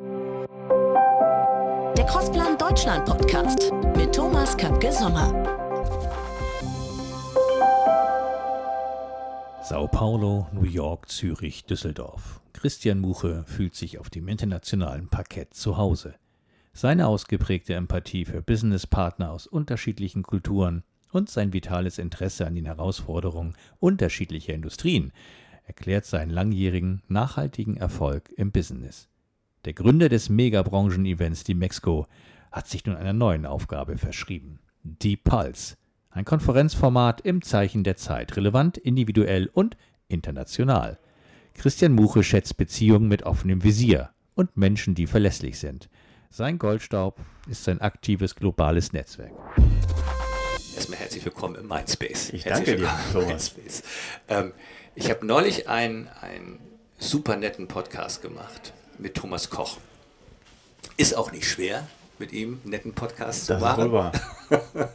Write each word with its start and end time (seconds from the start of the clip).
Der 0.00 0.46
Crossplan 2.06 2.56
Deutschland 2.56 3.04
Podcast 3.04 3.72
mit 3.96 4.14
Thomas 4.14 4.56
Köpke 4.56 4.92
Sommer. 4.92 5.32
Sao 9.64 9.88
Paulo, 9.88 10.46
New 10.52 10.66
York, 10.66 11.08
Zürich, 11.08 11.64
Düsseldorf. 11.64 12.40
Christian 12.52 13.00
Muche 13.00 13.42
fühlt 13.48 13.74
sich 13.74 13.98
auf 13.98 14.08
dem 14.08 14.28
internationalen 14.28 15.08
Parkett 15.08 15.54
zu 15.54 15.76
Hause. 15.76 16.14
Seine 16.72 17.08
ausgeprägte 17.08 17.74
Empathie 17.74 18.24
für 18.24 18.40
Businesspartner 18.40 19.32
aus 19.32 19.48
unterschiedlichen 19.48 20.22
Kulturen 20.22 20.84
und 21.10 21.28
sein 21.28 21.52
vitales 21.52 21.98
Interesse 21.98 22.46
an 22.46 22.54
den 22.54 22.66
Herausforderungen 22.66 23.56
unterschiedlicher 23.80 24.54
Industrien 24.54 25.12
erklärt 25.64 26.04
seinen 26.04 26.30
langjährigen, 26.30 27.02
nachhaltigen 27.08 27.76
Erfolg 27.76 28.30
im 28.36 28.52
Business. 28.52 29.08
Der 29.64 29.72
Gründer 29.72 30.08
des 30.08 30.28
Megabranchen-Events 30.28 31.42
Die 31.42 31.54
Mexiko 31.54 32.06
hat 32.52 32.68
sich 32.68 32.86
nun 32.86 32.94
einer 32.94 33.12
neuen 33.12 33.44
Aufgabe 33.44 33.98
verschrieben. 33.98 34.60
Die 34.84 35.16
Pulse. 35.16 35.74
Ein 36.10 36.24
Konferenzformat 36.24 37.22
im 37.22 37.42
Zeichen 37.42 37.82
der 37.82 37.96
Zeit, 37.96 38.36
relevant, 38.36 38.78
individuell 38.78 39.50
und 39.52 39.76
international. 40.06 41.00
Christian 41.54 41.92
Muche 41.92 42.22
schätzt 42.22 42.56
Beziehungen 42.56 43.08
mit 43.08 43.24
offenem 43.24 43.64
Visier 43.64 44.10
und 44.36 44.56
Menschen, 44.56 44.94
die 44.94 45.08
verlässlich 45.08 45.58
sind. 45.58 45.90
Sein 46.30 46.58
Goldstaub 46.58 47.18
ist 47.50 47.64
sein 47.64 47.80
aktives 47.80 48.36
globales 48.36 48.92
Netzwerk. 48.92 49.32
Erstmal 50.76 51.00
herzlich 51.00 51.24
willkommen 51.24 51.56
im 51.56 51.66
Mindspace. 51.66 52.30
Ich 52.32 52.44
herzlich 52.44 52.76
danke 52.76 52.76
dir, 52.76 52.90
Thomas. 53.12 53.56
Ähm, 54.28 54.52
ich 54.94 55.10
habe 55.10 55.26
neulich 55.26 55.68
einen 55.68 56.08
super 56.96 57.36
netten 57.36 57.66
Podcast 57.66 58.22
gemacht 58.22 58.72
mit 58.98 59.14
Thomas 59.14 59.50
Koch. 59.50 59.78
Ist 60.96 61.14
auch 61.16 61.32
nicht 61.32 61.48
schwer, 61.48 61.86
mit 62.18 62.32
ihm 62.32 62.60
einen 62.62 62.70
netten 62.70 62.92
Podcast 62.94 63.46
zu 63.46 63.52
Das 63.54 63.62
ist 63.62 63.68
machen. 63.68 63.84
wohl 63.84 63.92
wahr. 63.92 64.12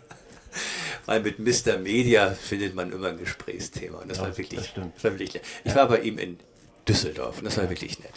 Weil 1.05 1.21
mit 1.21 1.39
Mr. 1.39 1.77
Media 1.79 2.31
findet 2.31 2.75
man 2.75 2.91
immer 2.91 3.09
ein 3.09 3.17
Gesprächsthema. 3.17 3.99
Und 3.99 4.09
das 4.09 4.17
Ja, 4.19 4.23
war 4.23 4.37
wirklich, 4.37 4.73
das. 4.73 4.85
Das 4.95 5.03
war 5.03 5.11
wirklich 5.11 5.33
nett. 5.33 5.43
Ich 5.65 5.75
war 5.75 5.87
bei 5.87 5.99
ihm 5.99 6.17
in 6.17 6.39
Düsseldorf 6.87 7.39
und 7.39 7.45
das 7.45 7.57
war 7.57 7.69
wirklich 7.69 7.99
nett. 7.99 8.13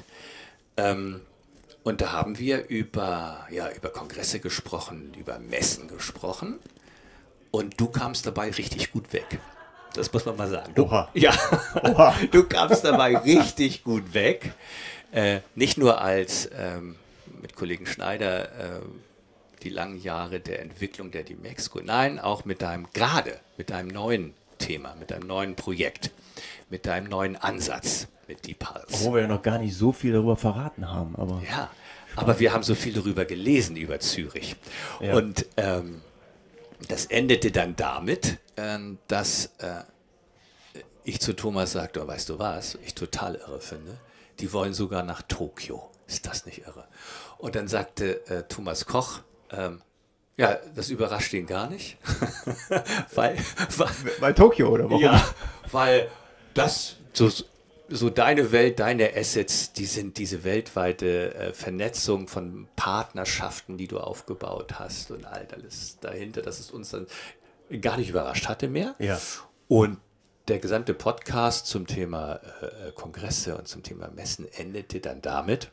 Ähm, 0.76 1.20
und 1.82 2.00
da 2.00 2.12
haben 2.12 2.38
wir 2.38 2.68
über, 2.68 3.46
ja, 3.50 3.70
über 3.70 3.88
Kongresse 3.90 4.40
gesprochen, 4.40 5.14
über 5.18 5.38
Messen 5.38 5.88
gesprochen. 5.88 6.58
Und 7.50 7.80
du 7.80 7.88
kamst 7.88 8.26
dabei 8.26 8.50
richtig 8.50 8.92
gut 8.92 9.12
weg. 9.12 9.38
Das 9.94 10.12
muss 10.12 10.26
man 10.26 10.36
mal 10.36 10.48
sagen. 10.50 10.72
Du, 10.74 10.84
Oha. 10.84 11.08
Ja, 11.14 11.32
Oha. 11.82 12.14
du 12.30 12.44
kamst 12.44 12.84
dabei 12.84 13.16
richtig 13.16 13.82
gut 13.82 14.14
weg. 14.14 14.52
Äh, 15.12 15.40
nicht 15.54 15.78
nur 15.78 16.00
als 16.00 16.50
ähm, 16.56 16.96
mit 17.40 17.56
Kollegen 17.56 17.86
Schneider 17.86 18.78
äh, 18.78 18.80
die 19.62 19.70
langen 19.70 20.00
Jahre 20.00 20.40
der 20.40 20.60
Entwicklung 20.60 21.10
der 21.10 21.22
Dimexco, 21.22 21.80
nein, 21.80 22.18
auch 22.18 22.44
mit 22.44 22.62
deinem, 22.62 22.86
gerade 22.92 23.40
mit 23.56 23.70
deinem 23.70 23.88
neuen 23.88 24.34
Thema, 24.58 24.94
mit 24.94 25.10
deinem 25.10 25.26
neuen 25.26 25.54
Projekt, 25.54 26.10
mit 26.70 26.86
deinem 26.86 27.08
neuen 27.08 27.36
Ansatz 27.36 28.08
mit 28.28 28.46
Deep 28.46 28.58
Pulse. 28.58 28.86
Obwohl 28.92 29.14
wir 29.14 29.22
ja 29.22 29.28
noch 29.28 29.42
gar 29.42 29.58
nicht 29.58 29.74
so 29.76 29.92
viel 29.92 30.12
darüber 30.12 30.36
verraten 30.36 30.90
haben. 30.90 31.14
Aber 31.16 31.42
Ja, 31.48 31.70
aber 32.16 32.40
wir 32.40 32.52
haben 32.52 32.62
so 32.62 32.74
viel 32.74 32.94
darüber 32.94 33.24
gelesen, 33.24 33.76
über 33.76 34.00
Zürich. 34.00 34.56
Ja. 35.00 35.14
Und 35.14 35.46
ähm, 35.56 36.02
das 36.88 37.06
endete 37.06 37.50
dann 37.50 37.76
damit, 37.76 38.38
ähm, 38.56 38.98
dass 39.06 39.46
äh, 39.58 39.82
ich 41.04 41.20
zu 41.20 41.34
Thomas 41.34 41.72
sagte, 41.72 42.02
oh, 42.02 42.08
weißt 42.08 42.30
du 42.30 42.38
was, 42.38 42.78
ich 42.84 42.94
total 42.94 43.36
irre 43.36 43.60
finde, 43.60 43.98
die 44.40 44.52
wollen 44.52 44.74
sogar 44.74 45.02
nach 45.02 45.22
Tokio. 45.22 45.90
Ist 46.06 46.26
das 46.26 46.46
nicht 46.46 46.66
irre? 46.66 46.86
Und 47.38 47.56
dann 47.56 47.68
sagte 47.68 48.26
äh, 48.28 48.44
Thomas 48.44 48.86
Koch, 48.86 49.20
ähm, 49.50 49.82
ja, 50.36 50.58
das 50.74 50.90
überrascht 50.90 51.32
ihn 51.32 51.46
gar 51.46 51.68
nicht, 51.68 51.96
weil, 53.14 53.38
weil, 53.76 53.88
bei 54.20 54.32
Tokio 54.32 54.68
oder 54.68 54.84
warum? 54.84 55.02
ja, 55.02 55.26
weil 55.72 56.10
das 56.52 56.96
so, 57.14 57.30
so 57.88 58.10
deine 58.10 58.52
Welt, 58.52 58.78
deine 58.78 59.16
Assets, 59.16 59.72
die 59.72 59.86
sind 59.86 60.18
diese 60.18 60.44
weltweite 60.44 61.34
äh, 61.34 61.52
Vernetzung 61.54 62.28
von 62.28 62.68
Partnerschaften, 62.76 63.78
die 63.78 63.88
du 63.88 63.98
aufgebaut 63.98 64.78
hast 64.78 65.10
und 65.10 65.24
all 65.24 65.46
alles 65.52 65.98
dahinter, 66.00 66.42
dass 66.42 66.60
es 66.60 66.70
uns 66.70 66.90
dann 66.90 67.06
gar 67.80 67.96
nicht 67.96 68.10
überrascht 68.10 68.48
hatte 68.48 68.68
mehr. 68.68 68.94
Ja. 68.98 69.18
Und 69.68 69.98
der 70.48 70.58
gesamte 70.60 70.94
Podcast 70.94 71.66
zum 71.66 71.86
Thema 71.86 72.40
äh, 72.60 72.92
Kongresse 72.92 73.56
und 73.56 73.66
zum 73.66 73.82
Thema 73.82 74.08
Messen 74.14 74.46
endete 74.52 75.00
dann 75.00 75.20
damit, 75.20 75.70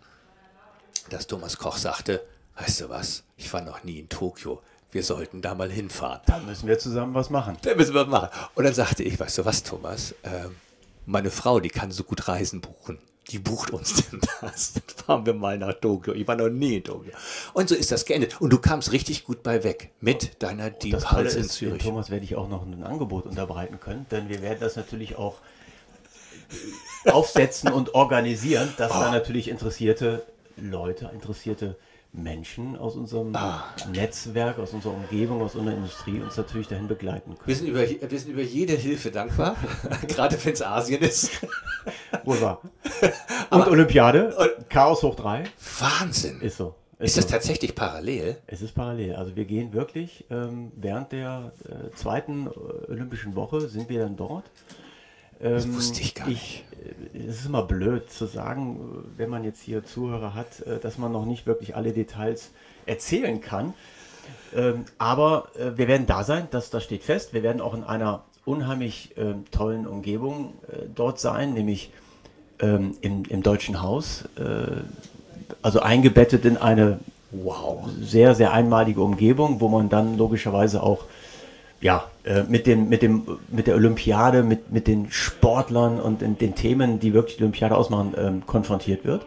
dass 1.09 1.27
Thomas 1.27 1.57
Koch 1.57 1.77
sagte, 1.77 2.23
weißt 2.57 2.81
du 2.81 2.89
was, 2.89 3.23
ich 3.37 3.51
war 3.53 3.61
noch 3.61 3.83
nie 3.83 3.99
in 3.99 4.09
Tokio, 4.09 4.61
wir 4.91 5.03
sollten 5.03 5.41
da 5.41 5.55
mal 5.55 5.71
hinfahren. 5.71 6.21
Da 6.25 6.39
müssen 6.39 6.67
wir 6.67 6.79
zusammen 6.79 7.13
was 7.13 7.29
machen. 7.29 7.57
Da 7.61 7.75
müssen 7.75 7.93
wir 7.93 8.05
machen. 8.05 8.29
Und 8.55 8.63
dann 8.63 8.73
sagte 8.73 9.03
ich, 9.03 9.19
weißt 9.19 9.39
du 9.39 9.45
was, 9.45 9.63
Thomas, 9.63 10.15
ähm, 10.23 10.55
meine 11.05 11.31
Frau, 11.31 11.59
die 11.59 11.69
kann 11.69 11.91
so 11.91 12.03
gut 12.03 12.27
Reisen 12.27 12.61
buchen. 12.61 12.99
Die 13.29 13.39
bucht 13.39 13.71
uns 13.71 13.93
denn 14.11 14.19
das. 14.41 14.73
Dann 14.73 14.83
fahren 15.05 15.25
wir 15.25 15.33
mal 15.33 15.57
nach 15.57 15.73
Tokio. 15.73 16.13
Ich 16.13 16.27
war 16.27 16.35
noch 16.35 16.49
nie 16.49 16.75
in 16.77 16.83
Tokio. 16.83 17.11
Und 17.53 17.69
so 17.69 17.75
ist 17.75 17.91
das 17.91 18.05
geendet. 18.05 18.39
Und 18.41 18.51
du 18.51 18.57
kamst 18.59 18.91
richtig 18.91 19.23
gut 19.25 19.43
bei 19.43 19.63
weg 19.63 19.91
mit 20.01 20.41
deiner 20.43 20.69
Deep 20.69 20.99
Pulse 20.99 21.39
in 21.39 21.49
Zürich. 21.49 21.81
Thomas 21.83 22.09
werde 22.09 22.25
ich 22.25 22.35
auch 22.35 22.49
noch 22.49 22.65
ein 22.65 22.83
Angebot 22.83 23.25
unterbreiten 23.25 23.79
können, 23.79 24.05
denn 24.11 24.29
wir 24.29 24.41
werden 24.41 24.59
das 24.59 24.75
natürlich 24.75 25.15
auch 25.15 25.35
aufsetzen 27.05 27.71
und 27.71 27.95
organisieren, 27.95 28.73
dass 28.77 28.91
Ah. 28.91 29.05
da 29.05 29.11
natürlich 29.11 29.47
interessierte 29.49 30.25
Leute, 30.57 31.09
interessierte 31.13 31.65
Menschen 31.67 31.77
aus 32.77 32.95
unserem 32.95 33.35
Ah. 33.35 33.63
Netzwerk, 33.91 34.59
aus 34.59 34.71
unserer 34.73 34.93
Umgebung, 34.93 35.41
aus 35.41 35.55
unserer 35.55 35.75
Industrie 35.75 36.21
uns 36.21 36.37
natürlich 36.37 36.67
dahin 36.67 36.87
begleiten 36.87 37.31
können. 37.35 37.47
Wir 37.47 37.55
sind, 37.55 37.67
über, 37.67 37.79
wir 38.11 38.19
sind 38.19 38.31
über 38.31 38.41
jede 38.43 38.73
Hilfe 38.73 39.09
dankbar, 39.11 39.55
gerade 40.07 40.37
wenn 40.43 40.53
es 40.53 40.61
Asien 40.61 41.01
ist. 41.01 41.31
Wahr. 42.23 42.61
Und 43.49 43.67
Olympiade, 43.67 44.35
Chaos 44.69 45.03
hoch 45.03 45.15
3, 45.15 45.43
Wahnsinn. 45.79 46.39
ist 46.41 46.57
so. 46.57 46.75
Ist 46.99 47.17
das 47.17 47.25
so. 47.25 47.31
tatsächlich 47.31 47.75
parallel? 47.75 48.37
Es 48.47 48.61
ist 48.61 48.73
parallel. 48.75 49.15
Also 49.15 49.35
wir 49.35 49.45
gehen 49.45 49.73
wirklich 49.73 50.25
ähm, 50.29 50.71
während 50.75 51.11
der 51.11 51.51
äh, 51.67 51.93
zweiten 51.95 52.47
äh, 52.47 52.91
Olympischen 52.91 53.35
Woche 53.35 53.61
sind 53.67 53.89
wir 53.89 53.99
dann 53.99 54.15
dort. 54.15 54.45
Ähm, 55.43 55.75
wusste 55.75 56.01
ich 56.01 56.15
gar 56.15 56.27
Ich, 56.27 56.63
äh, 57.13 57.17
es 57.27 57.41
ist 57.41 57.45
immer 57.45 57.63
blöd 57.63 58.09
zu 58.11 58.25
sagen, 58.25 58.79
äh, 58.79 59.19
wenn 59.19 59.29
man 59.29 59.43
jetzt 59.43 59.61
hier 59.61 59.83
Zuhörer 59.83 60.33
hat, 60.33 60.61
äh, 60.61 60.79
dass 60.79 60.97
man 60.97 61.11
noch 61.11 61.25
nicht 61.25 61.45
wirklich 61.45 61.75
alle 61.75 61.91
Details 61.91 62.51
erzählen 62.85 63.41
kann. 63.41 63.73
Ähm, 64.55 64.85
aber 64.97 65.49
äh, 65.59 65.77
wir 65.77 65.87
werden 65.87 66.05
da 66.05 66.23
sein, 66.23 66.47
das, 66.51 66.69
das 66.69 66.83
steht 66.83 67.03
fest. 67.03 67.33
Wir 67.33 67.43
werden 67.43 67.61
auch 67.61 67.73
in 67.73 67.83
einer 67.83 68.23
unheimlich 68.45 69.11
ähm, 69.17 69.45
tollen 69.51 69.87
Umgebung 69.87 70.53
äh, 70.67 70.85
dort 70.93 71.19
sein, 71.19 71.53
nämlich 71.53 71.91
ähm, 72.59 72.95
im, 73.01 73.23
im 73.25 73.43
Deutschen 73.43 73.81
Haus. 73.81 74.25
Äh, 74.37 74.81
also 75.61 75.79
eingebettet 75.81 76.45
in 76.45 76.57
eine 76.57 76.99
Wow. 77.35 77.89
sehr, 77.99 78.35
sehr 78.35 78.53
einmalige 78.53 79.01
Umgebung, 79.01 79.59
wo 79.59 79.67
man 79.67 79.89
dann 79.89 80.17
logischerweise 80.17 80.83
auch 80.83 81.05
ja, 81.81 82.05
äh, 82.23 82.43
mit, 82.43 82.67
dem, 82.67 82.89
mit, 82.89 83.01
dem, 83.01 83.23
mit 83.49 83.67
der 83.67 83.75
Olympiade, 83.75 84.43
mit, 84.43 84.71
mit 84.71 84.87
den 84.87 85.11
Sportlern 85.11 85.99
und 85.99 86.21
in 86.21 86.37
den 86.37 86.55
Themen, 86.55 86.99
die 86.99 87.13
wirklich 87.13 87.37
die 87.37 87.43
Olympiade 87.43 87.75
ausmachen, 87.75 88.13
ähm, 88.17 88.45
konfrontiert 88.45 89.05
wird. 89.05 89.25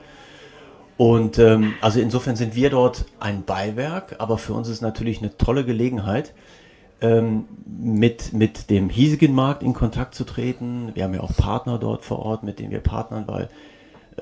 Und 0.97 1.39
ähm, 1.39 1.75
also 1.83 2.01
insofern 2.01 2.37
sind 2.37 2.55
wir 2.55 2.71
dort 2.71 3.05
ein 3.21 3.45
Beiwerk, 3.45 4.17
aber 4.19 4.39
für 4.39 4.55
uns 4.55 4.69
ist 4.69 4.81
natürlich 4.81 5.19
eine 5.19 5.37
tolle 5.37 5.65
Gelegenheit, 5.65 6.33
ähm, 7.03 7.45
mit, 7.67 8.33
mit 8.33 8.71
dem 8.71 8.89
hiesigen 8.89 9.35
Markt 9.35 9.63
in 9.63 9.75
Kontakt 9.75 10.15
zu 10.15 10.25
treten. 10.25 10.93
Wir 10.95 11.05
haben 11.05 11.13
ja 11.13 11.21
auch 11.21 11.37
Partner 11.37 11.79
dort 11.79 12.03
vor 12.03 12.21
Ort, 12.21 12.43
mit 12.43 12.59
denen 12.59 12.71
wir 12.71 12.81
partnern, 12.81 13.25
weil 13.27 13.51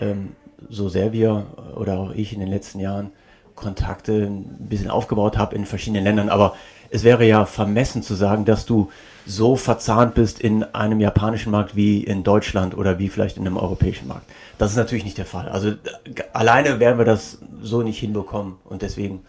ähm, 0.00 0.32
so 0.68 0.88
sehr 0.88 1.12
wir 1.12 1.46
oder 1.77 1.98
auch 1.98 2.10
ich 2.10 2.32
in 2.32 2.41
den 2.41 2.48
letzten 2.48 2.80
Jahren 2.80 3.12
Kontakte 3.54 4.24
ein 4.27 4.68
bisschen 4.68 4.91
aufgebaut 4.91 5.38
habe 5.38 5.54
in 5.54 5.66
verschiedenen 5.66 6.03
Ländern. 6.03 6.28
Aber 6.28 6.56
es 6.94 7.02
wäre 7.02 7.26
ja 7.26 7.44
vermessen 7.44 8.04
zu 8.04 8.14
sagen, 8.14 8.44
dass 8.44 8.66
du 8.66 8.88
so 9.26 9.56
verzahnt 9.56 10.14
bist 10.14 10.41
in 10.41 10.62
einem 10.62 11.00
japanischen 11.00 11.50
Markt 11.50 11.74
wie 11.74 12.04
in 12.04 12.22
Deutschland 12.22 12.76
oder 12.76 13.00
wie 13.00 13.08
vielleicht 13.08 13.36
in 13.36 13.44
einem 13.44 13.56
europäischen 13.56 14.06
Markt. 14.06 14.30
Das 14.58 14.70
ist 14.70 14.76
natürlich 14.76 15.02
nicht 15.02 15.18
der 15.18 15.26
Fall. 15.26 15.48
Also 15.48 15.72
alleine 16.32 16.78
werden 16.78 16.98
wir 16.98 17.04
das 17.04 17.38
so 17.60 17.82
nicht 17.82 17.98
hinbekommen. 17.98 18.58
Und 18.62 18.82
deswegen 18.82 19.26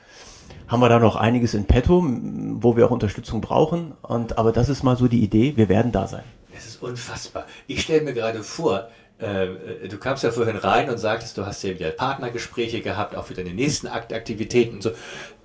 haben 0.67 0.79
wir 0.79 0.89
da 0.89 0.99
noch 0.99 1.15
einiges 1.15 1.55
in 1.55 1.65
petto, 1.65 2.05
wo 2.05 2.77
wir 2.77 2.85
auch 2.85 2.91
Unterstützung 2.91 3.41
brauchen. 3.41 3.93
Und, 4.03 4.37
aber 4.37 4.51
das 4.51 4.69
ist 4.69 4.83
mal 4.83 4.95
so 4.95 5.07
die 5.07 5.23
Idee. 5.23 5.53
Wir 5.55 5.67
werden 5.67 5.91
da 5.91 6.05
sein. 6.05 6.23
Es 6.55 6.67
ist 6.67 6.83
unfassbar. 6.83 7.47
Ich 7.65 7.81
stelle 7.81 8.01
mir 8.01 8.13
gerade 8.13 8.43
vor, 8.43 8.89
äh, 9.19 9.45
äh, 9.45 9.87
du 9.87 9.97
kamst 9.97 10.23
ja 10.23 10.29
vorhin 10.29 10.57
rein 10.57 10.87
und 10.87 10.99
sagtest, 10.99 11.35
du 11.35 11.47
hast 11.47 11.63
ja 11.63 11.71
wieder 11.71 11.89
Partnergespräche 11.89 12.81
gehabt, 12.81 13.15
auch 13.15 13.25
für 13.25 13.33
deine 13.33 13.55
nächsten 13.55 13.87
Akt 13.87 14.13
Aktivitäten 14.13 14.75
und 14.75 14.83
so. 14.83 14.91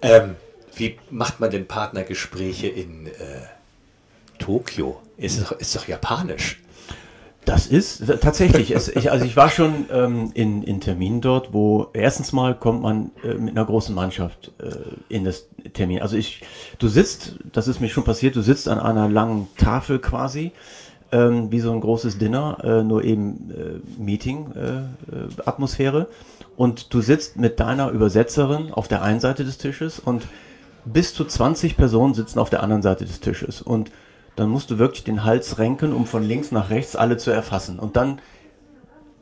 Ähm, 0.03 0.37
wie 0.77 0.99
macht 1.11 1.41
man 1.41 1.51
denn 1.51 1.67
Partnergespräche 1.67 2.69
in 2.69 3.07
äh, 3.07 3.11
Tokio? 4.39 5.01
Ist, 5.17 5.41
doch- 5.43 5.53
ist 5.59 5.75
doch 5.77 5.87
japanisch. 5.89 6.61
Das 7.47 7.67
ist 7.67 8.03
tatsächlich. 8.21 8.71
es, 8.73 8.89
ich, 8.89 9.11
also 9.11 9.25
ich 9.25 9.35
war 9.35 9.49
schon 9.49 9.87
ähm, 9.91 10.31
in, 10.35 10.63
in 10.63 10.81
Terminen 10.81 11.23
dort, 11.23 11.55
wo 11.55 11.89
erstens 11.95 12.33
mal 12.33 12.55
kommt 12.55 12.83
man 12.83 13.11
äh, 13.25 13.33
mit 13.35 13.57
einer 13.57 13.65
großen 13.65 13.95
Mannschaft 13.95 14.53
äh, 14.59 14.73
in 15.09 15.25
das 15.25 15.47
Termin. 15.73 16.03
Also 16.03 16.17
ich, 16.17 16.43
du 16.79 16.89
sitzt, 16.89 17.37
das 17.53 17.67
ist 17.67 17.81
mir 17.81 17.89
schon 17.89 18.05
passiert, 18.05 18.37
du 18.37 18.43
sitzt 18.43 18.69
an 18.69 18.79
einer 18.79 19.09
langen 19.09 19.49
Tafel 19.57 19.99
quasi, 20.01 20.53
ähm, 21.13 21.51
wie 21.51 21.61
so 21.61 21.73
ein 21.73 21.81
großes 21.81 22.19
Dinner, 22.19 22.59
äh, 22.63 22.83
nur 22.83 23.05
eben 23.05 23.51
äh, 23.51 23.81
Meeting-Atmosphäre. 24.01 26.09
und 26.57 26.93
du 26.93 27.01
sitzt 27.01 27.37
mit 27.37 27.59
deiner 27.59 27.91
Übersetzerin 27.91 28.71
auf 28.73 28.87
der 28.87 29.03
einen 29.03 29.21
Seite 29.21 29.45
des 29.45 29.57
Tisches 29.59 29.99
und 29.99 30.25
bis 30.85 31.15
zu 31.15 31.25
20 31.25 31.77
Personen 31.77 32.15
sitzen 32.15 32.39
auf 32.39 32.51
der 32.51 32.63
anderen 32.63 32.83
Seite 32.83 33.05
des 33.05 33.21
Tisches. 33.21 33.63
Und 33.63 33.91
dann 34.37 34.49
musst 34.49 34.71
du 34.71 34.79
wirklich 34.79 35.05
den 35.05 35.25
Hals 35.25 35.59
renken, 35.59 35.93
um 35.93 36.07
von 36.07 36.23
links 36.23 36.53
nach 36.53 36.71
rechts 36.71 36.97
alle 36.97 37.17
zu 37.17 37.31
erfassen. 37.31 37.79
Und 37.79 37.97
dann 37.97 38.21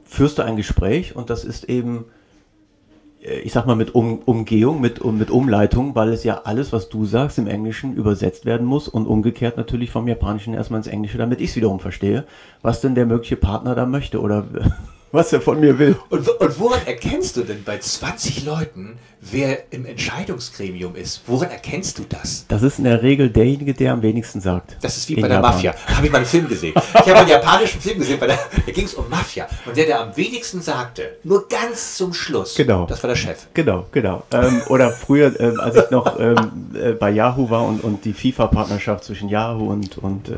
führst 0.04 0.38
du 0.38 0.42
ein 0.42 0.56
Gespräch 0.56 1.14
und 1.16 1.30
das 1.30 1.44
ist 1.44 1.64
eben, 1.64 2.06
äh, 3.22 3.40
ich 3.40 3.52
sag 3.52 3.66
mal, 3.66 3.76
mit 3.76 3.94
um 3.94 4.20
Umgehung, 4.20 4.80
mit, 4.80 5.00
um, 5.00 5.18
mit 5.18 5.30
Umleitung, 5.30 5.94
weil 5.94 6.08
es 6.10 6.24
ja 6.24 6.42
alles, 6.44 6.72
was 6.72 6.88
du 6.88 7.04
sagst, 7.04 7.38
im 7.38 7.46
Englischen 7.46 7.94
übersetzt 7.94 8.46
werden 8.46 8.66
muss 8.66 8.88
und 8.88 9.06
umgekehrt 9.06 9.56
natürlich 9.56 9.90
vom 9.90 10.08
Japanischen 10.08 10.54
erstmal 10.54 10.78
ins 10.78 10.86
Englische, 10.86 11.18
damit 11.18 11.40
ich 11.40 11.50
es 11.50 11.56
wiederum 11.56 11.78
verstehe, 11.80 12.24
was 12.62 12.80
denn 12.80 12.94
der 12.94 13.06
mögliche 13.06 13.36
Partner 13.36 13.74
da 13.74 13.86
möchte 13.86 14.20
oder 14.20 14.46
was 15.12 15.32
er 15.32 15.40
von 15.40 15.60
mir 15.60 15.78
will. 15.78 15.96
Und, 16.10 16.28
und 16.28 16.60
woran 16.60 16.80
erkennst 16.86 17.36
du 17.36 17.42
denn 17.42 17.64
bei 17.64 17.78
20 17.78 18.44
Leuten, 18.44 18.98
wer 19.20 19.72
im 19.72 19.86
Entscheidungsgremium 19.86 20.96
ist? 20.96 21.22
Woran 21.26 21.50
erkennst 21.50 21.98
du 21.98 22.04
das? 22.08 22.44
Das 22.48 22.62
ist 22.62 22.78
in 22.78 22.84
der 22.84 23.02
Regel 23.02 23.30
derjenige, 23.30 23.74
der 23.74 23.92
am 23.92 24.02
wenigsten 24.02 24.40
sagt. 24.40 24.76
Das 24.80 24.96
ist 24.96 25.08
wie 25.08 25.16
bei 25.16 25.28
der 25.28 25.38
Japan. 25.38 25.54
Mafia. 25.54 25.74
Habe 25.86 26.06
ich 26.06 26.12
mal 26.12 26.18
einen 26.18 26.26
Film 26.26 26.48
gesehen. 26.48 26.74
Ich 26.76 26.94
habe 26.94 27.16
einen 27.16 27.28
japanischen 27.28 27.80
Film 27.80 27.98
gesehen, 27.98 28.20
der, 28.20 28.28
da 28.28 28.72
ging 28.72 28.84
es 28.84 28.94
um 28.94 29.08
Mafia. 29.08 29.48
Und 29.66 29.76
der, 29.76 29.86
der 29.86 30.00
am 30.00 30.16
wenigsten 30.16 30.60
sagte, 30.60 31.16
nur 31.24 31.48
ganz 31.48 31.96
zum 31.96 32.12
Schluss, 32.12 32.54
genau. 32.54 32.86
das 32.86 33.02
war 33.02 33.08
der 33.08 33.16
Chef. 33.16 33.46
Genau, 33.54 33.86
genau. 33.92 34.24
Ähm, 34.32 34.62
oder 34.68 34.90
früher, 34.90 35.38
ähm, 35.40 35.58
als 35.60 35.76
ich 35.76 35.90
noch 35.90 36.18
ähm, 36.18 36.36
äh, 36.74 36.92
bei 36.92 37.10
Yahoo 37.10 37.50
war 37.50 37.66
und, 37.66 37.82
und 37.82 38.04
die 38.04 38.12
FIFA-Partnerschaft 38.12 39.04
zwischen 39.04 39.28
Yahoo 39.28 39.70
und, 39.70 39.98
und 39.98 40.28
äh, 40.28 40.36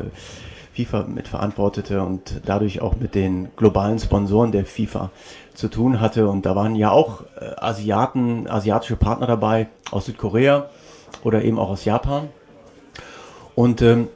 FIFA 0.73 1.03
mitverantwortete 1.03 2.01
und 2.01 2.41
dadurch 2.45 2.81
auch 2.81 2.95
mit 2.95 3.15
den 3.15 3.49
globalen 3.55 3.99
Sponsoren 3.99 4.51
der 4.51 4.65
FIFA 4.65 5.11
zu 5.53 5.67
tun 5.67 5.99
hatte. 5.99 6.27
Und 6.27 6.45
da 6.45 6.55
waren 6.55 6.75
ja 6.75 6.91
auch 6.91 7.23
äh, 7.39 7.51
Asiaten, 7.57 8.47
asiatische 8.47 8.95
Partner 8.95 9.27
dabei 9.27 9.67
aus 9.91 10.05
Südkorea 10.05 10.69
oder 11.23 11.43
eben 11.43 11.59
auch 11.59 11.69
aus 11.69 11.85
Japan. 11.85 12.29
Und 13.55 13.81
ähm, 13.81 14.07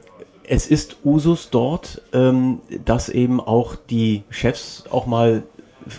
es 0.48 0.66
ist 0.66 0.98
Usus 1.04 1.50
dort, 1.50 2.02
ähm, 2.12 2.60
dass 2.84 3.08
eben 3.08 3.40
auch 3.40 3.76
die 3.76 4.22
Chefs 4.30 4.84
auch 4.90 5.06
mal 5.06 5.42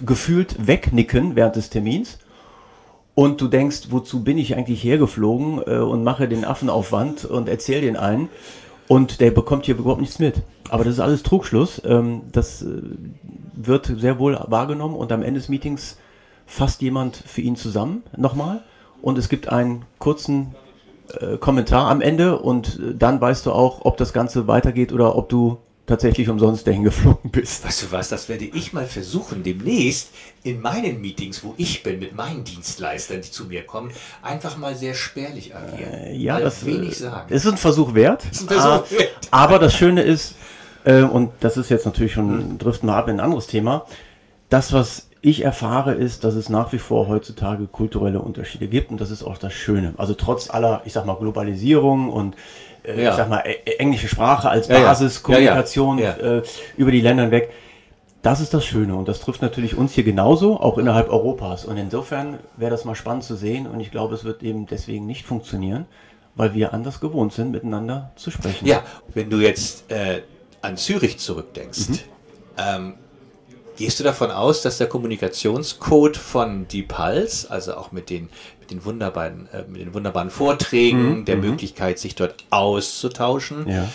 gefühlt 0.06 0.68
wegnicken 0.68 1.36
während 1.36 1.56
des 1.56 1.70
Termins. 1.70 2.20
Und 3.16 3.42
du 3.42 3.48
denkst, 3.48 3.88
wozu 3.90 4.24
bin 4.24 4.38
ich 4.38 4.56
eigentlich 4.56 4.84
hergeflogen 4.84 5.62
äh, 5.66 5.78
und 5.78 6.04
mache 6.04 6.28
den 6.28 6.46
Affenaufwand 6.46 7.26
und 7.26 7.50
erzähl 7.50 7.82
den 7.82 7.98
einen. 7.98 8.30
Und 8.88 9.20
der 9.20 9.32
bekommt 9.32 9.66
hier 9.66 9.76
überhaupt 9.76 10.02
nichts 10.02 10.20
mit. 10.20 10.44
Aber 10.70 10.84
das 10.84 10.94
ist 10.94 11.00
alles 11.00 11.24
Trugschluss. 11.24 11.82
Ähm, 11.86 12.24
das 12.32 12.62
äh, 12.62 12.82
wird 13.54 13.86
sehr 13.86 14.20
wohl 14.20 14.40
wahrgenommen 14.48 14.96
und 14.96 15.12
am 15.12 15.24
Ende 15.24 15.40
des 15.40 15.50
Meetings 15.50 15.98
fasst 16.46 16.82
jemand 16.82 17.18
für 17.18 17.42
ihn 17.42 17.56
zusammen 17.56 18.04
nochmal 18.16 18.64
und 19.02 19.18
es 19.18 19.30
gibt 19.30 19.50
einen 19.50 19.84
kurzen 20.00 20.56
äh, 21.20 21.38
Kommentar 21.38 21.90
am 21.90 22.02
Ende 22.02 22.40
und 22.40 22.80
äh, 22.80 22.96
dann 22.96 23.20
weißt 23.20 23.46
du 23.46 23.52
auch, 23.52 23.84
ob 23.84 23.98
das 23.98 24.14
Ganze 24.14 24.48
weitergeht 24.48 24.94
oder 24.94 25.16
ob 25.16 25.30
du 25.30 25.58
tatsächlich 25.88 26.30
umsonst 26.30 26.68
dahin 26.68 26.84
geflogen 26.84 27.32
bist. 27.32 27.66
Weißt 27.66 27.84
du 27.84 27.92
was, 27.92 28.10
das 28.10 28.30
werde 28.30 28.46
ich 28.46 28.74
mal 28.74 28.86
versuchen, 28.86 29.42
demnächst 29.42 30.10
in 30.44 30.62
meinen 30.62 31.02
Meetings, 31.02 31.44
wo 31.44 31.56
ich 31.58 31.82
bin, 31.82 32.00
mit 32.00 32.14
meinen 32.14 32.44
Dienstleistern, 32.44 33.22
die 33.22 33.32
zu 33.32 33.46
mir 33.46 33.66
kommen, 33.66 33.92
einfach 34.22 34.58
mal 34.58 34.76
sehr 34.76 34.94
spärlich 34.94 35.56
agieren. 35.56 35.94
Äh, 35.94 36.16
ja, 36.16 36.40
das 36.40 36.66
wenig 36.66 36.92
äh, 36.92 37.04
sagen. 37.04 37.34
ist 37.34 37.48
ein 37.48 37.58
Versuch 37.58 37.96
wert. 37.96 38.26
Ist 38.32 38.44
ein 38.44 38.60
Versuch 38.60 38.92
wert. 38.92 39.30
Aber 39.32 39.60
das 39.60 39.74
Schöne 39.74 40.04
ist, 40.04 40.36
äh, 40.84 41.02
und 41.02 41.32
das 41.40 41.58
ist 41.58 41.70
jetzt 41.70 41.86
natürlich 41.86 42.14
schon, 42.14 42.58
driften 42.58 42.88
wir 42.88 42.96
ab 42.96 43.08
in 43.08 43.16
ein 43.16 43.20
anderes 43.22 43.48
Thema, 43.48 43.86
das, 44.50 44.74
was 44.74 45.07
ich 45.22 45.44
erfahre, 45.44 45.94
ist, 45.94 46.24
dass 46.24 46.36
es 46.36 46.50
nach 46.50 46.74
wie 46.74 46.78
vor 46.78 47.08
heutzutage 47.08 47.66
kulturelle 47.66 48.20
Unterschiede 48.20 48.68
gibt 48.68 48.92
und 48.92 49.02
das 49.02 49.12
ist 49.12 49.24
auch 49.24 49.38
das 49.38 49.54
Schöne. 49.54 49.94
Also 49.98 50.14
trotz 50.14 50.50
aller, 50.50 50.82
ich 50.86 50.94
sag 50.94 51.06
mal, 51.06 51.16
Globalisierung 51.16 52.10
und 52.10 52.36
äh, 52.84 53.04
ja. 53.04 53.12
ich 53.12 53.16
sag 53.16 53.30
mal, 53.30 53.44
englische 53.80 54.08
Sprache 54.08 54.50
als 54.50 54.68
Basis, 54.68 55.24
Kommunikation 55.24 56.00
äh, 56.00 56.42
über 56.78 56.92
die 56.92 57.02
Länder 57.02 57.24
hinweg. 57.24 57.52
Das 58.22 58.42
ist 58.42 58.54
das 58.54 58.66
Schöne 58.66 58.96
und 58.96 59.08
das 59.08 59.20
trifft 59.20 59.42
natürlich 59.42 59.78
uns 59.78 59.94
hier 59.94 60.04
genauso, 60.04 60.60
auch 60.60 60.78
innerhalb 60.78 61.10
Europas. 61.10 61.66
Und 61.66 61.78
insofern 61.78 62.40
wäre 62.58 62.72
das 62.72 62.84
mal 62.84 62.96
spannend 62.96 63.24
zu 63.24 63.36
sehen 63.36 63.68
und 63.68 63.80
ich 63.80 63.92
glaube, 63.92 64.16
es 64.16 64.24
wird 64.24 64.44
eben 64.44 64.66
deswegen 64.66 65.06
nicht 65.06 65.26
funktionieren, 65.26 65.86
weil 66.36 66.54
wir 66.54 66.74
anders 66.74 67.00
gewohnt 67.00 67.34
sind, 67.34 67.52
miteinander 67.52 68.12
zu 68.16 68.32
sprechen. 68.32 68.68
Ja, 68.68 68.84
wenn 69.14 69.30
du 69.30 69.38
jetzt 69.38 69.90
äh, 69.92 70.22
an 70.62 70.78
Zürich 70.78 71.20
zurückdenkst, 71.20 71.90
mhm. 71.90 72.00
ähm, 72.58 72.94
gehst 73.78 74.00
du 74.00 74.04
davon 74.04 74.32
aus, 74.32 74.62
dass 74.62 74.78
der 74.78 74.88
Kommunikationscode 74.88 76.18
von 76.18 76.68
Die 76.68 76.84
Pulse, 76.84 77.50
also 77.50 77.76
auch 77.76 77.94
mit 77.94 78.10
den 78.10 78.30
den 78.70 78.84
wunderbaren, 78.86 79.48
äh, 79.52 79.64
mit 79.68 79.82
den 79.82 79.94
wunderbaren 79.94 80.30
Vorträgen, 80.30 81.20
mhm. 81.20 81.26
der 81.26 81.38
mhm. 81.38 81.42
Möglichkeit, 81.42 82.00
sich 82.00 82.16
dort 82.16 82.36
auszutauschen. 82.50 83.68
Ja. 83.68 83.88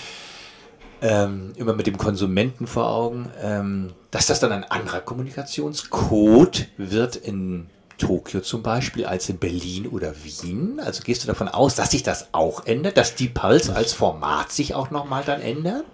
Ähm, 1.03 1.53
immer 1.57 1.75
mit 1.75 1.89
dem 1.89 1.99
Konsumenten 1.99 2.67
vor 2.69 2.89
Augen, 2.89 3.29
ähm, 3.43 3.93
dass 4.13 4.27
das 4.27 4.39
dann 4.39 4.53
ein 4.53 4.65
anderer 4.65 5.01
Kommunikationscode 5.01 6.69
wird 6.77 7.17
in 7.17 7.67
Tokio 8.03 8.41
zum 8.41 8.65
Beispiel 8.65 9.07
als 9.07 9.29
in 9.29 9.39
Berlin 9.39 9.87
oder 9.87 10.13
Wien? 10.25 10.81
Also 10.85 11.05
gehst 11.05 11.23
du 11.23 11.29
davon 11.29 11.47
aus, 11.47 11.77
dass 11.77 11.93
sich 11.93 12.03
das 12.03 12.31
auch 12.33 12.67
ändert, 12.67 12.97
dass 12.97 13.15
die 13.15 13.29
Pulse 13.29 13.77
als 13.77 13.93
Format 13.93 14.51
sich 14.51 14.75
auch 14.75 14.91
nochmal 14.91 15.23
dann 15.25 15.41
ändert? 15.41 15.85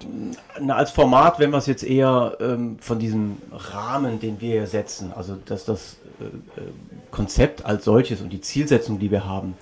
Na, 0.59 0.77
als 0.77 0.91
Format, 0.91 1.39
wenn 1.39 1.51
wir 1.51 1.59
es 1.59 1.67
jetzt 1.67 1.85
eher 1.85 2.39
ähm, 2.41 2.79
von 2.81 2.99
diesem 2.99 3.37
Rahmen, 3.53 4.21
den 4.21 4.41
wir 4.41 4.67
setzen, 4.67 5.13
also 5.15 5.37
dass 5.45 5.67
das 5.67 5.99
äh, 6.19 6.25
äh, 6.25 6.65
Konzept 7.11 7.67
als 7.67 7.85
solches 7.85 8.23
und 8.23 8.31
die 8.31 8.41
Zielsetzung, 8.41 8.99
die 8.99 9.11
wir 9.11 9.27
haben, 9.27 9.55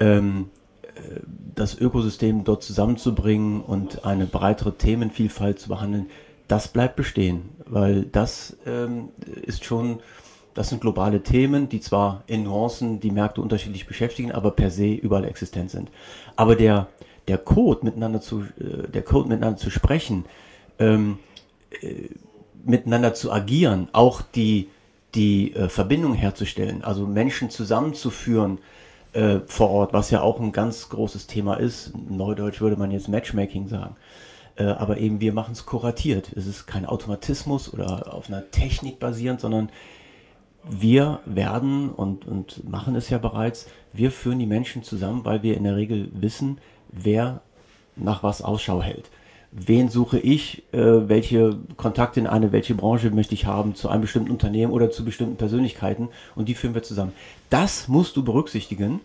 ähm, 0.00 0.48
äh, 0.94 1.20
das 1.54 1.78
Ökosystem 1.78 2.44
dort 2.44 2.62
zusammenzubringen 2.62 3.60
und 3.60 4.06
eine 4.06 4.24
breitere 4.24 4.78
Themenvielfalt 4.78 5.58
zu 5.58 5.68
behandeln, 5.68 6.06
das 6.48 6.68
bleibt 6.68 6.96
bestehen, 6.96 7.50
weil 7.66 8.04
das 8.04 8.56
ähm, 8.64 9.10
ist 9.42 9.66
schon 9.66 10.00
das 10.56 10.70
sind 10.70 10.80
globale 10.80 11.22
Themen, 11.22 11.68
die 11.68 11.80
zwar 11.80 12.24
in 12.26 12.44
Nuancen 12.44 12.98
die 12.98 13.10
Märkte 13.10 13.42
unterschiedlich 13.42 13.86
beschäftigen, 13.86 14.32
aber 14.32 14.50
per 14.50 14.70
se 14.70 14.94
überall 14.94 15.26
existent 15.26 15.70
sind. 15.70 15.90
Aber 16.34 16.56
der, 16.56 16.88
der 17.28 17.36
Code 17.36 17.84
miteinander 17.84 18.22
zu, 18.22 18.40
äh, 18.58 18.88
der 18.88 19.02
Code 19.02 19.28
miteinander 19.28 19.58
zu 19.58 19.70
sprechen, 19.70 20.24
ähm, 20.78 21.18
äh, 21.82 22.08
miteinander 22.64 23.12
zu 23.12 23.30
agieren, 23.30 23.88
auch 23.92 24.22
die, 24.22 24.68
die 25.14 25.54
äh, 25.54 25.68
Verbindung 25.68 26.14
herzustellen, 26.14 26.82
also 26.82 27.06
Menschen 27.06 27.50
zusammenzuführen 27.50 28.58
äh, 29.12 29.40
vor 29.46 29.68
Ort, 29.68 29.92
was 29.92 30.10
ja 30.10 30.22
auch 30.22 30.40
ein 30.40 30.52
ganz 30.52 30.88
großes 30.88 31.26
Thema 31.26 31.56
ist. 31.56 31.92
Neudeutsch 32.08 32.62
würde 32.62 32.76
man 32.76 32.90
jetzt 32.90 33.08
Matchmaking 33.08 33.68
sagen. 33.68 33.94
Äh, 34.56 34.64
aber 34.64 34.96
eben 34.96 35.20
wir 35.20 35.34
machen 35.34 35.52
es 35.52 35.66
kuratiert. 35.66 36.32
Es 36.34 36.46
ist 36.46 36.66
kein 36.66 36.86
Automatismus 36.86 37.72
oder 37.74 38.14
auf 38.14 38.28
einer 38.28 38.50
Technik 38.50 38.98
basierend, 38.98 39.42
sondern 39.42 39.68
wir 40.68 41.20
werden 41.24 41.90
und, 41.90 42.26
und 42.26 42.68
machen 42.68 42.96
es 42.96 43.08
ja 43.10 43.18
bereits, 43.18 43.68
wir 43.92 44.10
führen 44.10 44.38
die 44.38 44.46
Menschen 44.46 44.82
zusammen, 44.82 45.24
weil 45.24 45.42
wir 45.42 45.56
in 45.56 45.64
der 45.64 45.76
Regel 45.76 46.08
wissen, 46.12 46.58
wer 46.90 47.40
nach 47.94 48.22
was 48.22 48.42
Ausschau 48.42 48.82
hält. 48.82 49.10
Wen 49.52 49.88
suche 49.88 50.18
ich, 50.18 50.64
äh, 50.72 51.08
welche 51.08 51.56
Kontakte 51.76 52.20
in 52.20 52.26
eine, 52.26 52.52
welche 52.52 52.74
Branche 52.74 53.10
möchte 53.10 53.34
ich 53.34 53.46
haben 53.46 53.74
zu 53.74 53.88
einem 53.88 54.02
bestimmten 54.02 54.30
Unternehmen 54.30 54.72
oder 54.72 54.90
zu 54.90 55.04
bestimmten 55.04 55.36
Persönlichkeiten 55.36 56.08
und 56.34 56.48
die 56.48 56.54
führen 56.54 56.74
wir 56.74 56.82
zusammen. 56.82 57.12
Das 57.48 57.88
musst 57.88 58.16
du 58.16 58.24
berücksichtigen, 58.24 59.00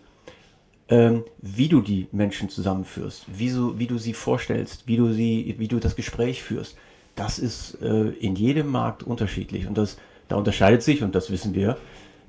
ähm, 0.88 1.24
wie 1.40 1.68
du 1.68 1.80
die 1.80 2.08
Menschen 2.12 2.48
zusammenführst, 2.48 3.24
wie, 3.32 3.48
so, 3.48 3.78
wie 3.78 3.86
du 3.86 3.98
sie 3.98 4.12
vorstellst, 4.12 4.86
wie 4.86 4.96
du, 4.96 5.12
sie, 5.12 5.54
wie 5.58 5.68
du 5.68 5.78
das 5.78 5.96
Gespräch 5.96 6.42
führst. 6.42 6.76
Das 7.14 7.38
ist 7.38 7.80
äh, 7.80 8.08
in 8.08 8.34
jedem 8.34 8.68
Markt 8.68 9.02
unterschiedlich 9.02 9.66
und 9.66 9.78
das 9.78 9.96
da 10.32 10.38
unterscheidet 10.38 10.82
sich, 10.82 11.02
und 11.02 11.14
das 11.14 11.30
wissen 11.30 11.54
wir, 11.54 11.76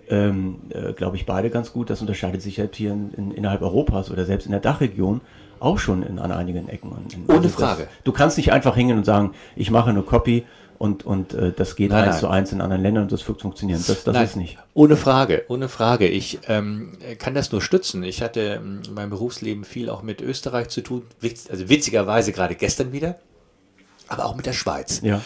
ähm, 0.10 0.58
äh, 0.70 0.92
glaube 0.94 1.16
ich, 1.16 1.26
beide 1.26 1.50
ganz 1.50 1.72
gut, 1.72 1.90
das 1.90 2.02
unterscheidet 2.02 2.42
sich 2.42 2.60
halt 2.60 2.76
hier 2.76 2.92
in, 2.92 3.14
in, 3.14 3.32
innerhalb 3.32 3.62
Europas 3.62 4.12
oder 4.12 4.26
selbst 4.26 4.46
in 4.46 4.52
der 4.52 4.60
Dachregion 4.60 5.22
auch 5.60 5.80
schon 5.80 6.04
in, 6.04 6.20
an 6.20 6.34
einigen 6.34 6.68
Ecken. 6.68 6.92
In, 7.14 7.24
Ohne 7.28 7.38
also 7.38 7.50
Frage. 7.50 7.84
Das, 7.84 8.04
du 8.04 8.12
kannst 8.12 8.38
nicht 8.38 8.52
einfach 8.52 8.76
hingehen 8.76 8.98
und 8.98 9.06
sagen, 9.06 9.34
ich 9.56 9.72
mache 9.72 9.90
eine 9.90 10.02
Copy 10.02 10.44
und, 10.78 11.06
und 11.06 11.34
äh, 11.34 11.54
das 11.54 11.78
geht 11.78 11.92
nein, 11.92 12.04
eins 12.04 12.16
nein. 12.16 12.20
zu 12.20 12.28
eins 12.28 12.52
in 12.52 12.60
anderen 12.60 12.84
Ländern 12.84 13.04
und 13.04 13.14
das 13.14 13.26
wird 13.26 13.42
funktionieren. 13.42 13.82
Das, 13.88 14.04
das 14.04 14.22
ist 14.22 14.36
nicht. 14.36 14.58
Ohne 14.74 14.98
Frage, 14.98 15.46
ohne 15.48 15.70
Frage. 15.70 16.10
Ich 16.10 16.40
ähm, 16.50 16.98
kann 17.20 17.34
das 17.34 17.54
nur 17.54 17.62
stützen. 17.62 18.04
Ich 18.04 18.22
hatte 18.22 18.62
in 18.62 18.94
meinem 18.94 19.12
Berufsleben 19.12 19.64
viel 19.64 19.90
auch 19.90 20.02
mit 20.04 20.22
Österreich 20.22 20.68
zu 20.68 20.82
tun, 20.82 21.04
witz, 21.22 21.50
also 21.50 21.70
witzigerweise 21.70 22.34
gerade 22.34 22.56
gestern 22.56 22.92
wieder, 22.92 23.16
aber 24.10 24.26
auch 24.26 24.36
mit 24.36 24.46
der 24.46 24.54
Schweiz. 24.54 25.00
Ja. 25.02 25.22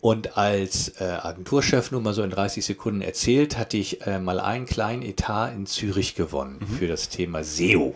Und 0.00 0.38
als 0.38 1.00
äh, 1.00 1.04
Agenturchef 1.04 1.90
nur 1.90 2.00
mal 2.00 2.14
so 2.14 2.22
in 2.22 2.30
30 2.30 2.64
Sekunden 2.64 3.02
erzählt, 3.02 3.58
hatte 3.58 3.76
ich 3.76 4.06
äh, 4.06 4.18
mal 4.18 4.40
einen 4.40 4.64
kleinen 4.64 5.02
Etat 5.02 5.52
in 5.52 5.66
Zürich 5.66 6.14
gewonnen 6.14 6.58
mhm. 6.60 6.66
für 6.66 6.86
das 6.86 7.10
Thema 7.10 7.44
SEO 7.44 7.94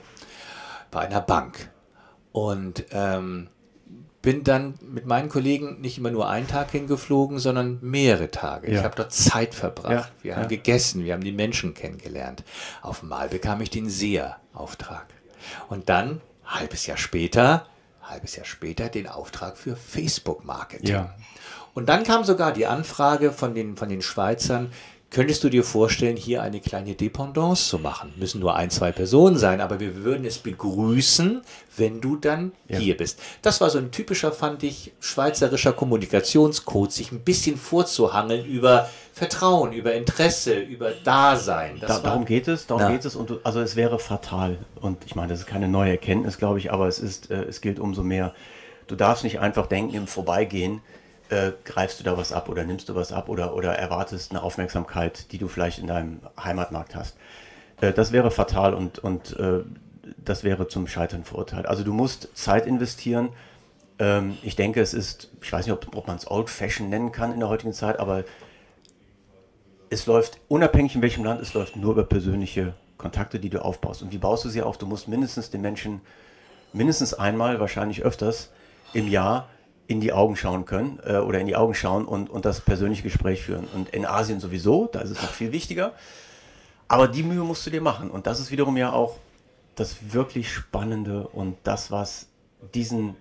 bei 0.91 1.01
einer 1.01 1.23
Bank. 1.23 1.71
Und 2.33 2.85
ähm, 2.91 3.49
bin 4.25 4.43
dann 4.43 4.75
mit 4.81 5.07
meinen 5.07 5.29
Kollegen 5.29 5.81
nicht 5.83 5.99
immer 5.99 6.11
nur 6.11 6.29
einen 6.29 6.49
Tag 6.49 6.71
hingeflogen, 6.71 7.39
sondern 7.39 7.79
mehrere 7.83 8.31
Tage. 8.31 8.71
Ja. 8.71 8.79
Ich 8.79 8.85
habe 8.85 8.97
dort 8.97 9.13
Zeit 9.13 9.55
verbracht. 9.55 9.93
Ja. 9.93 10.09
Wir 10.23 10.31
ja. 10.31 10.37
haben 10.39 10.49
gegessen, 10.49 11.05
wir 11.05 11.13
haben 11.13 11.25
die 11.25 11.33
Menschen 11.33 11.75
kennengelernt. 11.75 12.43
Auf 12.81 13.03
einmal 13.03 13.29
bekam 13.29 13.61
ich 13.61 13.69
den 13.71 13.89
SEA-Auftrag. 13.91 15.07
Und 15.69 15.91
dann, 15.91 16.23
halbes 16.47 16.87
Jahr 16.87 16.97
später, 16.97 17.67
halbes 18.03 18.37
Jahr 18.37 18.47
später, 18.47 18.89
den 18.89 19.09
Auftrag 19.09 19.59
für 19.59 19.77
Facebook-Marketing. 19.77 21.07
Und 21.75 21.88
dann 21.88 22.04
kam 22.04 22.25
sogar 22.25 22.52
die 22.52 22.66
Anfrage 22.66 23.33
von 23.33 23.54
den, 23.54 23.76
von 23.76 23.88
den 23.88 24.00
Schweizern, 24.00 24.71
Könntest 25.14 25.45
du 25.45 25.49
dir 25.49 25.62
vorstellen, 25.62 26.16
hier 26.16 26.43
eine 26.43 26.59
kleine 26.59 26.97
Dependance 26.97 27.69
zu 27.69 27.78
machen? 27.78 28.12
Müssen 28.16 28.40
nur 28.40 28.57
ein, 28.57 28.69
zwei 28.71 28.90
Personen 28.90 29.37
sein, 29.37 29.61
aber 29.61 29.78
wir 29.78 30.02
würden 30.02 30.25
es 30.25 30.38
begrüßen, 30.38 31.43
wenn 31.76 32.00
du 32.00 32.16
dann 32.16 32.50
ja. 32.66 32.78
hier 32.78 32.97
bist. 32.97 33.21
Das 33.40 33.61
war 33.61 33.71
so 33.71 33.78
ein 33.78 33.93
typischer, 33.93 34.33
fand 34.33 34.64
ich, 34.64 34.93
schweizerischer 34.99 35.73
Kommunikationscode, 35.73 36.90
sich 36.90 37.12
ein 37.12 37.21
bisschen 37.21 37.57
vorzuhangeln 37.57 38.45
über 38.45 38.90
Vertrauen, 39.12 39.73
über 39.73 39.95
Interesse, 39.95 40.59
über 40.59 40.90
Dasein. 40.90 41.78
Da, 41.81 42.00
darum 42.00 42.25
geht 42.25 42.49
es, 42.49 42.66
darum 42.66 42.83
ja. 42.83 42.90
geht 42.90 43.04
es. 43.04 43.14
Und 43.14 43.31
du, 43.31 43.38
also 43.45 43.61
es 43.61 43.76
wäre 43.76 44.00
fatal. 44.00 44.59
Und 44.81 45.04
ich 45.07 45.14
meine, 45.14 45.28
das 45.28 45.38
ist 45.38 45.47
keine 45.47 45.69
neue 45.69 45.93
Erkenntnis, 45.93 46.38
glaube 46.38 46.59
ich, 46.59 46.73
aber 46.73 46.88
es 46.88 46.99
ist, 46.99 47.31
äh, 47.31 47.45
es 47.45 47.61
gilt 47.61 47.78
umso 47.78 48.02
mehr. 48.02 48.35
Du 48.88 48.97
darfst 48.97 49.23
nicht 49.23 49.38
einfach 49.38 49.66
denken 49.66 49.95
im 49.95 50.09
Vorbeigehen, 50.09 50.81
äh, 51.35 51.53
greifst 51.64 51.99
du 51.99 52.05
da 52.05 52.17
was 52.17 52.33
ab 52.33 52.49
oder 52.49 52.64
nimmst 52.64 52.88
du 52.88 52.95
was 52.95 53.12
ab 53.12 53.29
oder, 53.29 53.55
oder 53.55 53.75
erwartest 53.75 54.31
eine 54.31 54.43
Aufmerksamkeit, 54.43 55.33
die 55.33 55.38
du 55.38 55.49
vielleicht 55.49 55.81
in 55.81 55.88
deinem 55.88 56.21
Heimatmarkt 56.43 56.95
hast. 56.95 57.17
Äh, 57.81 57.93
das 57.93 58.12
wäre 58.12 58.31
fatal 58.31 58.73
und, 58.73 59.00
und 59.00 59.37
äh, 59.38 59.61
das 60.17 60.45
wäre 60.45 60.69
zum 60.69 60.87
Scheitern 60.87 61.25
verurteilt. 61.25 61.67
Also 61.67 61.83
du 61.83 61.93
musst 61.93 62.29
Zeit 62.35 62.67
investieren. 62.67 63.31
Ähm, 63.99 64.38
ich 64.43 64.55
denke, 64.55 64.81
es 64.81 64.95
ist, 64.95 65.29
ich 65.43 65.53
weiß 65.53 65.67
nicht, 65.67 65.73
ob, 65.73 65.97
ob 65.97 66.07
man 66.07 66.17
es 66.17 66.31
Old 66.31 66.49
Fashion 66.49 66.88
nennen 66.88 67.11
kann 67.11 67.33
in 67.33 67.41
der 67.41 67.49
heutigen 67.49 67.73
Zeit, 67.73 67.99
aber 67.99 68.25
es 69.91 70.07
läuft 70.07 70.38
unabhängig 70.49 70.95
in 70.95 71.03
welchem 71.03 71.25
Land, 71.25 71.41
es 71.41 71.53
läuft 71.55 71.76
nur 71.76 71.93
über 71.93 72.05
persönliche 72.05 72.75
Kontakte, 72.97 73.41
die 73.41 73.50
du 73.50 73.62
aufbaust. 73.62 74.03
Und 74.03 74.12
wie 74.12 74.19
baust 74.19 74.45
du 74.45 74.49
sie 74.49 74.62
auf? 74.62 74.79
Du 74.79 74.87
musst 74.87 75.09
mindestens 75.09 75.50
den 75.50 75.61
Menschen 75.61 76.00
mindestens 76.73 77.14
einmal, 77.14 77.61
wahrscheinlich 77.61 78.03
öfters 78.03 78.50
im 78.93 79.09
Jahr 79.09 79.49
in 79.87 80.00
die 80.00 80.12
Augen 80.12 80.37
schauen 80.37 80.64
können 80.64 80.99
äh, 81.05 81.17
oder 81.17 81.41
in 81.41 81.47
die 81.47 81.57
Augen 81.57 81.75
schauen 81.75 82.05
und, 82.05 82.31
und 82.31 82.45
das 82.45 82.61
persönliche 82.61 83.03
Gespräch 83.03 83.43
führen. 83.43 83.67
Und 83.75 83.91
in 83.91 84.07
Asien 84.07 84.41
sowieso, 84.41 84.87
da 84.87 85.00
ist 85.00 85.11
es 85.11 85.21
noch 85.21 85.31
viel 85.31 85.53
wichtiger. 85.53 85.93
Aber 86.88 87.09
die 87.09 87.23
Mühe 87.23 87.43
musst 87.43 87.67
du 87.67 87.71
dir 87.71 87.81
machen. 87.81 88.11
Und 88.11 88.26
das 88.26 88.41
ist 88.41 88.50
wiederum 88.50 88.76
ja 88.76 88.93
auch 88.93 89.19
das 89.75 90.12
wirklich 90.12 90.53
Spannende 90.53 91.26
und 91.29 91.57
das, 91.64 91.91
was 91.91 92.29
diesen, 92.75 93.17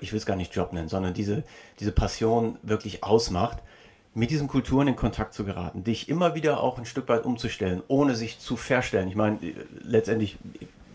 ich 0.00 0.12
will 0.12 0.18
es 0.18 0.26
gar 0.26 0.36
nicht 0.36 0.54
Job 0.54 0.72
nennen, 0.72 0.88
sondern 0.88 1.14
diese, 1.14 1.42
diese 1.80 1.92
Passion 1.92 2.58
wirklich 2.62 3.02
ausmacht, 3.02 3.58
mit 4.12 4.30
diesen 4.30 4.48
Kulturen 4.48 4.88
in 4.88 4.96
Kontakt 4.96 5.34
zu 5.34 5.44
geraten, 5.44 5.84
dich 5.84 6.08
immer 6.08 6.34
wieder 6.34 6.60
auch 6.62 6.78
ein 6.78 6.84
Stück 6.84 7.08
weit 7.08 7.24
umzustellen, 7.24 7.82
ohne 7.88 8.16
sich 8.16 8.38
zu 8.38 8.56
verstellen. 8.56 9.08
Ich 9.08 9.14
meine, 9.14 9.38
letztendlich, 9.82 10.36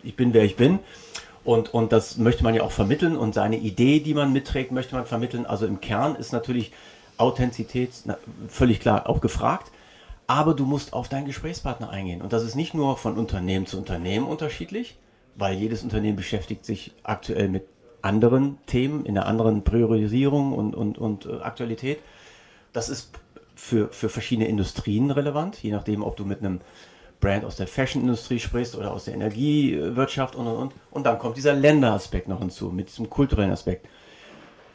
ich 0.03 0.15
bin, 0.15 0.33
wer 0.33 0.43
ich 0.43 0.57
bin 0.57 0.79
und, 1.45 1.73
und 1.73 1.91
das 1.91 2.17
möchte 2.17 2.43
man 2.43 2.55
ja 2.55 2.63
auch 2.63 2.71
vermitteln 2.71 3.15
und 3.15 3.35
seine 3.35 3.57
Idee, 3.57 3.99
die 3.99 4.15
man 4.15 4.33
mitträgt, 4.33 4.71
möchte 4.71 4.95
man 4.95 5.05
vermitteln. 5.05 5.45
Also 5.45 5.65
im 5.67 5.79
Kern 5.79 6.15
ist 6.15 6.33
natürlich 6.33 6.73
Authentizität 7.17 7.91
na, 8.05 8.17
völlig 8.47 8.79
klar 8.79 9.07
auch 9.07 9.21
gefragt, 9.21 9.71
aber 10.27 10.55
du 10.55 10.65
musst 10.65 10.93
auf 10.93 11.07
deinen 11.07 11.25
Gesprächspartner 11.25 11.89
eingehen. 11.89 12.23
Und 12.23 12.33
das 12.33 12.43
ist 12.43 12.55
nicht 12.55 12.73
nur 12.73 12.97
von 12.97 13.15
Unternehmen 13.17 13.67
zu 13.67 13.77
Unternehmen 13.77 14.25
unterschiedlich, 14.25 14.97
weil 15.35 15.55
jedes 15.55 15.83
Unternehmen 15.83 16.17
beschäftigt 16.17 16.65
sich 16.65 16.93
aktuell 17.03 17.47
mit 17.47 17.67
anderen 18.01 18.57
Themen, 18.65 19.05
in 19.05 19.17
einer 19.17 19.27
anderen 19.27 19.63
Priorisierung 19.63 20.51
und, 20.51 20.75
und, 20.75 20.97
und 20.97 21.27
äh, 21.27 21.41
Aktualität. 21.41 21.99
Das 22.73 22.89
ist 22.89 23.11
für, 23.55 23.89
für 23.89 24.09
verschiedene 24.09 24.47
Industrien 24.47 25.11
relevant, 25.11 25.61
je 25.61 25.71
nachdem, 25.71 26.03
ob 26.03 26.17
du 26.17 26.25
mit 26.25 26.39
einem 26.39 26.61
Brand 27.25 27.43
aus 27.43 27.55
der 27.55 27.65
Fashion-Industrie 27.65 28.37
sprichst 28.37 28.75
oder 28.75 28.93
aus 28.93 29.05
der 29.05 29.15
Energiewirtschaft 29.15 30.35
und 30.35 30.45
und 30.45 30.57
und. 30.57 30.73
Und 30.91 31.05
dann 31.07 31.17
kommt 31.17 31.37
dieser 31.37 31.53
Länderaspekt 31.53 32.27
noch 32.27 32.37
hinzu, 32.37 32.69
mit 32.69 32.89
diesem 32.89 33.09
kulturellen 33.09 33.49
Aspekt. 33.49 33.87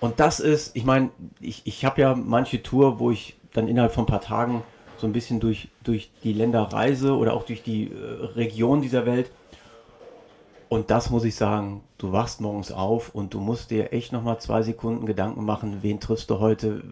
Und 0.01 0.19
das 0.19 0.41
ist, 0.41 0.75
ich 0.75 0.85
meine, 0.85 1.11
ich, 1.41 1.63
ich 1.65 1.85
habe 1.85 2.01
ja 2.01 2.17
manche 2.17 2.61
Tour, 2.61 2.99
wo 2.99 3.13
ich 3.13 3.37
dann 3.53 3.69
innerhalb 3.69 3.93
von 3.93 4.03
ein 4.03 4.09
paar 4.09 4.21
Tagen 4.21 4.65
so 4.97 5.07
ein 5.07 5.13
bisschen 5.13 5.39
durch, 5.39 5.69
durch 5.85 6.11
die 6.25 6.33
Länder 6.33 6.63
reise 6.63 7.17
oder 7.17 7.35
auch 7.35 7.45
durch 7.45 7.63
die 7.63 7.85
äh, 7.85 8.25
Region 8.35 8.83
dieser 8.83 9.07
Welt. 9.07 9.31
Und 10.69 10.91
das 10.91 11.11
muss 11.11 11.23
ich 11.23 11.37
sagen, 11.37 11.83
du 11.99 12.11
wachst 12.11 12.41
morgens 12.41 12.73
auf 12.73 13.15
und 13.15 13.33
du 13.33 13.39
musst 13.39 13.71
dir 13.71 13.93
echt 13.93 14.13
nochmal 14.13 14.41
zwei 14.41 14.63
Sekunden 14.63 15.07
Gedanken 15.07 15.45
machen, 15.45 15.79
wen 15.83 16.01
triffst 16.01 16.31
du 16.31 16.41
heute, 16.41 16.83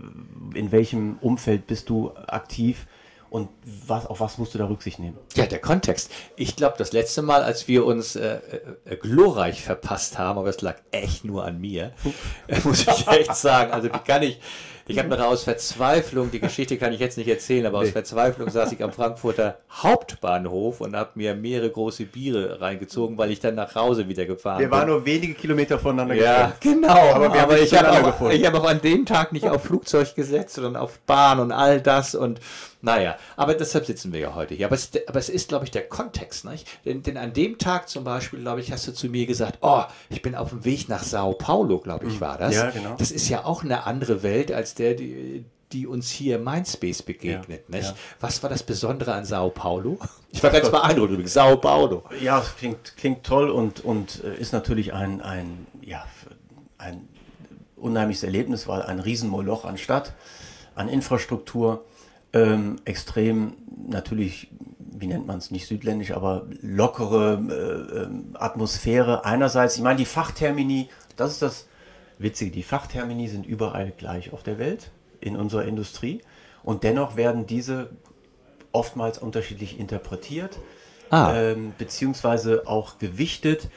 in 0.55 0.71
welchem 0.71 1.19
Umfeld 1.21 1.67
bist 1.67 1.91
du 1.91 2.13
aktiv 2.29 2.87
und 3.31 3.49
was, 3.87 4.07
auf 4.07 4.21
was 4.21 4.39
musst 4.39 4.55
du 4.55 4.59
da 4.59 4.67
Rücksicht 4.67 4.99
nehmen? 4.99 5.19
Ja, 5.35 5.47
der 5.47 5.59
Kontext. 5.59 6.11
Ich 6.37 6.57
glaube, 6.57 6.77
das 6.79 6.93
letzte 6.93 7.23
Mal, 7.23 7.43
als 7.43 7.69
wir 7.69 7.85
uns 7.85 8.17
äh, 8.17 8.41
äh, 8.85 8.97
glorreich 8.97 9.63
verpasst 9.63 10.19
haben, 10.19 10.39
aber 10.39 10.49
es 10.49 10.63
lag 10.63 10.77
echt 10.91 11.25
nur 11.25 11.45
an 11.45 11.61
mir, 11.61 11.93
muss 12.65 12.87
ich 12.87 13.07
echt 13.07 13.35
sagen. 13.35 13.73
Also 13.73 13.89
wie 13.89 13.99
kann 13.99 14.23
ich, 14.23 14.41
ich 14.89 14.99
habe 14.99 15.09
noch 15.09 15.21
aus 15.21 15.45
Verzweiflung, 15.45 16.31
die 16.31 16.41
Geschichte 16.41 16.79
kann 16.79 16.93
ich 16.93 17.01
jetzt 17.01 17.19
nicht 17.19 17.29
erzählen, 17.29 17.67
aber 17.67 17.79
aus 17.79 17.91
Verzweiflung 17.91 18.51
saß 18.51 18.73
ich 18.73 18.83
am 18.83 18.93
Frankfurter 18.93 19.59
Hauptbahnhof 19.71 20.81
und 20.81 20.97
habe 20.97 21.11
mir 21.15 21.35
mehrere 21.35 21.71
große 21.71 22.07
Biere 22.07 22.61
reingezogen, 22.61 23.19
weil 23.19 23.31
ich 23.31 23.41
dann 23.41 23.55
nach 23.55 23.75
Hause 23.75 24.09
wieder 24.09 24.25
gefahren 24.25 24.61
wir 24.61 24.67
bin. 24.67 24.73
Wir 24.73 24.79
waren 24.79 24.89
nur 24.89 25.05
wenige 25.05 25.35
Kilometer 25.35 25.79
voneinander 25.79 26.15
Ja, 26.15 26.33
gefahren. 26.33 26.53
genau. 26.61 27.15
Aber, 27.15 27.33
wir 27.33 27.43
aber 27.43 27.61
ich 27.61 27.75
habe 27.75 27.91
auch, 27.91 28.21
hab 28.21 28.55
auch 28.55 28.69
an 28.69 28.81
dem 28.81 29.05
Tag 29.05 29.33
nicht 29.33 29.47
auf 29.47 29.63
Flugzeug 29.63 30.15
gesetzt, 30.15 30.55
sondern 30.55 30.77
auf 30.77 30.99
Bahn 31.01 31.39
und 31.39 31.53
all 31.53 31.81
das 31.81 32.15
und 32.15 32.41
naja, 32.81 33.17
aber 33.37 33.55
deshalb 33.55 33.87
sitzen 33.87 34.13
wir 34.13 34.21
ja 34.21 34.35
heute 34.35 34.55
hier. 34.55 34.67
Aber 34.67 34.77
es, 34.77 34.91
aber 35.09 35.19
es 35.19 35.29
ist, 35.29 35.49
glaube 35.49 35.65
ich, 35.65 35.73
der 35.73 35.89
Kontext. 35.89 36.45
Nicht? 36.45 36.69
Denn, 36.85 37.03
denn 37.03 37.17
an 37.17 37.33
dem 37.33 37.59
Tag 37.59 37.89
zum 37.89 38.05
Beispiel, 38.05 38.41
glaube 38.41 38.61
ich, 38.61 38.71
hast 38.71 38.87
du 38.87 38.93
zu 38.93 39.09
mir 39.09 39.27
gesagt, 39.27 39.59
oh, 39.63 39.83
ich 40.11 40.23
bin 40.23 40.37
auf 40.37 40.51
dem 40.51 40.65
Weg 40.65 40.89
nach 40.89 41.03
Sao 41.03 41.33
Paulo, 41.33 41.81
glaube 41.81 42.07
ich, 42.07 42.15
hm. 42.15 42.21
war 42.21 42.39
das. 42.39 42.55
Ja, 42.55 42.71
genau. 42.71 42.95
Das 42.97 43.11
ist 43.11 43.29
ja 43.29 43.45
auch 43.45 43.65
eine 43.65 43.87
andere 43.87 44.23
Welt 44.23 44.53
als 44.53 44.75
der, 44.79 44.95
die, 44.95 45.45
die 45.73 45.87
uns 45.87 46.11
hier 46.11 46.39
Mindspace 46.39 47.03
begegnet. 47.03 47.65
Ja? 47.69 47.79
Ja. 47.79 47.95
Was 48.21 48.43
war 48.43 48.51
das 48.51 48.63
Besondere 48.63 49.15
an 49.15 49.25
Sao 49.25 49.51
Paulo? 49.51 49.99
Ich 50.31 50.43
war 50.43 50.51
ganz 50.51 50.71
beeindruckt 50.71 51.11
übrigens. 51.11 51.33
Sao 51.33 51.57
Paulo. 51.57 52.05
Ja, 52.21 52.45
klingt, 52.59 52.99
klingt 52.99 53.25
toll 53.25 53.49
und, 53.49 53.83
und 53.83 54.23
äh, 54.23 54.37
ist 54.37 54.53
natürlich 54.53 54.93
ein, 54.93 55.23
ein, 55.23 55.67
ja, 55.81 56.05
ein 56.77 57.09
unheimliches 57.77 58.25
Erlebnis, 58.25 58.69
weil 58.69 58.83
ein 58.83 59.01
Riesenmoloch 59.01 59.65
an 59.65 59.79
Stadt, 59.79 60.13
an 60.75 60.91
Infrastruktur 60.91 61.87
ähm, 62.35 62.77
extrem 62.85 63.55
natürlich, 63.89 64.49
wie 64.79 65.07
nennt 65.07 65.27
man 65.27 65.39
es, 65.39 65.51
nicht 65.51 65.67
südländisch, 65.67 66.11
aber 66.11 66.47
lockere 66.61 67.41
äh, 67.49 68.03
ähm, 68.03 68.35
Atmosphäre 68.35 69.25
einerseits. 69.25 69.77
Ich 69.77 69.83
meine, 69.83 69.97
die 69.97 70.05
Fachtermini, 70.05 70.91
das 71.17 71.33
ist 71.33 71.43
das 71.43 71.68
Witzige, 72.19 72.51
die 72.51 72.63
Fachtermini 72.63 73.29
sind 73.29 73.47
überall 73.47 73.93
gleich 73.97 74.33
auf 74.33 74.43
der 74.43 74.59
Welt, 74.59 74.91
in 75.21 75.37
unserer 75.37 75.65
Industrie. 75.65 76.21
Und 76.63 76.83
dennoch 76.83 77.17
werden 77.17 77.47
diese 77.47 77.91
oftmals 78.73 79.19
unterschiedlich 79.19 79.79
interpretiert, 79.79 80.59
ah. 81.11 81.35
ähm, 81.35 81.73
beziehungsweise 81.79 82.67
auch 82.67 82.99
gewichtet. 82.99 83.69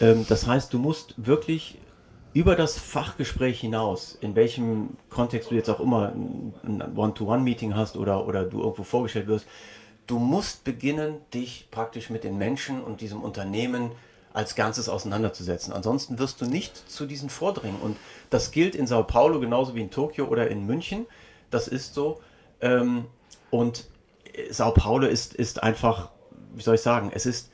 Ähm, 0.00 0.26
das 0.28 0.46
heißt, 0.46 0.72
du 0.72 0.78
musst 0.78 1.14
wirklich 1.16 1.78
über 2.32 2.54
das 2.54 2.78
Fachgespräch 2.78 3.60
hinaus, 3.60 4.18
in 4.20 4.34
welchem 4.34 4.90
Kontext 5.08 5.50
du 5.50 5.54
jetzt 5.54 5.70
auch 5.70 5.80
immer 5.80 6.12
ein 6.12 6.92
One-to-One-Meeting 6.94 7.74
hast 7.74 7.96
oder, 7.96 8.26
oder 8.26 8.44
du 8.44 8.60
irgendwo 8.60 8.82
vorgestellt 8.82 9.26
wirst, 9.26 9.46
du 10.06 10.18
musst 10.18 10.62
beginnen, 10.62 11.16
dich 11.32 11.68
praktisch 11.70 12.10
mit 12.10 12.24
den 12.24 12.36
Menschen 12.36 12.84
und 12.84 13.00
diesem 13.00 13.22
Unternehmen 13.22 13.92
als 14.36 14.54
Ganzes 14.54 14.90
auseinanderzusetzen. 14.90 15.72
Ansonsten 15.72 16.18
wirst 16.18 16.42
du 16.42 16.44
nicht 16.44 16.90
zu 16.90 17.06
diesen 17.06 17.30
vordringen. 17.30 17.80
Und 17.80 17.96
das 18.28 18.50
gilt 18.50 18.74
in 18.74 18.86
Sao 18.86 19.02
Paulo 19.02 19.40
genauso 19.40 19.74
wie 19.74 19.80
in 19.80 19.90
Tokio 19.90 20.26
oder 20.26 20.48
in 20.50 20.66
München. 20.66 21.06
Das 21.50 21.68
ist 21.68 21.94
so. 21.94 22.20
Ähm, 22.60 23.06
und 23.50 23.86
Sao 24.50 24.72
Paulo 24.72 25.06
ist, 25.06 25.32
ist 25.32 25.62
einfach, 25.62 26.10
wie 26.54 26.62
soll 26.62 26.74
ich 26.74 26.82
sagen, 26.82 27.10
es 27.14 27.24
ist 27.24 27.50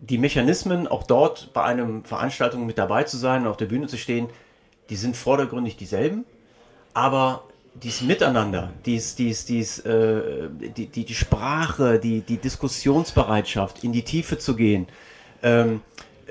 die 0.00 0.16
Mechanismen, 0.16 0.88
auch 0.88 1.02
dort 1.02 1.52
bei 1.52 1.62
einer 1.62 1.86
Veranstaltung 2.04 2.64
mit 2.64 2.78
dabei 2.78 3.04
zu 3.04 3.18
sein 3.18 3.42
und 3.42 3.48
auf 3.48 3.58
der 3.58 3.66
Bühne 3.66 3.86
zu 3.86 3.98
stehen, 3.98 4.30
die 4.88 4.96
sind 4.96 5.18
vordergründig 5.18 5.76
dieselben, 5.76 6.24
aber 6.94 7.44
dies 7.74 8.00
Miteinander, 8.00 8.72
dies, 8.86 9.16
dies, 9.16 9.44
dies, 9.44 9.80
äh, 9.80 10.48
die, 10.50 10.86
die, 10.86 11.04
die 11.04 11.14
Sprache, 11.14 11.98
die, 11.98 12.22
die 12.22 12.38
Diskussionsbereitschaft, 12.38 13.84
in 13.84 13.92
die 13.92 14.02
Tiefe 14.02 14.38
zu 14.38 14.56
gehen, 14.56 14.86
ähm, 15.42 15.82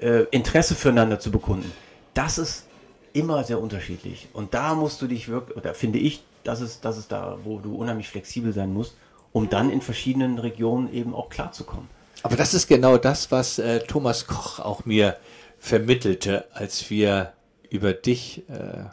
äh, 0.01 0.23
Interesse 0.31 0.75
füreinander 0.75 1.19
zu 1.19 1.31
bekunden, 1.31 1.71
das 2.13 2.37
ist 2.37 2.65
immer 3.13 3.43
sehr 3.43 3.59
unterschiedlich. 3.59 4.27
Und 4.33 4.53
da 4.53 4.73
musst 4.75 5.01
du 5.01 5.07
dich 5.07 5.29
wirklich, 5.29 5.57
oder 5.57 5.73
finde 5.73 5.99
ich, 5.99 6.23
das 6.43 6.61
ist, 6.61 6.85
das 6.85 6.97
ist 6.97 7.11
da, 7.11 7.37
wo 7.43 7.59
du 7.59 7.75
unheimlich 7.75 8.09
flexibel 8.09 8.53
sein 8.53 8.73
musst, 8.73 8.95
um 9.31 9.49
dann 9.49 9.69
in 9.69 9.81
verschiedenen 9.81 10.37
Regionen 10.37 10.93
eben 10.93 11.13
auch 11.13 11.29
klarzukommen. 11.29 11.87
Aber 12.23 12.35
das 12.35 12.53
ist 12.53 12.67
genau 12.67 12.97
das, 12.97 13.31
was 13.31 13.59
äh, 13.59 13.81
Thomas 13.81 14.27
Koch 14.27 14.59
auch 14.59 14.85
mir 14.85 15.17
vermittelte, 15.59 16.45
als 16.53 16.89
wir 16.89 17.33
über 17.69 17.93
dich 17.93 18.43
äh, 18.49 18.85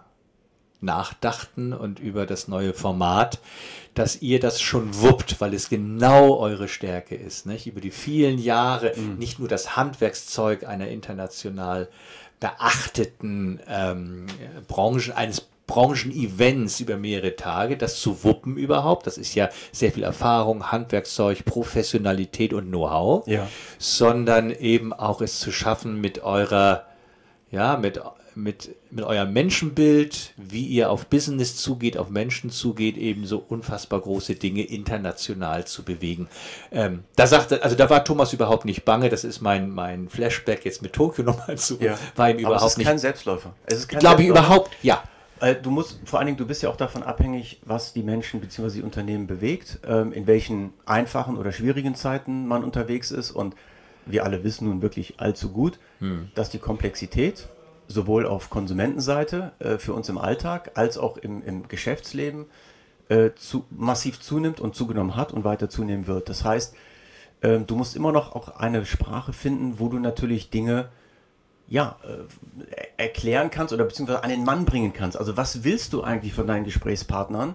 nachdachten 0.82 1.72
und 1.72 1.98
über 1.98 2.26
das 2.26 2.48
neue 2.48 2.74
Format, 2.74 3.40
dass 3.94 4.22
ihr 4.22 4.40
das 4.40 4.60
schon 4.60 5.00
wuppt, 5.00 5.40
weil 5.40 5.54
es 5.54 5.68
genau 5.68 6.36
eure 6.38 6.68
Stärke 6.68 7.14
ist. 7.14 7.46
Nicht? 7.46 7.66
Über 7.66 7.80
die 7.80 7.90
vielen 7.90 8.38
Jahre 8.38 8.92
mhm. 8.96 9.18
nicht 9.18 9.38
nur 9.38 9.48
das 9.48 9.76
Handwerkszeug 9.76 10.66
einer 10.66 10.88
international 10.88 11.88
beachteten 12.40 13.60
ähm, 13.68 14.26
Branche, 14.66 15.16
eines 15.16 15.46
Branchenevents 15.66 16.80
über 16.80 16.96
mehrere 16.96 17.36
Tage, 17.36 17.76
das 17.76 18.00
zu 18.00 18.24
wuppen 18.24 18.56
überhaupt, 18.56 19.06
das 19.06 19.16
ist 19.16 19.34
ja 19.34 19.48
sehr 19.70 19.92
viel 19.92 20.02
Erfahrung, 20.02 20.70
Handwerkszeug, 20.72 21.44
Professionalität 21.44 22.52
und 22.52 22.68
Know-how, 22.68 23.26
ja. 23.26 23.48
sondern 23.78 24.50
eben 24.50 24.92
auch 24.92 25.20
es 25.20 25.38
zu 25.38 25.52
schaffen 25.52 26.00
mit 26.00 26.24
eurer, 26.24 26.84
ja, 27.50 27.76
mit 27.76 28.00
mit, 28.34 28.74
mit 28.90 29.04
eurem 29.04 29.32
Menschenbild, 29.32 30.32
wie 30.36 30.66
ihr 30.66 30.90
auf 30.90 31.06
Business 31.06 31.56
zugeht, 31.56 31.96
auf 31.96 32.10
Menschen 32.10 32.50
zugeht, 32.50 32.96
eben 32.96 33.26
so 33.26 33.38
unfassbar 33.38 34.00
große 34.00 34.34
Dinge 34.34 34.62
international 34.62 35.66
zu 35.66 35.82
bewegen. 35.82 36.28
Ähm, 36.70 37.04
da 37.16 37.26
sagte, 37.26 37.62
also 37.62 37.76
da 37.76 37.88
war 37.90 38.04
Thomas 38.04 38.32
überhaupt 38.32 38.64
nicht 38.64 38.84
bange, 38.84 39.08
das 39.08 39.24
ist 39.24 39.40
mein, 39.40 39.70
mein 39.70 40.08
Flashback 40.08 40.64
jetzt 40.64 40.82
mit 40.82 40.92
Tokio 40.92 41.24
nochmal 41.26 41.58
zu, 41.58 41.78
ja. 41.80 41.98
war 42.16 42.30
ihm 42.30 42.38
überhaupt 42.38 42.56
Aber 42.58 42.66
es 42.66 42.72
ist 42.72 42.78
nicht. 42.78 42.86
kein 42.86 42.98
Selbstläufer. 42.98 43.54
Es 43.66 43.78
ist 43.78 43.88
kein 43.88 44.00
Glaube 44.00 44.22
ich 44.22 44.28
überhaupt, 44.28 44.70
ja. 44.82 45.02
Äh, 45.40 45.56
du 45.56 45.70
musst, 45.70 45.98
vor 46.04 46.18
allen 46.18 46.26
Dingen, 46.26 46.38
du 46.38 46.46
bist 46.46 46.62
ja 46.62 46.70
auch 46.70 46.76
davon 46.76 47.02
abhängig, 47.02 47.60
was 47.64 47.92
die 47.92 48.02
Menschen 48.02 48.40
bzw. 48.40 48.76
die 48.76 48.82
Unternehmen 48.82 49.26
bewegt, 49.26 49.80
ähm, 49.86 50.12
in 50.12 50.26
welchen 50.26 50.72
einfachen 50.86 51.36
oder 51.36 51.52
schwierigen 51.52 51.94
Zeiten 51.94 52.46
man 52.46 52.62
unterwegs 52.64 53.10
ist 53.10 53.32
und 53.32 53.54
wir 54.06 54.24
alle 54.24 54.44
wissen 54.44 54.68
nun 54.68 54.82
wirklich 54.82 55.20
allzu 55.20 55.50
gut, 55.50 55.78
hm. 55.98 56.30
dass 56.34 56.50
die 56.50 56.58
Komplexität 56.58 57.48
sowohl 57.88 58.26
auf 58.26 58.50
Konsumentenseite 58.50 59.52
äh, 59.58 59.78
für 59.78 59.94
uns 59.94 60.08
im 60.08 60.18
Alltag 60.18 60.72
als 60.74 60.98
auch 60.98 61.16
im, 61.16 61.44
im 61.44 61.68
Geschäftsleben 61.68 62.46
äh, 63.08 63.30
zu, 63.36 63.64
massiv 63.70 64.20
zunimmt 64.20 64.60
und 64.60 64.74
zugenommen 64.74 65.16
hat 65.16 65.32
und 65.32 65.44
weiter 65.44 65.68
zunehmen 65.68 66.06
wird. 66.06 66.28
Das 66.28 66.44
heißt, 66.44 66.74
äh, 67.42 67.58
du 67.60 67.76
musst 67.76 67.96
immer 67.96 68.12
noch 68.12 68.34
auch 68.34 68.56
eine 68.56 68.86
Sprache 68.86 69.32
finden, 69.32 69.78
wo 69.78 69.88
du 69.88 69.98
natürlich 69.98 70.50
Dinge 70.50 70.88
ja, 71.68 71.96
äh, 72.04 73.02
erklären 73.02 73.50
kannst 73.50 73.72
oder 73.72 73.84
beziehungsweise 73.84 74.22
an 74.24 74.30
den 74.30 74.44
Mann 74.44 74.64
bringen 74.64 74.92
kannst. 74.92 75.16
Also 75.16 75.36
was 75.36 75.64
willst 75.64 75.92
du 75.92 76.02
eigentlich 76.02 76.34
von 76.34 76.46
deinen 76.46 76.64
Gesprächspartnern, 76.64 77.54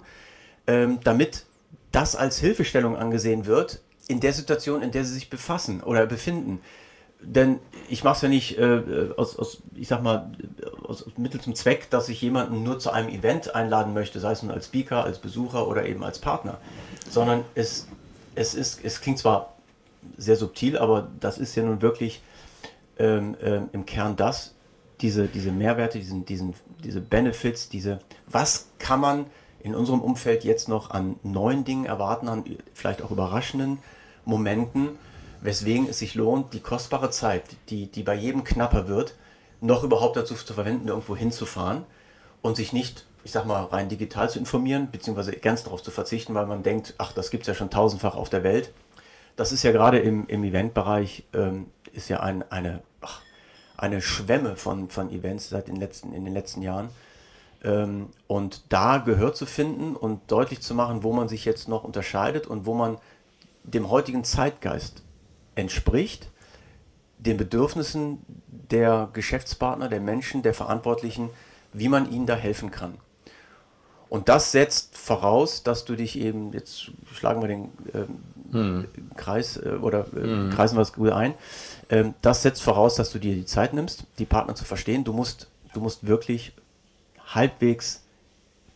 ähm, 0.65 0.99
damit 1.03 1.45
das 1.91 2.15
als 2.15 2.39
Hilfestellung 2.39 2.95
angesehen 2.95 3.45
wird 3.45 3.81
in 4.07 4.19
der 4.19 4.33
Situation, 4.33 4.81
in 4.81 4.91
der 4.91 5.03
sie 5.05 5.13
sich 5.13 5.29
befassen 5.29 5.81
oder 5.81 6.05
befinden 6.05 6.61
denn 7.21 7.59
ich 7.89 8.03
mache 8.03 8.15
es 8.15 8.21
ja 8.21 8.29
nicht 8.29 8.57
äh, 8.57 9.09
aus, 9.17 9.37
aus, 9.37 9.61
ich 9.75 9.87
sag 9.87 10.03
mal, 10.03 10.31
aus, 10.83 11.05
Mittel 11.17 11.41
zum 11.41 11.55
Zweck, 11.55 11.89
dass 11.89 12.09
ich 12.09 12.21
jemanden 12.21 12.63
nur 12.63 12.79
zu 12.79 12.91
einem 12.91 13.09
Event 13.09 13.55
einladen 13.55 13.93
möchte, 13.93 14.19
sei 14.19 14.31
es 14.31 14.43
nun 14.43 14.51
als 14.51 14.67
Speaker, 14.67 15.03
als 15.03 15.19
Besucher 15.19 15.67
oder 15.67 15.85
eben 15.85 16.03
als 16.03 16.19
Partner, 16.19 16.57
sondern 17.09 17.43
es, 17.55 17.87
es 18.35 18.53
ist, 18.53 18.83
es 18.83 19.01
klingt 19.01 19.17
zwar 19.17 19.53
sehr 20.17 20.35
subtil, 20.35 20.77
aber 20.77 21.07
das 21.19 21.37
ist 21.37 21.55
ja 21.55 21.63
nun 21.63 21.81
wirklich 21.81 22.21
ähm, 22.99 23.35
ähm, 23.41 23.69
im 23.73 23.85
Kern 23.85 24.15
das, 24.15 24.53
diese, 25.01 25.27
diese 25.27 25.51
Mehrwerte, 25.51 25.99
diesen, 25.99 26.25
diesen, 26.25 26.53
diese 26.83 27.01
Benefits, 27.01 27.69
diese, 27.69 27.99
was 28.27 28.67
kann 28.79 28.99
man 28.99 29.25
in 29.59 29.75
unserem 29.75 30.01
Umfeld 30.01 30.43
jetzt 30.43 30.69
noch 30.69 30.91
an 30.91 31.17
neuen 31.23 31.65
Dingen 31.65 31.85
erwarten, 31.85 32.27
an 32.27 32.43
vielleicht 32.73 33.01
auch 33.01 33.11
überraschenden 33.11 33.79
Momenten, 34.23 34.89
weswegen 35.41 35.87
es 35.89 35.99
sich 35.99 36.15
lohnt, 36.15 36.53
die 36.53 36.59
kostbare 36.59 37.09
Zeit, 37.09 37.43
die, 37.69 37.87
die 37.87 38.03
bei 38.03 38.15
jedem 38.15 38.43
knapper 38.43 38.87
wird, 38.87 39.15
noch 39.61 39.83
überhaupt 39.83 40.17
dazu 40.17 40.35
zu 40.35 40.53
verwenden, 40.53 40.87
irgendwo 40.87 41.15
hinzufahren 41.15 41.83
und 42.41 42.55
sich 42.55 42.73
nicht, 42.73 43.05
ich 43.23 43.31
sag 43.31 43.45
mal, 43.45 43.63
rein 43.65 43.89
digital 43.89 44.29
zu 44.29 44.39
informieren, 44.39 44.89
beziehungsweise 44.91 45.31
ganz 45.33 45.63
darauf 45.63 45.81
zu 45.83 45.91
verzichten, 45.91 46.33
weil 46.33 46.45
man 46.45 46.63
denkt, 46.63 46.93
ach, 46.97 47.13
das 47.13 47.31
gibt 47.31 47.43
es 47.43 47.47
ja 47.47 47.53
schon 47.53 47.69
tausendfach 47.69 48.15
auf 48.15 48.29
der 48.29 48.43
Welt. 48.43 48.71
Das 49.35 49.51
ist 49.51 49.63
ja 49.63 49.71
gerade 49.71 49.99
im, 49.99 50.27
im 50.27 50.43
Eventbereich, 50.43 51.23
ähm, 51.33 51.67
ist 51.93 52.09
ja 52.09 52.19
ein, 52.19 52.49
eine, 52.51 52.81
ach, 53.01 53.21
eine 53.75 54.01
Schwemme 54.01 54.55
von, 54.55 54.89
von 54.89 55.11
Events 55.11 55.49
seit 55.49 55.67
den 55.67 55.75
letzten, 55.75 56.13
in 56.13 56.25
den 56.25 56.33
letzten 56.33 56.61
Jahren. 56.61 56.89
Ähm, 57.63 58.09
und 58.27 58.63
da 58.69 58.97
Gehör 58.97 59.33
zu 59.33 59.45
finden 59.45 59.95
und 59.95 60.31
deutlich 60.31 60.61
zu 60.61 60.73
machen, 60.73 61.03
wo 61.03 61.13
man 61.13 61.27
sich 61.27 61.45
jetzt 61.45 61.67
noch 61.67 61.83
unterscheidet 61.83 62.47
und 62.47 62.65
wo 62.65 62.73
man 62.73 62.97
dem 63.63 63.89
heutigen 63.89 64.23
Zeitgeist 64.23 65.03
entspricht 65.57 66.29
den 67.17 67.37
Bedürfnissen 67.37 68.19
der 68.47 69.09
Geschäftspartner, 69.13 69.89
der 69.89 69.99
Menschen, 69.99 70.43
der 70.43 70.53
Verantwortlichen, 70.53 71.29
wie 71.73 71.89
man 71.89 72.11
ihnen 72.11 72.25
da 72.25 72.35
helfen 72.35 72.71
kann. 72.71 72.95
Und 74.09 74.29
das 74.29 74.51
setzt 74.51 74.97
voraus, 74.97 75.63
dass 75.63 75.83
du 75.83 75.95
dich 75.95 76.17
eben, 76.17 76.53
jetzt 76.53 76.91
schlagen 77.13 77.41
wir 77.41 77.47
den 77.49 77.69
ähm, 77.93 78.07
hm. 78.51 78.87
Kreis 79.17 79.57
äh, 79.57 79.77
oder 79.81 80.05
äh, 80.15 80.21
hm. 80.21 80.49
kreisen 80.51 80.77
wir 80.77 80.81
es 80.81 80.93
gut 80.93 81.09
ein, 81.09 81.33
ähm, 81.89 82.13
das 82.21 82.41
setzt 82.43 82.61
voraus, 82.61 82.95
dass 82.95 83.11
du 83.11 83.19
dir 83.19 83.35
die 83.35 83.45
Zeit 83.45 83.73
nimmst, 83.73 84.05
die 84.17 84.25
Partner 84.25 84.55
zu 84.55 84.63
verstehen. 84.63 85.03
Du 85.03 85.11
musst, 85.11 85.49
du 85.73 85.81
musst 85.81 86.07
wirklich 86.07 86.53
halbwegs 87.25 88.03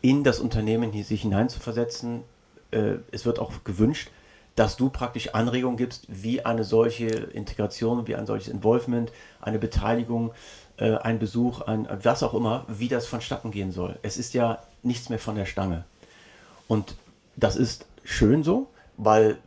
in 0.02 0.24
das 0.26 0.40
Unternehmen 0.40 0.92
hier 0.92 1.06
sich 1.06 1.22
hineinzuversetzen. 1.22 2.24
Äh, 2.72 2.96
es 3.12 3.26
wird 3.26 3.40
auch 3.40 3.64
gewünscht, 3.64 4.10
dass 4.56 4.78
du 4.78 4.90
praktisch 4.90 5.34
Anregungen 5.34 5.78
gibst, 5.78 6.06
wie 6.08 6.46
eine 6.46 6.64
solche 6.64 7.08
Integration, 7.08 8.08
wie 8.08 8.16
ein 8.16 8.26
solches 8.26 8.50
Involvement, 8.50 9.12
eine 9.40 9.60
Beteiligung, 9.60 10.32
äh, 10.78 10.96
ein 10.98 11.20
Besuch, 11.20 11.62
ein 11.62 11.88
was 12.04 12.24
auch 12.24 12.34
immer, 12.34 12.66
wie 12.68 12.88
das 12.88 13.08
vonstatten 13.08 13.52
gehen 13.52 13.72
soll. 13.72 13.98
Es 14.02 14.18
ist 14.18 14.34
ja 14.34 14.60
nichts 14.84 15.10
mehr 15.10 15.20
von 15.20 15.36
der 15.36 15.46
Stange. 15.46 15.86
Und 16.68 16.96
das 17.36 17.56
ist 17.56 17.86
schön 18.04 18.44
so, 18.44 18.68
weil 18.98 19.38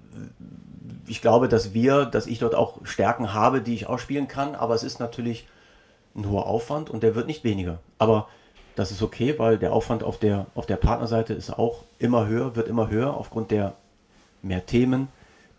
ich 1.07 1.21
glaube, 1.21 1.49
dass 1.49 1.75
wir, 1.75 2.07
dass 2.07 2.27
ich 2.27 2.39
dort 2.39 2.55
auch 2.55 2.85
Stärken 2.85 3.35
habe, 3.35 3.61
die 3.61 3.75
ich 3.75 3.87
ausspielen 3.87 4.29
kann, 4.29 4.55
aber 4.55 4.75
es 4.75 4.83
ist 4.83 5.01
natürlich 5.01 5.47
ein 6.17 6.29
hoher 6.29 6.47
Aufwand 6.47 6.91
und 6.91 7.03
der 7.03 7.15
wird 7.15 7.27
nicht 7.27 7.45
weniger. 7.45 7.79
Aber 7.99 8.29
das 8.77 8.91
ist 8.91 9.03
okay, 9.03 9.39
weil 9.39 9.59
der 9.59 9.73
Aufwand 9.73 10.03
auf 10.03 10.19
der, 10.19 10.47
auf 10.55 10.67
der 10.67 10.77
Partnerseite 10.77 11.35
ist 11.35 11.51
auch 11.51 11.85
immer 11.99 12.27
höher, 12.27 12.57
wird 12.57 12.69
immer 12.69 12.89
höher 12.89 13.15
aufgrund 13.17 13.51
der 13.51 13.75
mehr 14.45 14.67
Themen, 14.67 15.09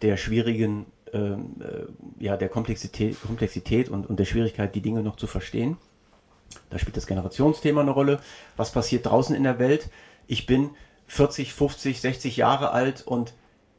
der 0.02 0.18
schwierigen, 0.18 0.86
ähm, 1.14 1.56
äh, 1.60 2.24
ja, 2.24 2.38
der 2.38 2.50
Komplexität, 2.50 3.22
Komplexität 3.22 3.90
und, 3.90 4.08
und 4.10 4.20
der 4.20 4.26
Schwierigkeit, 4.26 4.76
die 4.76 4.82
Dinge 4.82 5.02
noch 5.02 5.16
zu 5.16 5.28
verstehen. 5.28 5.78
Da 6.70 6.80
spielt 6.80 6.98
das 6.98 7.08
Generationsthema 7.08 7.82
eine 7.82 7.92
Rolle. 7.92 8.20
Was 8.56 8.72
passiert 8.72 9.06
draußen 9.06 9.36
in 9.36 9.44
der 9.44 9.60
Welt? 9.60 9.90
Ich 10.28 10.46
bin 10.46 10.72
40, 11.08 11.54
50, 11.54 12.02
60 12.02 12.38
Jahre 12.38 12.72
alt 12.72 13.06
und 13.06 13.34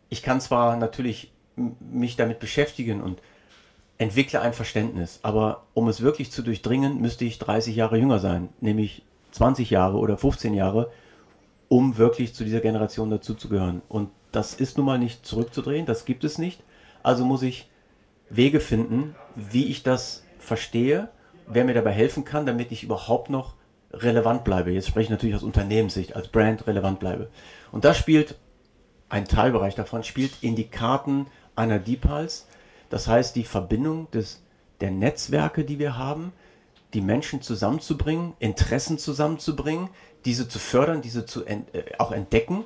ich 0.08 0.22
kann 0.22 0.40
zwar 0.40 0.76
natürlich 0.76 1.32
mich 1.56 2.16
damit 2.16 2.38
beschäftigen 2.38 3.02
und 3.02 3.20
entwickle 3.98 4.40
ein 4.42 4.52
Verständnis, 4.52 5.20
aber 5.22 5.64
um 5.74 5.88
es 5.88 6.02
wirklich 6.02 6.30
zu 6.30 6.42
durchdringen, 6.42 7.00
müsste 7.00 7.24
ich 7.24 7.38
30 7.38 7.74
Jahre 7.74 7.96
jünger 7.96 8.18
sein, 8.18 8.50
nämlich 8.60 9.02
20 9.32 9.70
Jahre 9.70 9.96
oder 9.98 10.18
15 10.18 10.54
Jahre, 10.54 10.90
um 11.68 11.96
wirklich 11.96 12.34
zu 12.34 12.44
dieser 12.44 12.60
Generation 12.60 13.10
dazuzugehören. 13.10 13.82
Und 13.88 14.10
das 14.36 14.52
ist 14.52 14.76
nun 14.76 14.84
mal 14.84 14.98
nicht 14.98 15.24
zurückzudrehen, 15.24 15.86
das 15.86 16.04
gibt 16.04 16.22
es 16.22 16.36
nicht. 16.36 16.62
Also 17.02 17.24
muss 17.24 17.42
ich 17.42 17.70
Wege 18.28 18.60
finden, 18.60 19.14
wie 19.34 19.64
ich 19.64 19.82
das 19.82 20.24
verstehe, 20.38 21.08
wer 21.46 21.64
mir 21.64 21.72
dabei 21.72 21.92
helfen 21.92 22.24
kann, 22.24 22.44
damit 22.44 22.70
ich 22.70 22.82
überhaupt 22.82 23.30
noch 23.30 23.54
relevant 23.92 24.44
bleibe. 24.44 24.72
Jetzt 24.72 24.88
spreche 24.88 25.04
ich 25.04 25.10
natürlich 25.10 25.36
aus 25.36 25.42
Unternehmenssicht, 25.42 26.14
als 26.14 26.28
Brand 26.28 26.66
relevant 26.66 27.00
bleibe. 27.00 27.30
Und 27.72 27.86
das 27.86 27.96
spielt, 27.96 28.36
ein 29.08 29.24
Teilbereich 29.24 29.74
davon, 29.74 30.04
spielt 30.04 30.42
in 30.42 30.54
die 30.54 30.68
Karten 30.68 31.28
einer 31.54 31.78
Deepals. 31.78 32.46
Das 32.90 33.08
heißt, 33.08 33.36
die 33.36 33.44
Verbindung 33.44 34.10
des, 34.10 34.42
der 34.82 34.90
Netzwerke, 34.90 35.64
die 35.64 35.78
wir 35.78 35.96
haben, 35.96 36.32
die 36.96 37.02
Menschen 37.02 37.42
zusammenzubringen, 37.42 38.32
Interessen 38.38 38.96
zusammenzubringen, 38.96 39.90
diese 40.24 40.48
zu 40.48 40.58
fördern, 40.58 41.02
diese 41.02 41.26
zu 41.26 41.44
ent, 41.44 41.74
äh, 41.74 41.84
auch 41.98 42.10
entdecken. 42.10 42.64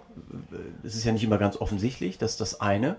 Es 0.84 0.94
ist 0.94 1.04
ja 1.04 1.10
nicht 1.10 1.24
immer 1.24 1.36
ganz 1.36 1.56
offensichtlich, 1.56 2.16
dass 2.16 2.36
das 2.36 2.60
eine, 2.60 2.96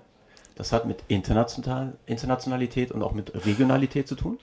das 0.55 0.73
hat 0.73 0.85
mit 0.85 1.05
International, 1.07 1.93
Internationalität 2.05 2.91
und 2.91 3.01
auch 3.01 3.13
mit 3.13 3.45
Regionalität 3.45 4.09
zu 4.09 4.15
tun. 4.15 4.39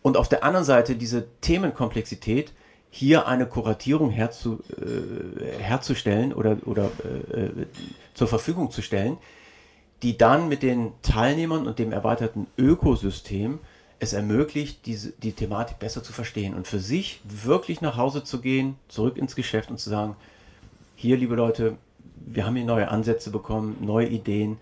Und 0.00 0.16
auf 0.16 0.30
der 0.30 0.44
anderen 0.44 0.64
Seite 0.64 0.96
diese 0.96 1.26
Themenkomplexität, 1.42 2.54
hier 2.88 3.28
eine 3.28 3.44
Kuratierung 3.46 4.08
herzu, 4.08 4.62
äh, 4.80 5.62
herzustellen 5.62 6.32
oder, 6.32 6.56
oder 6.64 6.86
äh, 7.04 7.66
zur 8.14 8.28
Verfügung 8.28 8.70
zu 8.70 8.80
stellen, 8.80 9.18
die 10.02 10.16
dann 10.16 10.48
mit 10.48 10.62
den 10.62 10.92
Teilnehmern 11.02 11.66
und 11.66 11.78
dem 11.78 11.92
erweiterten 11.92 12.46
Ökosystem 12.56 13.58
es 14.00 14.12
ermöglicht, 14.12 14.86
diese, 14.86 15.12
die 15.12 15.32
Thematik 15.32 15.78
besser 15.78 16.02
zu 16.02 16.12
verstehen 16.12 16.54
und 16.54 16.66
für 16.66 16.78
sich 16.78 17.20
wirklich 17.24 17.80
nach 17.80 17.96
Hause 17.96 18.22
zu 18.22 18.40
gehen, 18.40 18.76
zurück 18.88 19.16
ins 19.16 19.34
Geschäft 19.34 19.70
und 19.70 19.78
zu 19.78 19.90
sagen, 19.90 20.16
hier, 20.94 21.16
liebe 21.16 21.34
Leute, 21.34 21.76
wir 22.16 22.46
haben 22.46 22.56
hier 22.56 22.64
neue 22.64 22.88
Ansätze 22.88 23.30
bekommen, 23.30 23.78
neue 23.80 24.08
Ideen. 24.08 24.58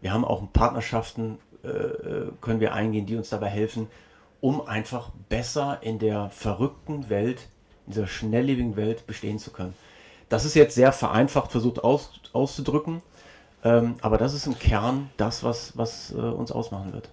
Wir 0.00 0.12
haben 0.12 0.24
auch 0.24 0.42
Partnerschaften, 0.52 1.38
äh, 1.64 1.68
äh, 1.68 2.28
können 2.40 2.60
wir 2.60 2.74
eingehen, 2.74 3.06
die 3.06 3.16
uns 3.16 3.28
dabei 3.28 3.48
helfen, 3.48 3.88
um 4.40 4.66
einfach 4.66 5.10
besser 5.28 5.78
in 5.82 5.98
der 5.98 6.30
verrückten 6.30 7.08
Welt, 7.08 7.48
in 7.86 7.92
dieser 7.92 8.06
schnelllebigen 8.06 8.76
Welt 8.76 9.06
bestehen 9.06 9.38
zu 9.38 9.50
können. 9.50 9.74
Das 10.28 10.44
ist 10.44 10.54
jetzt 10.54 10.74
sehr 10.74 10.92
vereinfacht 10.92 11.52
versucht 11.52 11.82
aus, 11.82 12.20
auszudrücken, 12.32 13.02
ähm, 13.64 13.94
aber 14.00 14.18
das 14.18 14.34
ist 14.34 14.46
im 14.46 14.58
Kern 14.58 15.10
das, 15.16 15.44
was, 15.44 15.76
was 15.76 16.12
äh, 16.12 16.16
uns 16.16 16.52
ausmachen 16.52 16.92
wird. 16.92 17.10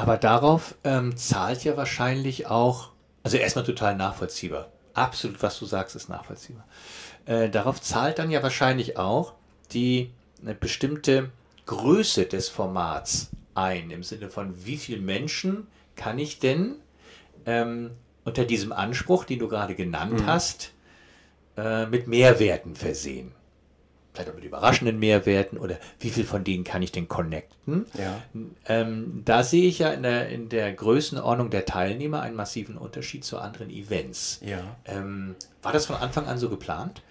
Aber 0.00 0.16
darauf 0.16 0.76
ähm, 0.82 1.14
zahlt 1.18 1.62
ja 1.62 1.76
wahrscheinlich 1.76 2.46
auch, 2.46 2.88
also 3.22 3.36
erstmal 3.36 3.66
total 3.66 3.96
nachvollziehbar. 3.96 4.68
Absolut, 4.94 5.42
was 5.42 5.58
du 5.58 5.66
sagst, 5.66 5.94
ist 5.94 6.08
nachvollziehbar. 6.08 6.64
Äh, 7.26 7.50
darauf 7.50 7.82
zahlt 7.82 8.18
dann 8.18 8.30
ja 8.30 8.42
wahrscheinlich 8.42 8.96
auch 8.96 9.34
die 9.72 10.10
eine 10.40 10.54
bestimmte 10.54 11.30
Größe 11.66 12.24
des 12.24 12.48
Formats 12.48 13.28
ein, 13.54 13.90
im 13.90 14.02
Sinne 14.02 14.30
von 14.30 14.64
wie 14.64 14.78
viele 14.78 15.02
Menschen 15.02 15.66
kann 15.96 16.18
ich 16.18 16.38
denn 16.38 16.76
ähm, 17.44 17.90
unter 18.24 18.46
diesem 18.46 18.72
Anspruch, 18.72 19.24
den 19.24 19.38
du 19.38 19.48
gerade 19.48 19.74
genannt 19.74 20.22
mhm. 20.22 20.26
hast, 20.26 20.72
äh, 21.58 21.84
mit 21.84 22.08
Mehrwerten 22.08 22.74
versehen. 22.74 23.32
Vielleicht 24.12 24.30
auch 24.30 24.34
mit 24.34 24.44
überraschenden 24.44 24.98
Mehrwerten 24.98 25.56
oder 25.56 25.78
wie 26.00 26.10
viel 26.10 26.24
von 26.24 26.42
denen 26.42 26.64
kann 26.64 26.82
ich 26.82 26.90
denn 26.90 27.06
connecten? 27.06 27.86
Ja. 27.94 28.20
Ähm, 28.66 29.22
da 29.24 29.44
sehe 29.44 29.68
ich 29.68 29.78
ja 29.78 29.90
in 29.90 30.02
der, 30.02 30.28
in 30.28 30.48
der 30.48 30.72
Größenordnung 30.72 31.50
der 31.50 31.64
Teilnehmer 31.64 32.20
einen 32.20 32.34
massiven 32.34 32.76
Unterschied 32.76 33.24
zu 33.24 33.38
anderen 33.38 33.70
Events. 33.70 34.40
Ja. 34.44 34.76
Ähm, 34.84 35.36
war 35.62 35.72
das 35.72 35.86
von 35.86 35.96
Anfang 35.96 36.26
an 36.26 36.38
so 36.38 36.48
geplant? 36.48 37.02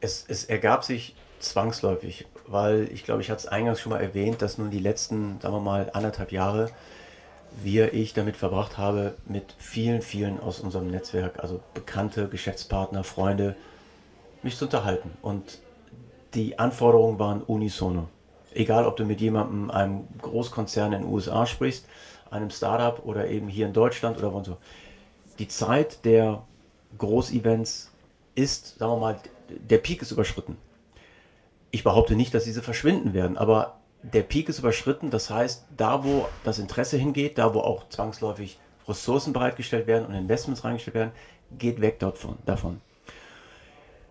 Es, 0.00 0.24
es 0.26 0.44
ergab 0.44 0.84
sich 0.84 1.14
zwangsläufig, 1.38 2.26
weil 2.46 2.88
ich 2.92 3.04
glaube, 3.04 3.22
ich 3.22 3.30
hatte 3.30 3.40
es 3.40 3.46
eingangs 3.46 3.80
schon 3.80 3.90
mal 3.90 4.00
erwähnt, 4.00 4.42
dass 4.42 4.58
nun 4.58 4.70
die 4.70 4.80
letzten, 4.80 5.40
sagen 5.40 5.54
wir 5.54 5.60
mal, 5.60 5.90
anderthalb 5.92 6.32
Jahre 6.32 6.70
wir, 7.62 7.94
ich 7.94 8.14
damit 8.14 8.36
verbracht 8.36 8.78
habe, 8.78 9.14
mit 9.26 9.54
vielen, 9.58 10.02
vielen 10.02 10.40
aus 10.40 10.60
unserem 10.60 10.88
Netzwerk, 10.88 11.38
also 11.38 11.60
Bekannte, 11.74 12.28
Geschäftspartner, 12.28 13.04
Freunde, 13.04 13.56
mich 14.42 14.56
zu 14.56 14.66
unterhalten. 14.66 15.10
Und 15.22 15.58
die 16.34 16.58
Anforderungen 16.58 17.18
waren 17.18 17.42
unisono. 17.42 18.08
Egal, 18.52 18.86
ob 18.86 18.96
du 18.96 19.04
mit 19.04 19.20
jemandem, 19.20 19.70
einem 19.70 20.08
Großkonzern 20.20 20.92
in 20.92 21.02
den 21.02 21.12
USA 21.12 21.46
sprichst, 21.46 21.86
einem 22.30 22.50
Startup 22.50 23.04
oder 23.04 23.28
eben 23.28 23.48
hier 23.48 23.66
in 23.66 23.72
Deutschland 23.72 24.18
oder 24.18 24.32
wo 24.32 24.42
so. 24.42 24.56
Die 25.38 25.48
Zeit 25.48 26.04
der 26.04 26.42
Großevents 26.96 27.92
ist, 28.34 28.78
sagen 28.78 28.92
wir 28.92 28.98
mal, 28.98 29.20
der 29.48 29.78
Peak 29.78 30.02
ist 30.02 30.10
überschritten. 30.10 30.56
Ich 31.70 31.84
behaupte 31.84 32.16
nicht, 32.16 32.34
dass 32.34 32.44
diese 32.44 32.62
verschwinden 32.62 33.14
werden, 33.14 33.36
aber 33.36 33.78
der 34.02 34.22
Peak 34.22 34.48
ist 34.48 34.58
überschritten. 34.58 35.10
Das 35.10 35.30
heißt, 35.30 35.66
da 35.76 36.04
wo 36.04 36.28
das 36.44 36.58
Interesse 36.58 36.96
hingeht, 36.96 37.38
da 37.38 37.54
wo 37.54 37.60
auch 37.60 37.88
zwangsläufig 37.88 38.58
Ressourcen 38.86 39.32
bereitgestellt 39.32 39.86
werden 39.86 40.06
und 40.06 40.14
Investments 40.14 40.64
reingestellt 40.64 40.94
werden, 40.94 41.12
geht 41.58 41.80
weg 41.80 41.98
davon. 41.98 42.80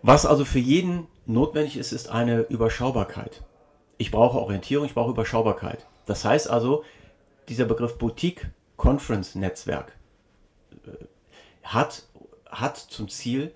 Was 0.02 0.26
also 0.26 0.44
für 0.44 0.60
jeden 0.60 1.06
notwendig 1.28 1.76
ist, 1.76 1.92
ist 1.92 2.08
eine 2.08 2.40
Überschaubarkeit. 2.40 3.42
Ich 3.98 4.10
brauche 4.10 4.38
Orientierung, 4.38 4.86
ich 4.86 4.94
brauche 4.94 5.10
Überschaubarkeit. 5.10 5.86
Das 6.06 6.24
heißt 6.24 6.48
also, 6.48 6.84
dieser 7.48 7.64
Begriff 7.64 7.98
Boutique 7.98 8.46
Conference 8.76 9.34
Netzwerk 9.34 9.92
äh, 10.86 11.04
hat, 11.62 12.04
hat 12.46 12.76
zum 12.76 13.08
Ziel 13.08 13.52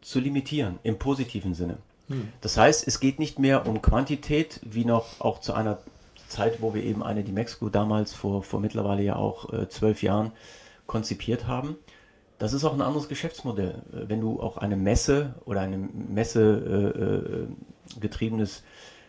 zu 0.00 0.18
limitieren 0.18 0.78
im 0.82 0.98
positiven 0.98 1.54
Sinne. 1.54 1.78
Hm. 2.08 2.32
Das 2.40 2.56
heißt, 2.56 2.86
es 2.88 3.00
geht 3.00 3.18
nicht 3.18 3.38
mehr 3.38 3.66
um 3.66 3.82
Quantität, 3.82 4.60
wie 4.64 4.84
noch 4.84 5.20
auch 5.20 5.40
zu 5.40 5.52
einer 5.52 5.78
Zeit, 6.28 6.62
wo 6.62 6.74
wir 6.74 6.82
eben 6.82 7.02
eine 7.02 7.22
die 7.22 7.32
Mexiko 7.32 7.68
damals 7.68 8.14
vor, 8.14 8.42
vor 8.42 8.60
mittlerweile 8.60 9.02
ja 9.02 9.16
auch 9.16 9.52
äh, 9.52 9.68
zwölf 9.68 10.02
Jahren 10.02 10.32
konzipiert 10.86 11.46
haben, 11.46 11.76
das 12.40 12.54
ist 12.54 12.64
auch 12.64 12.72
ein 12.72 12.80
anderes 12.80 13.08
Geschäftsmodell. 13.08 13.82
Wenn 13.92 14.22
du 14.22 14.40
auch 14.40 14.56
eine 14.56 14.74
Messe 14.74 15.34
oder 15.44 15.60
ein 15.60 16.08
Messe 16.08 17.46
äh, 17.96 18.00
getriebenes 18.00 18.62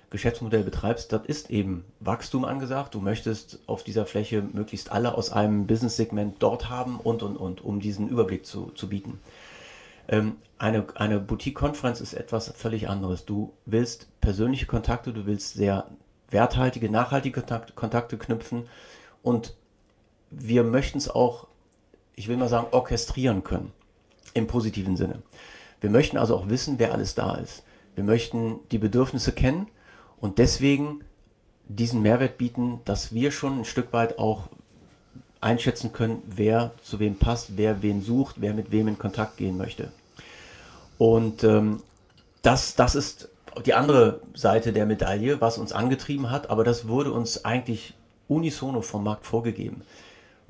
Geschäftsmodell 0.09 0.63
betreibst, 0.63 1.13
das 1.13 1.25
ist 1.25 1.49
eben 1.49 1.85
Wachstum 2.01 2.43
angesagt. 2.43 2.93
Du 2.93 2.99
möchtest 2.99 3.59
auf 3.67 3.85
dieser 3.85 4.05
Fläche 4.05 4.41
möglichst 4.41 4.91
alle 4.91 5.15
aus 5.15 5.31
einem 5.31 5.65
Business-Segment 5.65 6.35
dort 6.39 6.69
haben 6.69 6.99
und, 6.99 7.23
und, 7.23 7.37
und, 7.37 7.63
um 7.63 7.79
diesen 7.79 8.09
Überblick 8.09 8.45
zu, 8.45 8.71
zu 8.75 8.89
bieten. 8.89 9.21
Ähm, 10.09 10.35
eine 10.57 10.85
eine 10.95 11.21
Boutique-Konferenz 11.21 12.01
ist 12.01 12.13
etwas 12.13 12.49
völlig 12.49 12.89
anderes. 12.89 13.23
Du 13.23 13.53
willst 13.65 14.09
persönliche 14.19 14.65
Kontakte, 14.65 15.13
du 15.13 15.25
willst 15.25 15.53
sehr 15.53 15.87
werthaltige, 16.29 16.91
nachhaltige 16.91 17.41
Kontakte 17.75 18.17
knüpfen 18.17 18.67
und 19.23 19.55
wir 20.31 20.65
möchten 20.65 20.97
es 20.97 21.09
auch 21.09 21.47
ich 22.15 22.27
will 22.27 22.37
mal 22.37 22.49
sagen, 22.49 22.67
orchestrieren 22.71 23.43
können. 23.43 23.71
Im 24.33 24.47
positiven 24.47 24.95
Sinne. 24.95 25.21
Wir 25.81 25.89
möchten 25.89 26.17
also 26.17 26.35
auch 26.37 26.49
wissen, 26.49 26.77
wer 26.77 26.93
alles 26.93 27.15
da 27.15 27.35
ist. 27.35 27.63
Wir 27.95 28.03
möchten 28.03 28.59
die 28.71 28.77
Bedürfnisse 28.77 29.31
kennen 29.31 29.67
und 30.19 30.37
deswegen 30.37 31.03
diesen 31.67 32.01
Mehrwert 32.01 32.37
bieten, 32.37 32.79
dass 32.85 33.13
wir 33.13 33.31
schon 33.31 33.59
ein 33.59 33.65
Stück 33.65 33.91
weit 33.91 34.19
auch 34.19 34.47
einschätzen 35.41 35.91
können, 35.91 36.21
wer 36.27 36.71
zu 36.83 36.99
wem 36.99 37.15
passt, 37.15 37.57
wer 37.57 37.81
wen 37.81 38.01
sucht, 38.01 38.35
wer 38.39 38.53
mit 38.53 38.71
wem 38.71 38.87
in 38.87 38.99
Kontakt 38.99 39.37
gehen 39.37 39.57
möchte. 39.57 39.91
Und 40.97 41.43
ähm, 41.43 41.81
das, 42.43 42.75
das 42.75 42.95
ist 42.95 43.29
die 43.65 43.73
andere 43.73 44.21
Seite 44.35 44.71
der 44.71 44.85
Medaille, 44.85 45.41
was 45.41 45.57
uns 45.57 45.73
angetrieben 45.73 46.29
hat, 46.29 46.49
aber 46.49 46.63
das 46.63 46.87
wurde 46.87 47.11
uns 47.11 47.43
eigentlich 47.43 47.95
unisono 48.27 48.81
vom 48.81 49.03
Markt 49.03 49.25
vorgegeben 49.25 49.81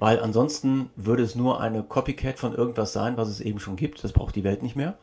weil 0.01 0.19
ansonsten 0.19 0.89
würde 0.95 1.21
es 1.21 1.35
nur 1.35 1.61
eine 1.61 1.83
Copycat 1.83 2.39
von 2.39 2.55
irgendwas 2.55 2.91
sein, 2.91 3.17
was 3.17 3.29
es 3.29 3.39
eben 3.39 3.59
schon 3.59 3.75
gibt. 3.75 4.03
Das 4.03 4.13
braucht 4.13 4.35
die 4.35 4.43
Welt 4.43 4.63
nicht 4.63 4.75
mehr. 4.75 4.97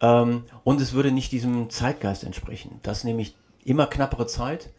Ähm, 0.00 0.44
und 0.62 0.80
es 0.80 0.92
würde 0.92 1.10
nicht 1.10 1.32
diesem 1.32 1.70
Zeitgeist 1.70 2.22
entsprechen. 2.22 2.78
Das 2.84 3.02
nämlich 3.02 3.34
immer 3.64 3.88
knappere 3.88 4.28
Zeit, 4.28 4.70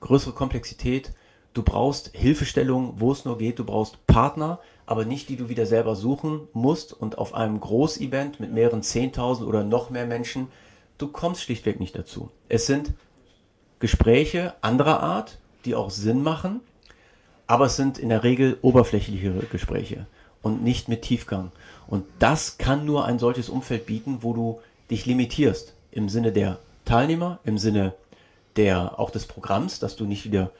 größere 0.00 0.34
Komplexität. 0.34 1.14
Du 1.54 1.62
brauchst 1.62 2.10
Hilfestellung, 2.12 3.00
wo 3.00 3.10
es 3.10 3.24
nur 3.24 3.38
geht. 3.38 3.58
Du 3.58 3.64
brauchst 3.64 4.06
Partner, 4.06 4.58
aber 4.84 5.06
nicht 5.06 5.30
die 5.30 5.36
du 5.36 5.48
wieder 5.48 5.64
selber 5.64 5.96
suchen 5.96 6.46
musst. 6.52 6.92
Und 6.92 7.16
auf 7.16 7.32
einem 7.32 7.60
Großevent 7.60 8.38
mit 8.38 8.52
mehreren 8.52 8.82
10.000 8.82 9.46
oder 9.46 9.64
noch 9.64 9.88
mehr 9.88 10.04
Menschen, 10.04 10.48
du 10.98 11.08
kommst 11.08 11.40
schlichtweg 11.40 11.80
nicht 11.80 11.96
dazu. 11.96 12.30
Es 12.50 12.66
sind 12.66 12.92
Gespräche 13.78 14.52
anderer 14.60 15.00
Art, 15.00 15.38
die 15.64 15.74
auch 15.74 15.88
Sinn 15.88 16.22
machen, 16.22 16.60
aber 17.46 17.66
es 17.66 17.76
sind 17.76 17.98
in 17.98 18.08
der 18.08 18.22
Regel 18.22 18.58
oberflächlichere 18.62 19.46
Gespräche 19.46 20.06
und 20.42 20.62
nicht 20.62 20.88
mit 20.88 21.02
Tiefgang. 21.02 21.52
Und 21.86 22.04
das 22.18 22.58
kann 22.58 22.84
nur 22.84 23.04
ein 23.04 23.18
solches 23.18 23.48
Umfeld 23.48 23.86
bieten, 23.86 24.18
wo 24.22 24.32
du 24.32 24.60
dich 24.90 25.06
limitierst 25.06 25.74
im 25.90 26.08
Sinne 26.08 26.32
der 26.32 26.58
Teilnehmer, 26.84 27.38
im 27.44 27.58
Sinne 27.58 27.94
der 28.56 28.98
auch 28.98 29.10
des 29.10 29.26
Programms, 29.26 29.78
dass 29.78 29.96
du 29.96 30.04
nicht 30.04 30.24
wieder 30.24 30.50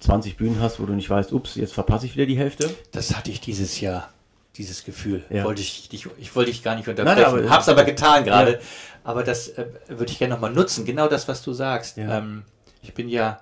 20 0.00 0.36
Bühnen 0.36 0.60
hast, 0.60 0.80
wo 0.80 0.86
du 0.86 0.92
nicht 0.92 1.08
weißt, 1.08 1.32
ups, 1.32 1.54
jetzt 1.54 1.72
verpasse 1.72 2.06
ich 2.06 2.14
wieder 2.14 2.26
die 2.26 2.36
Hälfte. 2.36 2.74
Das 2.90 3.16
hatte 3.16 3.30
ich 3.30 3.40
dieses 3.40 3.80
Jahr, 3.80 4.10
dieses 4.56 4.84
Gefühl. 4.84 5.24
Ja. 5.30 5.44
Wollte 5.44 5.62
ich, 5.62 5.88
ich, 5.92 6.08
ich 6.18 6.36
wollte 6.36 6.50
dich 6.50 6.62
gar 6.62 6.74
nicht 6.74 6.88
unterbrechen, 6.88 7.22
Nein, 7.22 7.24
aber, 7.24 7.50
hab's 7.50 7.68
aber 7.68 7.84
getan 7.84 8.24
gerade. 8.24 8.52
Ja. 8.52 8.58
Aber 9.04 9.22
das 9.22 9.48
äh, 9.50 9.66
würde 9.88 10.12
ich 10.12 10.18
gerne 10.18 10.34
nochmal 10.34 10.52
nutzen, 10.52 10.84
genau 10.84 11.08
das, 11.08 11.28
was 11.28 11.42
du 11.42 11.52
sagst. 11.52 11.96
Ja. 11.96 12.18
Ähm, 12.18 12.42
ich 12.82 12.94
bin 12.94 13.08
ja, 13.08 13.40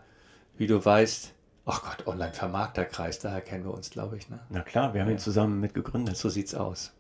wie 0.59 0.67
du 0.67 0.83
weißt, 0.83 1.33
Ach 1.67 1.83
Gott, 1.83 2.07
Online-Vermarkterkreis, 2.07 3.19
daher 3.19 3.41
kennen 3.41 3.65
wir 3.65 3.75
uns, 3.75 3.91
glaube 3.91 4.17
ich. 4.17 4.29
Ne? 4.29 4.41
Na 4.49 4.61
klar, 4.61 4.95
wir 4.95 5.03
haben 5.03 5.09
ja. 5.09 5.15
ihn 5.15 5.19
zusammen 5.19 5.61
mit 5.61 5.75
gegründet. 5.75 6.17
So 6.17 6.29
sieht's 6.29 6.55
aus. 6.55 6.93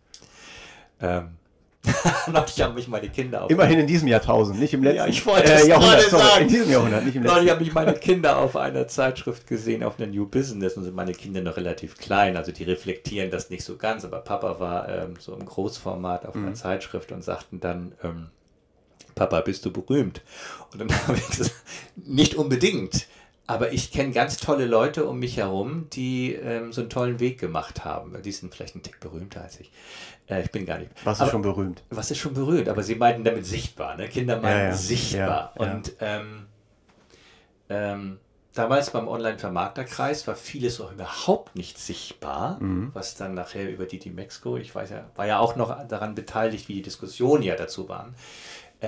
Ähm. 1.01 1.37
Neulich 2.31 2.61
haben 2.61 2.75
mich 2.75 2.88
meine 2.88 3.09
Kinder 3.09 3.44
auf. 3.44 3.51
Immerhin 3.51 3.79
in 3.79 3.87
diesem 3.87 4.07
Jahrtausend, 4.07 4.61
nicht 4.61 4.75
im 4.75 4.83
letzten 4.83 4.99
ja, 4.99 5.07
ich 5.07 5.25
wollte 5.25 5.51
äh, 5.51 5.66
Jahrhundert. 5.66 6.11
Sagen. 6.11 6.42
In 6.42 6.49
diesem 6.49 6.70
Jahrhundert, 6.70 7.05
nicht 7.07 7.16
im 7.16 7.23
letzten. 7.23 7.37
Neulich 7.37 7.51
habe 7.51 7.62
ich 7.62 7.73
meine 7.73 7.94
Kinder 7.94 8.37
auf 8.37 8.55
einer 8.55 8.87
Zeitschrift 8.87 9.46
gesehen, 9.46 9.83
auf 9.83 9.99
einer 9.99 10.09
New 10.09 10.27
Business, 10.27 10.75
und 10.75 10.85
sind 10.85 10.94
meine 10.94 11.12
Kinder 11.12 11.40
noch 11.40 11.57
relativ 11.57 11.96
klein, 11.96 12.37
also 12.37 12.53
die 12.53 12.64
reflektieren 12.64 13.31
das 13.31 13.49
nicht 13.49 13.64
so 13.64 13.79
ganz, 13.79 14.05
aber 14.05 14.18
Papa 14.18 14.61
war 14.61 14.90
ähm, 14.90 15.14
so 15.18 15.35
im 15.35 15.46
Großformat 15.46 16.27
auf 16.27 16.37
einer 16.37 16.49
mhm. 16.49 16.55
Zeitschrift 16.55 17.12
und 17.12 17.25
sagten 17.25 17.61
dann, 17.61 17.92
ähm, 18.03 18.27
Papa, 19.14 19.40
bist 19.40 19.64
du 19.64 19.73
berühmt? 19.73 20.20
Und 20.73 20.81
dann 20.81 20.90
habe 21.07 21.16
ich 21.16 21.29
gesagt, 21.29 21.55
nicht 21.96 22.35
unbedingt. 22.35 23.07
Aber 23.51 23.73
ich 23.73 23.91
kenne 23.91 24.13
ganz 24.13 24.37
tolle 24.37 24.65
Leute 24.67 25.07
um 25.07 25.19
mich 25.19 25.37
herum, 25.37 25.89
die 25.93 26.35
ähm, 26.35 26.73
so 26.73 26.83
einen 26.83 26.91
tollen 26.91 27.19
Weg 27.19 27.41
gemacht 27.41 27.85
haben. 27.85 28.17
Die 28.23 28.31
sind 28.31 28.55
vielleicht 28.55 28.77
ein 28.77 28.83
Tick 28.83 29.01
berühmter 29.01 29.43
als 29.43 29.59
ich. 29.59 29.73
Äh, 30.29 30.43
ich 30.43 30.53
bin 30.53 30.67
gar 30.67 30.79
nicht. 30.79 30.93
Was 31.03 31.19
ist 31.19 31.23
aber, 31.23 31.31
schon 31.33 31.43
berühmt? 31.43 31.83
Was 31.91 32.11
ist 32.13 32.19
schon 32.19 32.33
berühmt? 32.33 32.69
Aber 32.69 32.85
sie 32.85 32.95
meinten 32.95 33.25
damit 33.25 33.45
sichtbar. 33.45 33.97
Ne? 33.97 34.09
Kinder 34.09 34.41
meinen 34.41 34.59
ja, 34.59 34.65
ja. 34.67 34.73
sichtbar. 34.73 35.53
Ja, 35.59 35.73
Und 35.73 35.93
ähm, 36.01 36.47
ähm, 37.69 38.19
damals 38.55 38.91
beim 38.91 39.09
Online-Vermarkterkreis 39.09 40.29
war 40.29 40.37
vieles 40.37 40.81
auch 40.81 40.93
überhaupt 40.93 41.57
nicht 41.57 41.79
sichtbar, 41.79 42.61
mhm. 42.61 42.91
was 42.95 43.17
dann 43.17 43.35
nachher 43.35 43.69
über 43.69 43.85
die, 43.85 44.11
Mexico, 44.11 44.57
ich 44.59 44.73
weiß 44.73 44.91
ja, 44.91 45.11
war 45.17 45.27
ja 45.27 45.41
auch 45.41 45.57
noch 45.57 45.87
daran 45.89 46.15
beteiligt, 46.15 46.69
wie 46.69 46.75
die 46.75 46.83
Diskussionen 46.83 47.43
ja 47.43 47.57
dazu 47.57 47.89
waren. 47.89 48.15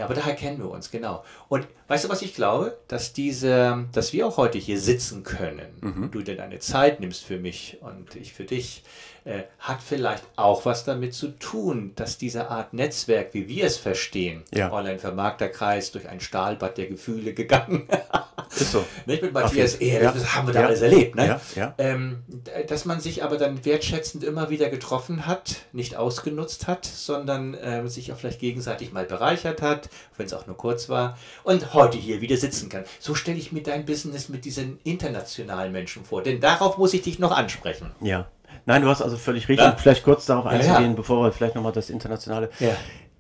Aber 0.00 0.14
daher 0.14 0.35
kennen 0.35 0.59
wir 0.59 0.70
uns, 0.70 0.90
genau. 0.90 1.22
Und 1.48 1.66
weißt 1.88 2.05
du, 2.05 2.09
was 2.09 2.22
ich 2.22 2.35
glaube? 2.35 2.78
Dass 2.88 3.12
diese, 3.12 3.87
dass 3.92 4.12
wir 4.12 4.26
auch 4.26 4.38
heute 4.38 4.59
hier 4.59 4.81
sitzen 4.81 5.22
können, 5.22 5.76
mhm. 5.81 6.11
du 6.11 6.22
dir 6.22 6.37
deine 6.37 6.59
Zeit 6.61 7.00
nimmst 7.00 7.24
für 7.24 7.38
mich 7.38 7.78
und 7.83 8.16
ich 8.16 8.33
für 8.33 8.44
dich, 8.44 8.83
äh, 9.24 9.42
hat 9.58 9.82
vielleicht 9.82 10.24
auch 10.37 10.64
was 10.64 10.85
damit 10.85 11.14
zu 11.14 11.28
tun, 11.38 11.92
dass 11.94 12.18
diese 12.18 12.50
Art 12.50 12.72
Netzwerk, 12.72 13.35
wie 13.35 13.48
wir 13.48 13.64
es 13.64 13.76
verstehen, 13.76 14.42
ja. 14.52 14.72
Online-Vermarkterkreis 14.72 15.92
durch 15.92 16.08
ein 16.08 16.20
Stahlbad 16.20 16.76
der 16.76 16.87
Gefühle 16.87 17.32
gegangen. 17.32 17.88
Ist 18.56 18.72
so. 18.72 18.85
Nicht 19.06 19.22
mit 19.22 19.32
Matthias 19.32 19.76
Ehr, 19.76 20.02
ja. 20.02 20.12
das 20.12 20.35
haben 20.35 20.46
wir 20.46 20.54
da 20.54 20.61
ja. 20.61 20.66
alles 20.66 20.82
erlebt. 20.82 21.14
Ne? 21.14 21.40
Ähm, 21.78 22.22
dass 22.68 22.85
man 22.85 23.00
sich 23.00 23.24
aber 23.24 23.38
dann 23.38 23.64
wertschätzend 23.64 24.24
immer 24.24 24.50
wieder 24.50 24.68
getroffen 24.68 25.26
hat, 25.26 25.62
nicht 25.72 25.96
ausgenutzt 25.96 26.66
hat, 26.66 26.85
sondern 26.85 27.54
äh, 27.54 27.88
sich 27.88 28.12
auch 28.12 28.18
vielleicht 28.18 28.40
gegenseitig 28.40 28.92
mal 28.92 29.06
bereichert 29.06 29.62
hat, 29.62 29.88
wenn 30.16 30.26
es 30.26 30.35
auch 30.35 30.46
nur 30.46 30.56
kurz 30.56 30.88
war, 30.88 31.16
und 31.44 31.72
heute 31.72 31.96
hier 31.96 32.20
wieder 32.20 32.37
sitzen 32.37 32.68
kann. 32.68 32.85
So 33.00 33.14
stelle 33.14 33.38
ich 33.38 33.52
mir 33.52 33.62
dein 33.62 33.87
Business 33.87 34.28
mit 34.28 34.44
diesen 34.44 34.80
internationalen 34.85 35.72
Menschen 35.72 36.04
vor, 36.04 36.22
denn 36.22 36.40
darauf 36.40 36.76
muss 36.76 36.92
ich 36.92 37.02
dich 37.02 37.18
noch 37.18 37.32
ansprechen. 37.32 37.92
Ja. 38.00 38.28
Nein, 38.66 38.83
du 38.83 38.88
hast 38.88 39.03
also 39.03 39.16
völlig 39.16 39.48
richtig. 39.48 39.66
Ja. 39.66 39.77
Vielleicht 39.77 40.05
kurz 40.05 40.27
darauf 40.27 40.46
einzugehen, 40.46 40.90
ja, 40.90 40.96
bevor 40.96 41.25
wir 41.25 41.33
vielleicht 41.33 41.55
nochmal 41.55 41.72
das 41.72 41.90
Internationale. 41.90 42.51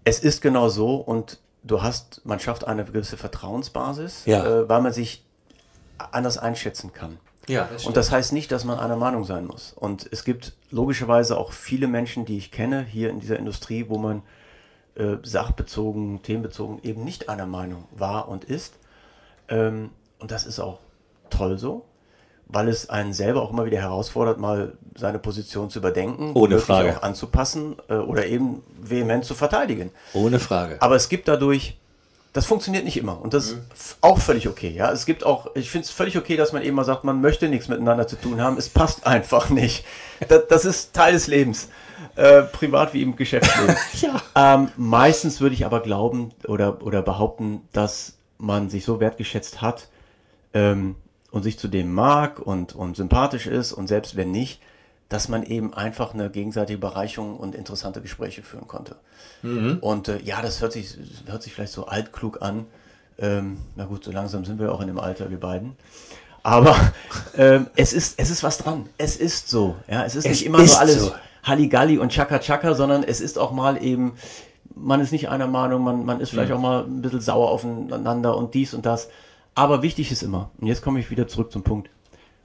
Es 0.04 0.18
ist 0.18 0.40
genau 0.40 0.68
so 0.68 0.96
und 0.96 1.38
du 1.62 1.82
hast, 1.82 2.24
man 2.24 2.40
schafft 2.40 2.66
eine 2.66 2.84
gewisse 2.84 3.16
Vertrauensbasis, 3.16 4.26
äh, 4.26 4.68
weil 4.68 4.80
man 4.80 4.92
sich 4.92 5.24
anders 6.10 6.38
einschätzen 6.38 6.92
kann. 6.92 7.18
Ja, 7.48 7.68
das 7.72 7.86
und 7.86 7.96
das 7.96 8.10
heißt 8.10 8.32
nicht, 8.32 8.52
dass 8.52 8.64
man 8.64 8.78
einer 8.78 8.96
Meinung 8.96 9.24
sein 9.24 9.46
muss. 9.46 9.72
Und 9.72 10.08
es 10.12 10.24
gibt 10.24 10.52
logischerweise 10.70 11.36
auch 11.36 11.52
viele 11.52 11.88
Menschen, 11.88 12.24
die 12.24 12.38
ich 12.38 12.52
kenne 12.52 12.84
hier 12.84 13.10
in 13.10 13.20
dieser 13.20 13.38
Industrie, 13.38 13.86
wo 13.88 13.98
man 13.98 14.22
äh, 14.94 15.16
sachbezogen, 15.22 16.22
themenbezogen 16.22 16.80
eben 16.82 17.04
nicht 17.04 17.28
einer 17.28 17.46
Meinung 17.46 17.84
war 17.90 18.28
und 18.28 18.44
ist. 18.44 18.74
Ähm, 19.48 19.90
und 20.18 20.30
das 20.30 20.46
ist 20.46 20.60
auch 20.60 20.78
toll 21.30 21.58
so 21.58 21.84
weil 22.52 22.68
es 22.68 22.90
einen 22.90 23.12
selber 23.12 23.42
auch 23.42 23.50
immer 23.50 23.64
wieder 23.64 23.78
herausfordert, 23.78 24.38
mal 24.38 24.74
seine 24.94 25.18
Position 25.18 25.70
zu 25.70 25.78
überdenken, 25.78 26.32
ohne 26.34 26.58
Frage 26.58 26.98
auch 26.98 27.02
anzupassen 27.02 27.76
äh, 27.88 27.94
oder 27.94 28.26
eben 28.26 28.62
vehement 28.78 29.24
zu 29.24 29.34
verteidigen. 29.34 29.90
Ohne 30.12 30.38
Frage. 30.38 30.76
Aber 30.80 30.94
es 30.94 31.08
gibt 31.08 31.28
dadurch, 31.28 31.78
das 32.34 32.44
funktioniert 32.44 32.84
nicht 32.84 32.98
immer 32.98 33.20
und 33.20 33.32
das 33.32 33.52
mhm. 33.52 33.60
ist 33.74 33.96
auch 34.02 34.18
völlig 34.18 34.48
okay. 34.48 34.68
Ja, 34.70 34.92
es 34.92 35.06
gibt 35.06 35.24
auch, 35.24 35.50
ich 35.54 35.70
finde 35.70 35.86
es 35.86 35.90
völlig 35.90 36.18
okay, 36.18 36.36
dass 36.36 36.52
man 36.52 36.62
eben 36.62 36.76
mal 36.76 36.84
sagt, 36.84 37.04
man 37.04 37.22
möchte 37.22 37.48
nichts 37.48 37.68
miteinander 37.68 38.06
zu 38.06 38.16
tun 38.16 38.42
haben. 38.42 38.58
Es 38.58 38.68
passt 38.68 39.06
einfach 39.06 39.48
nicht. 39.48 39.84
Das, 40.28 40.42
das 40.48 40.64
ist 40.66 40.92
Teil 40.92 41.14
des 41.14 41.26
Lebens. 41.26 41.68
Äh, 42.16 42.42
privat 42.42 42.92
wie 42.92 43.02
im 43.02 43.16
Geschäftsleben. 43.16 43.76
ja. 44.00 44.20
ähm, 44.34 44.68
meistens 44.76 45.40
würde 45.40 45.54
ich 45.54 45.64
aber 45.64 45.80
glauben 45.80 46.32
oder, 46.46 46.82
oder 46.82 47.00
behaupten, 47.00 47.62
dass 47.72 48.18
man 48.36 48.68
sich 48.68 48.84
so 48.84 49.00
wertgeschätzt 49.00 49.62
hat, 49.62 49.88
ähm, 50.52 50.96
und 51.32 51.42
sich 51.42 51.58
zu 51.58 51.66
dem 51.66 51.92
mag 51.92 52.38
und, 52.38 52.76
und 52.76 52.96
sympathisch 52.96 53.46
ist 53.48 53.72
und 53.72 53.88
selbst 53.88 54.14
wenn 54.16 54.30
nicht, 54.30 54.60
dass 55.08 55.28
man 55.28 55.42
eben 55.42 55.74
einfach 55.74 56.14
eine 56.14 56.30
gegenseitige 56.30 56.78
Bereicherung 56.78 57.36
und 57.36 57.54
interessante 57.54 58.00
Gespräche 58.00 58.42
führen 58.42 58.68
konnte. 58.68 58.96
Mhm. 59.42 59.78
Und 59.80 60.08
äh, 60.08 60.20
ja, 60.22 60.40
das 60.40 60.60
hört 60.60 60.72
sich, 60.72 60.96
hört 61.26 61.42
sich 61.42 61.54
vielleicht 61.54 61.72
so 61.72 61.86
altklug 61.86 62.40
an. 62.42 62.66
Ähm, 63.18 63.58
na 63.76 63.86
gut, 63.86 64.04
so 64.04 64.12
langsam 64.12 64.44
sind 64.44 64.58
wir 64.58 64.72
auch 64.72 64.80
in 64.80 64.86
dem 64.86 64.98
Alter, 64.98 65.30
wir 65.30 65.40
beiden. 65.40 65.76
Aber 66.42 66.76
ähm, 67.36 67.66
es, 67.76 67.92
ist, 67.92 68.18
es 68.18 68.30
ist 68.30 68.42
was 68.42 68.58
dran. 68.58 68.88
Es 68.98 69.16
ist 69.16 69.48
so. 69.48 69.76
Ja, 69.88 70.04
es 70.04 70.14
ist 70.14 70.26
es 70.26 70.30
nicht 70.30 70.46
immer 70.46 70.60
ist 70.60 70.72
so 70.72 70.78
alles 70.78 71.00
so. 71.00 71.12
Halligalli 71.44 71.98
und 71.98 72.12
Chaka 72.12 72.38
Chaka, 72.38 72.74
sondern 72.74 73.02
es 73.02 73.20
ist 73.20 73.38
auch 73.38 73.52
mal 73.52 73.82
eben, 73.82 74.14
man 74.74 75.00
ist 75.00 75.12
nicht 75.12 75.28
einer 75.28 75.46
Meinung, 75.46 75.82
man, 75.82 76.04
man 76.04 76.20
ist 76.20 76.30
vielleicht 76.30 76.50
mhm. 76.50 76.56
auch 76.56 76.60
mal 76.60 76.84
ein 76.84 77.02
bisschen 77.02 77.20
sauer 77.20 77.50
aufeinander 77.50 78.36
und 78.36 78.54
dies 78.54 78.74
und 78.74 78.86
das. 78.86 79.08
Aber 79.54 79.82
wichtig 79.82 80.10
ist 80.10 80.22
immer, 80.22 80.50
und 80.58 80.66
jetzt 80.66 80.82
komme 80.82 81.00
ich 81.00 81.10
wieder 81.10 81.28
zurück 81.28 81.52
zum 81.52 81.62
Punkt, 81.62 81.90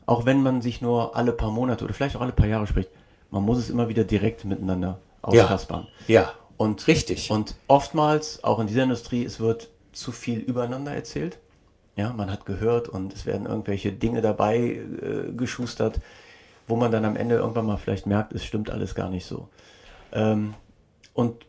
auch 0.06 0.26
wenn 0.26 0.41
man 0.41 0.62
sich 0.62 0.82
nur 0.82 1.15
alle 1.15 1.32
paar 1.32 1.52
Monate 1.52 1.86
oder 1.86 1.93
vielleicht 1.93 2.15
auch 2.15 2.22
alle 2.22 2.32
paar 2.32 2.48
Jahre 2.48 2.67
spricht, 2.67 2.89
man 3.32 3.43
muss 3.43 3.58
es 3.58 3.70
immer 3.70 3.89
wieder 3.89 4.04
direkt 4.04 4.46
miteinander 4.46 5.00
auskaspern. 5.22 5.88
Ja, 6.08 6.22
ja. 6.22 6.34
Und 6.58 6.88
richtig. 6.88 7.30
Und 7.30 7.56
oftmals, 7.67 8.43
auch 8.43 8.60
in 8.60 8.67
dieser 8.67 8.84
Industrie, 8.84 9.24
es 9.24 9.39
wird 9.39 9.70
zu 9.91 10.12
viel 10.12 10.39
übereinander 10.39 10.93
erzählt. 10.93 11.38
Ja, 11.96 12.13
man 12.13 12.32
hat 12.32 12.46
gehört 12.46 12.89
und 12.89 13.13
es 13.13 13.26
werden 13.26 13.48
irgendwelche 13.48 13.91
Dinge 13.91 14.22
dabei 14.22 14.58
äh, 14.58 15.32
geschustert, 15.36 16.00
wo 16.67 16.76
man 16.76 16.91
dann 16.91 17.06
am 17.06 17.15
Ende 17.15 17.36
irgendwann 17.36 17.65
mal 17.65 17.78
vielleicht 17.78 18.06
merkt, 18.06 18.34
es 18.34 18.46
stimmt 18.46 18.70
alles 18.70 18.96
gar 18.96 19.10
nicht 19.10 19.26
so. 19.26 19.50
Ähm, 20.12 20.54
und 21.13 21.46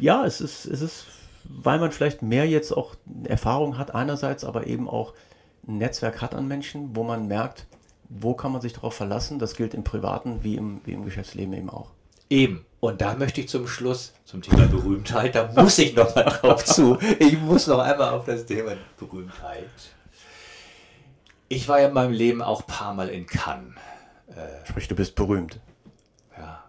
ja, 0.00 0.24
es 0.24 0.40
ist, 0.40 0.64
es 0.64 0.80
ist 0.80 1.06
weil 1.44 1.78
man 1.78 1.92
vielleicht 1.92 2.22
mehr 2.22 2.46
jetzt 2.46 2.72
auch 2.72 2.94
Erfahrung 3.24 3.78
hat 3.78 3.94
einerseits, 3.94 4.44
aber 4.44 4.66
eben 4.66 4.88
auch 4.88 5.14
ein 5.66 5.78
Netzwerk 5.78 6.20
hat 6.20 6.34
an 6.34 6.48
Menschen, 6.48 6.94
wo 6.96 7.02
man 7.04 7.28
merkt, 7.28 7.66
wo 8.08 8.34
kann 8.34 8.52
man 8.52 8.60
sich 8.60 8.72
darauf 8.72 8.94
verlassen. 8.94 9.38
Das 9.38 9.56
gilt 9.56 9.74
im 9.74 9.84
privaten 9.84 10.42
wie 10.42 10.56
im, 10.56 10.80
wie 10.84 10.92
im 10.92 11.04
Geschäftsleben 11.04 11.54
eben 11.54 11.70
auch. 11.70 11.90
Eben. 12.28 12.64
Und 12.80 13.00
da 13.00 13.14
möchte 13.14 13.40
ich 13.40 13.48
zum 13.48 13.68
Schluss, 13.68 14.12
zum 14.24 14.42
Thema 14.42 14.66
Berühmtheit, 14.66 15.34
da 15.34 15.52
muss 15.54 15.78
ich 15.78 15.94
noch 15.94 16.14
mal 16.16 16.24
drauf 16.24 16.64
zu. 16.64 16.98
Ich 17.18 17.38
muss 17.38 17.66
noch 17.68 17.78
einmal 17.78 18.10
auf 18.10 18.24
das 18.24 18.44
Thema 18.44 18.72
Berühmtheit. 18.98 19.68
Ich 21.48 21.68
war 21.68 21.80
ja 21.80 21.88
in 21.88 21.94
meinem 21.94 22.12
Leben 22.12 22.42
auch 22.42 22.62
ein 22.62 22.66
paar 22.66 22.94
Mal 22.94 23.08
in 23.10 23.26
Cannes. 23.26 23.74
Äh, 24.28 24.66
Sprich, 24.66 24.88
du 24.88 24.96
bist 24.96 25.14
berühmt. 25.14 25.60
Ja. 26.36 26.64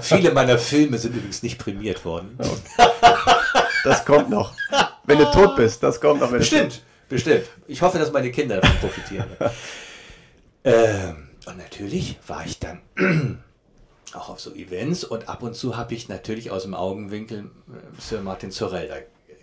Viele 0.00 0.32
meiner 0.32 0.58
Filme 0.58 0.96
sind 0.96 1.16
übrigens 1.16 1.42
nicht 1.42 1.58
prämiert 1.58 2.04
worden. 2.04 2.38
Das 3.84 4.04
kommt 4.04 4.30
noch. 4.30 4.54
Wenn 5.04 5.18
du 5.18 5.30
tot 5.30 5.56
bist, 5.56 5.82
das 5.82 6.00
kommt 6.00 6.20
noch. 6.20 6.30
bestimmt, 6.30 6.82
bestimmt. 7.08 7.44
Ich 7.66 7.82
hoffe, 7.82 7.98
dass 7.98 8.12
meine 8.12 8.30
Kinder 8.30 8.60
davon 8.60 8.78
profitieren. 8.78 9.26
ähm, 10.64 11.28
und 11.46 11.58
natürlich 11.58 12.18
war 12.26 12.44
ich 12.46 12.58
dann 12.58 12.80
auch 14.14 14.28
auf 14.28 14.40
so 14.40 14.54
Events 14.54 15.04
und 15.04 15.28
ab 15.28 15.42
und 15.42 15.54
zu 15.54 15.76
habe 15.76 15.94
ich 15.94 16.08
natürlich 16.08 16.50
aus 16.50 16.62
dem 16.62 16.74
Augenwinkel 16.74 17.40
äh, 17.40 18.00
Sir 18.00 18.20
Martin 18.20 18.50
Sorrell 18.50 18.88
da 18.88 18.96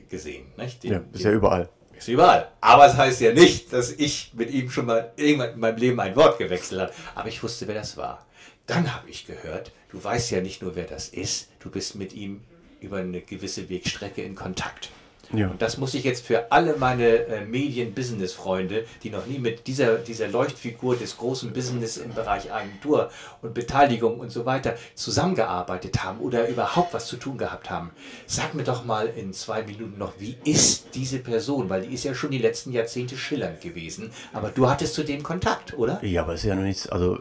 gesehen. 0.10 0.48
Nicht? 0.58 0.84
Den, 0.84 0.92
ja, 0.92 1.02
ist 1.14 1.24
ja 1.24 1.32
überall. 1.32 1.70
Ist 1.98 2.08
überall. 2.08 2.50
Aber 2.62 2.86
es 2.86 2.94
das 2.94 3.02
heißt 3.02 3.22
ja 3.22 3.34
nicht, 3.34 3.74
dass 3.74 3.92
ich 3.92 4.32
mit 4.34 4.52
ihm 4.52 4.70
schon 4.70 4.86
mal 4.86 5.12
irgendwann 5.18 5.54
in 5.54 5.60
meinem 5.60 5.78
Leben 5.78 6.00
ein 6.00 6.16
Wort 6.16 6.38
gewechselt 6.38 6.80
habe. 6.80 6.94
Aber 7.16 7.28
ich 7.28 7.44
wusste, 7.44 7.68
wer 7.68 7.76
das 7.76 7.98
war. 7.98 8.26
Dann 8.66 8.96
habe 8.96 9.10
ich 9.10 9.26
gehört, 9.26 9.74
du 9.90 10.02
weißt 10.02 10.32
ja 10.32 10.42
nicht 10.42 10.62
nur, 10.62 10.76
wer 10.76 10.86
das 10.86 11.10
ist, 11.10 11.50
du 11.60 11.70
bist 11.70 11.96
mit 11.96 12.14
ihm 12.14 12.42
über 12.82 12.98
eine 12.98 13.22
gewisse 13.22 13.70
Wegstrecke 13.70 14.22
in 14.22 14.36
Kontakt. 14.36 14.92
Ja. 15.32 15.48
Und 15.50 15.62
das 15.62 15.78
muss 15.78 15.94
ich 15.94 16.04
jetzt 16.04 16.26
für 16.26 16.52
alle 16.52 16.76
meine 16.78 17.08
äh, 17.08 17.46
Medien-Business-Freunde, 17.46 18.86
die 19.04 19.10
noch 19.10 19.28
nie 19.28 19.38
mit 19.38 19.68
dieser, 19.68 19.98
dieser 19.98 20.28
Leuchtfigur 20.28 20.96
des 20.96 21.18
großen 21.18 21.54
Business 21.54 21.98
im 21.98 22.14
Bereich 22.14 22.52
Agentur 22.52 23.12
und 23.42 23.54
Beteiligung 23.54 24.20
und 24.20 24.32
so 24.32 24.46
weiter 24.46 24.76
zusammengearbeitet 24.96 26.04
haben 26.04 26.20
oder 26.20 26.48
überhaupt 26.48 26.94
was 26.94 27.06
zu 27.06 27.18
tun 27.18 27.38
gehabt 27.38 27.70
haben, 27.70 27.92
sag 28.26 28.56
mir 28.56 28.64
doch 28.64 28.86
mal 28.86 29.08
in 29.08 29.34
zwei 29.34 29.62
Minuten 29.62 30.00
noch, 30.00 30.14
wie 30.18 30.36
ist 30.46 30.96
diese 30.96 31.20
Person? 31.20 31.70
Weil 31.70 31.84
die 31.84 31.94
ist 31.94 32.04
ja 32.04 32.16
schon 32.16 32.32
die 32.32 32.40
letzten 32.40 32.72
Jahrzehnte 32.72 33.16
schillernd 33.16 33.62
gewesen. 33.62 34.12
Aber 34.34 34.50
du 34.50 34.68
hattest 34.68 34.96
zu 34.96 35.04
dem 35.04 35.22
Kontakt, 35.22 35.78
oder? 35.78 36.04
Ja, 36.04 36.24
aber 36.24 36.34
es 36.34 36.42
ist 36.42 36.48
ja 36.48 36.56
noch 36.56 36.64
nichts, 36.64 36.90
also 36.90 37.20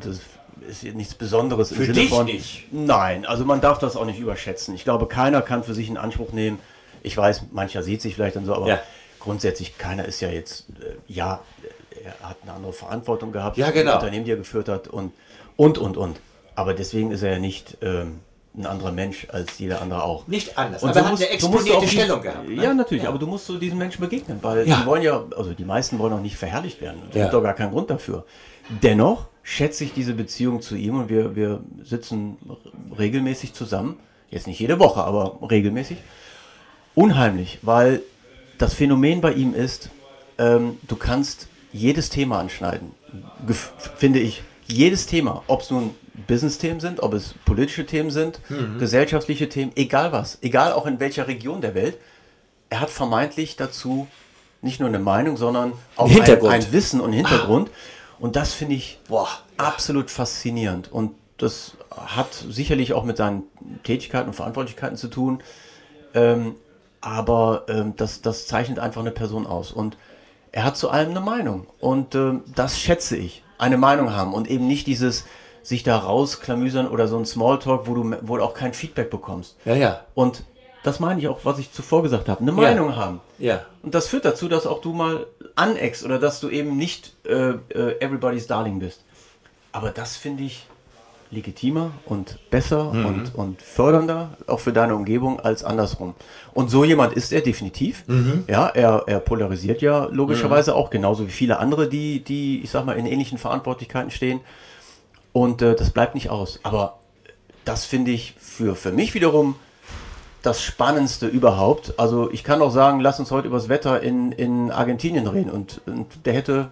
das 0.00 0.20
ist 0.68 0.82
nichts 0.82 1.14
Besonderes 1.14 1.68
für 1.68 1.84
im 1.84 1.86
Sinne 1.86 1.98
dich 1.98 2.08
von. 2.10 2.26
Nicht. 2.26 2.66
Nein, 2.72 3.26
also 3.26 3.44
man 3.44 3.60
darf 3.60 3.78
das 3.78 3.96
auch 3.96 4.04
nicht 4.04 4.18
überschätzen. 4.18 4.74
Ich 4.74 4.84
glaube, 4.84 5.06
keiner 5.06 5.42
kann 5.42 5.62
für 5.64 5.74
sich 5.74 5.88
in 5.88 5.96
Anspruch 5.96 6.32
nehmen. 6.32 6.58
Ich 7.02 7.16
weiß, 7.16 7.46
mancher 7.52 7.82
sieht 7.82 8.02
sich 8.02 8.14
vielleicht 8.14 8.36
dann 8.36 8.44
so, 8.44 8.54
aber 8.54 8.68
ja. 8.68 8.80
grundsätzlich 9.20 9.78
keiner 9.78 10.04
ist 10.04 10.20
ja 10.20 10.28
jetzt, 10.28 10.66
äh, 10.80 10.94
ja, 11.06 11.40
er 12.04 12.28
hat 12.28 12.36
eine 12.42 12.52
andere 12.52 12.72
Verantwortung 12.72 13.32
gehabt, 13.32 13.56
ja, 13.56 13.70
genau. 13.70 13.94
Unternehmen, 13.94 14.24
die 14.24 14.32
er 14.32 14.36
geführt 14.36 14.68
hat 14.68 14.88
und 14.88 15.12
und 15.56 15.78
und 15.78 15.96
und. 15.96 16.20
Aber 16.54 16.74
deswegen 16.74 17.10
ist 17.12 17.22
er 17.22 17.32
ja 17.32 17.38
nicht 17.38 17.78
ähm, 17.82 18.20
ein 18.56 18.66
anderer 18.66 18.92
Mensch 18.92 19.26
als 19.30 19.58
jeder 19.58 19.80
andere 19.80 20.02
auch. 20.02 20.26
Nicht 20.26 20.58
anders, 20.58 20.82
und 20.82 20.90
aber 20.90 21.00
er 21.00 21.06
hat 21.06 21.16
eine 21.16 21.28
exponierte 21.28 21.88
Stellung 21.88 22.20
gehabt. 22.20 22.48
Ne? 22.48 22.62
Ja, 22.62 22.74
natürlich, 22.74 23.04
ja. 23.04 23.10
aber 23.10 23.18
du 23.18 23.26
musst 23.26 23.46
so 23.46 23.58
diesen 23.58 23.78
Menschen 23.78 24.00
begegnen, 24.00 24.38
weil 24.42 24.66
ja. 24.66 24.80
die 24.80 24.86
wollen 24.86 25.02
ja, 25.02 25.24
also 25.36 25.52
die 25.52 25.64
meisten 25.64 25.98
wollen 25.98 26.12
auch 26.12 26.20
nicht 26.20 26.36
verherrlicht 26.36 26.80
werden. 26.80 27.02
Es 27.10 27.16
ja. 27.16 27.22
gibt 27.22 27.34
doch 27.34 27.42
gar 27.42 27.54
keinen 27.54 27.70
Grund 27.70 27.90
dafür. 27.90 28.24
Dennoch 28.82 29.26
schätze 29.48 29.82
ich 29.82 29.94
diese 29.94 30.12
Beziehung 30.12 30.60
zu 30.60 30.76
ihm 30.76 30.96
und 30.96 31.08
wir, 31.08 31.34
wir 31.34 31.60
sitzen 31.82 32.36
regelmäßig 32.98 33.54
zusammen. 33.54 33.96
Jetzt 34.30 34.46
nicht 34.46 34.60
jede 34.60 34.78
Woche, 34.78 35.02
aber 35.02 35.38
regelmäßig. 35.50 35.96
Unheimlich, 36.94 37.58
weil 37.62 38.02
das 38.58 38.74
Phänomen 38.74 39.22
bei 39.22 39.32
ihm 39.32 39.54
ist, 39.54 39.88
ähm, 40.36 40.76
du 40.86 40.96
kannst 40.96 41.48
jedes 41.72 42.10
Thema 42.10 42.40
anschneiden, 42.40 42.92
finde 43.96 44.18
ich. 44.18 44.42
Jedes 44.66 45.06
Thema, 45.06 45.42
ob 45.46 45.62
es 45.62 45.70
nun 45.70 45.94
Business-Themen 46.26 46.80
sind, 46.80 47.00
ob 47.02 47.14
es 47.14 47.34
politische 47.46 47.86
Themen 47.86 48.10
sind, 48.10 48.40
mhm. 48.50 48.78
gesellschaftliche 48.78 49.48
Themen, 49.48 49.72
egal 49.76 50.12
was, 50.12 50.36
egal 50.42 50.72
auch 50.72 50.84
in 50.84 51.00
welcher 51.00 51.26
Region 51.26 51.62
der 51.62 51.74
Welt. 51.74 51.96
Er 52.68 52.80
hat 52.80 52.90
vermeintlich 52.90 53.56
dazu 53.56 54.08
nicht 54.60 54.78
nur 54.78 54.90
eine 54.90 54.98
Meinung, 54.98 55.38
sondern 55.38 55.72
auch 55.96 56.10
ein, 56.10 56.46
ein, 56.46 56.72
Wissen 56.72 57.00
und 57.00 57.14
Hintergrund. 57.14 57.70
Ah. 57.70 57.97
Und 58.18 58.36
das 58.36 58.52
finde 58.52 58.74
ich 58.74 59.00
Boah, 59.08 59.28
absolut 59.56 60.10
faszinierend. 60.10 60.90
Und 60.90 61.14
das 61.36 61.76
hat 61.90 62.32
sicherlich 62.32 62.92
auch 62.92 63.04
mit 63.04 63.16
seinen 63.16 63.44
Tätigkeiten 63.84 64.28
und 64.28 64.34
Verantwortlichkeiten 64.34 64.96
zu 64.96 65.08
tun. 65.08 65.42
Ähm, 66.14 66.56
aber 67.00 67.64
ähm, 67.68 67.94
das, 67.96 68.22
das 68.22 68.46
zeichnet 68.46 68.78
einfach 68.78 69.00
eine 69.00 69.12
Person 69.12 69.46
aus. 69.46 69.70
Und 69.72 69.96
er 70.50 70.64
hat 70.64 70.76
zu 70.76 70.90
allem 70.90 71.10
eine 71.10 71.20
Meinung. 71.20 71.66
Und 71.78 72.14
ähm, 72.14 72.42
das 72.54 72.78
schätze 72.78 73.16
ich. 73.16 73.44
Eine 73.58 73.76
Meinung 73.76 74.12
haben 74.12 74.34
und 74.34 74.48
eben 74.48 74.68
nicht 74.68 74.86
dieses 74.86 75.24
sich 75.64 75.82
da 75.82 75.98
rausklamüsern 75.98 76.88
oder 76.88 77.08
so 77.08 77.18
ein 77.18 77.26
Smalltalk, 77.26 77.86
wo 77.86 77.94
du 77.94 78.16
wohl 78.22 78.40
auch 78.40 78.54
kein 78.54 78.72
Feedback 78.72 79.10
bekommst. 79.10 79.56
Ja, 79.64 79.74
ja. 79.74 80.00
Und 80.14 80.44
das 80.88 81.00
meine 81.00 81.20
ich 81.20 81.28
auch, 81.28 81.40
was 81.44 81.58
ich 81.58 81.72
zuvor 81.72 82.02
gesagt 82.02 82.28
habe, 82.28 82.40
eine 82.40 82.52
Meinung 82.52 82.96
haben. 82.96 83.20
Ja. 83.38 83.64
Und 83.82 83.94
das 83.94 84.08
führt 84.08 84.24
dazu, 84.24 84.48
dass 84.48 84.66
auch 84.66 84.80
du 84.80 84.92
mal 84.92 85.26
aneckst 85.54 86.04
oder 86.04 86.18
dass 86.18 86.40
du 86.40 86.48
eben 86.48 86.76
nicht 86.76 87.14
äh, 87.26 87.50
äh, 87.50 88.00
everybody's 88.00 88.46
darling 88.46 88.78
bist. 88.78 89.04
Aber 89.72 89.90
das 89.90 90.16
finde 90.16 90.44
ich 90.44 90.66
legitimer 91.30 91.90
und 92.06 92.38
besser 92.50 92.92
Mhm. 92.92 93.06
und, 93.06 93.34
und 93.34 93.62
fördernder, 93.62 94.30
auch 94.46 94.60
für 94.60 94.72
deine 94.72 94.94
Umgebung, 94.94 95.40
als 95.40 95.62
andersrum. 95.62 96.14
Und 96.54 96.70
so 96.70 96.84
jemand 96.84 97.12
ist 97.12 97.32
er 97.32 97.42
definitiv. 97.42 98.04
Mhm. 98.06 98.44
Ja, 98.48 98.68
er, 98.68 99.04
er 99.06 99.20
polarisiert 99.20 99.82
ja 99.82 100.06
logischerweise 100.10 100.74
auch, 100.74 100.88
genauso 100.88 101.26
wie 101.26 101.30
viele 101.32 101.58
andere, 101.58 101.88
die, 101.88 102.24
die, 102.24 102.62
ich 102.62 102.70
sag 102.70 102.86
mal, 102.86 102.96
in 102.96 103.04
ähnlichen 103.04 103.36
Verantwortlichkeiten 103.36 104.10
stehen. 104.10 104.40
Und 105.34 105.60
äh, 105.60 105.74
das 105.76 105.90
bleibt 105.90 106.14
nicht 106.14 106.30
aus. 106.30 106.60
Aber 106.62 106.98
das 107.66 107.84
finde 107.84 108.10
ich 108.10 108.34
für, 108.40 108.74
für 108.74 108.92
mich 108.92 109.12
wiederum 109.12 109.56
das 110.42 110.62
Spannendste 110.62 111.26
überhaupt. 111.26 111.94
Also 111.98 112.30
ich 112.30 112.44
kann 112.44 112.62
auch 112.62 112.70
sagen, 112.70 113.00
lass 113.00 113.18
uns 113.18 113.30
heute 113.30 113.48
über 113.48 113.56
das 113.56 113.68
Wetter 113.68 114.00
in, 114.02 114.32
in 114.32 114.70
Argentinien 114.70 115.26
reden. 115.26 115.50
Und, 115.50 115.80
und 115.86 116.26
der 116.26 116.32
hätte, 116.32 116.70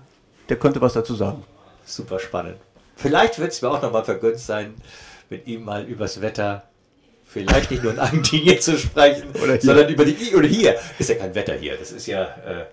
der 0.49 0.57
könnte 0.57 0.81
was 0.81 0.93
dazu 0.93 1.15
sagen. 1.15 1.45
Super 1.85 2.19
spannend. 2.19 2.57
Vielleicht 2.97 3.39
wird 3.39 3.53
es 3.53 3.63
mir 3.63 3.71
auch 3.71 3.83
nochmal 3.83 4.05
vergönnt 4.05 4.39
sein, 4.39 4.75
mit 5.29 5.47
ihm 5.47 5.65
mal 5.65 5.85
übers 5.85 6.21
Wetter, 6.21 6.63
vielleicht 7.25 7.71
nicht 7.71 7.83
nur 7.83 7.93
in 7.93 7.99
Argentinien 7.99 8.61
zu 8.61 8.79
sprechen, 8.79 9.29
sondern 9.61 9.89
über 9.89 10.05
die, 10.05 10.35
oder 10.35 10.47
hier. 10.47 10.77
Ist 10.99 11.11
ja 11.11 11.17
kein 11.17 11.35
Wetter 11.35 11.55
hier. 11.55 11.77
Das 11.77 11.93
ist 11.93 12.07
ja, 12.07 12.23
äh, 12.23 12.65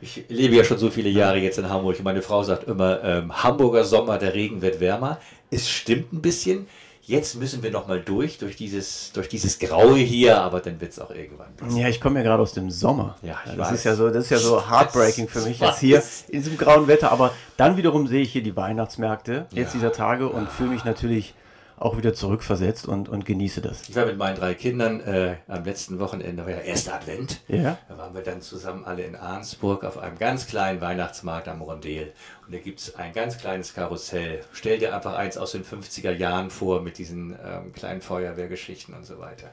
ich 0.00 0.24
lebe 0.28 0.56
ja 0.56 0.64
schon 0.64 0.78
so 0.78 0.90
viele 0.90 1.10
Jahre 1.10 1.38
jetzt 1.38 1.58
in 1.58 1.68
Hamburg. 1.68 2.02
Meine 2.02 2.22
Frau 2.22 2.42
sagt 2.42 2.64
immer, 2.64 3.04
ähm, 3.04 3.42
Hamburger 3.42 3.84
Sommer, 3.84 4.18
der 4.18 4.34
Regen 4.34 4.62
wird 4.62 4.80
wärmer. 4.80 5.18
Es 5.50 5.68
stimmt 5.68 6.12
ein 6.12 6.22
bisschen. 6.22 6.66
Jetzt 7.10 7.34
müssen 7.34 7.60
wir 7.64 7.72
nochmal 7.72 8.00
durch, 8.00 8.38
durch 8.38 8.54
dieses, 8.54 9.10
durch 9.12 9.28
dieses 9.28 9.58
Graue 9.58 9.96
hier, 9.98 10.40
aber 10.40 10.60
dann 10.60 10.80
wird 10.80 10.92
es 10.92 11.00
auch 11.00 11.10
irgendwann 11.10 11.48
besser. 11.56 11.76
Ja, 11.76 11.88
ich 11.88 12.00
komme 12.00 12.20
ja 12.20 12.24
gerade 12.24 12.40
aus 12.40 12.52
dem 12.52 12.70
Sommer. 12.70 13.16
Ja, 13.22 13.36
ich 13.46 13.56
das 13.56 13.58
weiß. 13.58 13.72
ist 13.72 13.84
ja 13.84 13.96
so, 13.96 14.10
das 14.10 14.24
ist 14.24 14.30
ja 14.30 14.38
so 14.38 14.70
heartbreaking 14.70 15.26
für 15.26 15.40
mich 15.40 15.56
Ich 15.56 15.60
jetzt 15.60 15.80
hier 15.80 16.02
in 16.28 16.40
diesem 16.42 16.56
grauen 16.56 16.86
Wetter. 16.86 17.10
Aber 17.10 17.32
dann 17.56 17.76
wiederum 17.76 18.06
sehe 18.06 18.22
ich 18.22 18.30
hier 18.32 18.44
die 18.44 18.54
Weihnachtsmärkte 18.54 19.46
jetzt 19.50 19.74
Ja. 19.74 19.80
dieser 19.80 19.92
Tage 19.92 20.28
und 20.28 20.48
fühle 20.52 20.70
mich 20.70 20.84
natürlich 20.84 21.34
auch 21.80 21.96
wieder 21.96 22.12
zurückversetzt 22.12 22.86
und, 22.86 23.08
und 23.08 23.24
genieße 23.24 23.62
das. 23.62 23.88
Ich 23.88 23.96
war 23.96 24.04
mit 24.04 24.18
meinen 24.18 24.36
drei 24.36 24.54
Kindern 24.54 25.00
äh, 25.00 25.36
am 25.48 25.64
letzten 25.64 25.98
Wochenende, 25.98 26.44
war 26.44 26.50
ja 26.52 26.58
erster 26.58 26.94
Advent. 26.94 27.40
Ja. 27.48 27.78
Da 27.88 27.96
waren 27.96 28.14
wir 28.14 28.20
dann 28.22 28.42
zusammen 28.42 28.84
alle 28.84 29.02
in 29.02 29.16
Arnsburg 29.16 29.84
auf 29.84 29.96
einem 29.96 30.18
ganz 30.18 30.46
kleinen 30.46 30.82
Weihnachtsmarkt 30.82 31.48
am 31.48 31.62
Rondel. 31.62 32.12
Und 32.46 32.54
da 32.54 32.58
gibt 32.58 32.80
es 32.80 32.94
ein 32.96 33.14
ganz 33.14 33.38
kleines 33.38 33.74
Karussell. 33.74 34.44
Stell 34.52 34.78
dir 34.78 34.94
einfach 34.94 35.14
eins 35.14 35.38
aus 35.38 35.52
den 35.52 35.64
50er 35.64 36.12
Jahren 36.12 36.50
vor 36.50 36.82
mit 36.82 36.98
diesen 36.98 37.32
ähm, 37.42 37.72
kleinen 37.72 38.02
Feuerwehrgeschichten 38.02 38.94
und 38.94 39.06
so 39.06 39.18
weiter. 39.18 39.50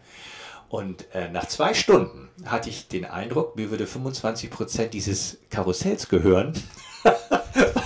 Und 0.68 1.06
äh, 1.14 1.30
nach 1.30 1.48
zwei 1.48 1.74
Stunden 1.74 2.28
hatte 2.46 2.70
ich 2.70 2.90
den 2.90 3.06
Eindruck, 3.06 3.56
mir 3.56 3.72
würde 3.72 3.88
25 3.88 4.50
Prozent 4.50 4.94
dieses 4.94 5.38
Karussells 5.50 6.10
gehören, 6.10 6.52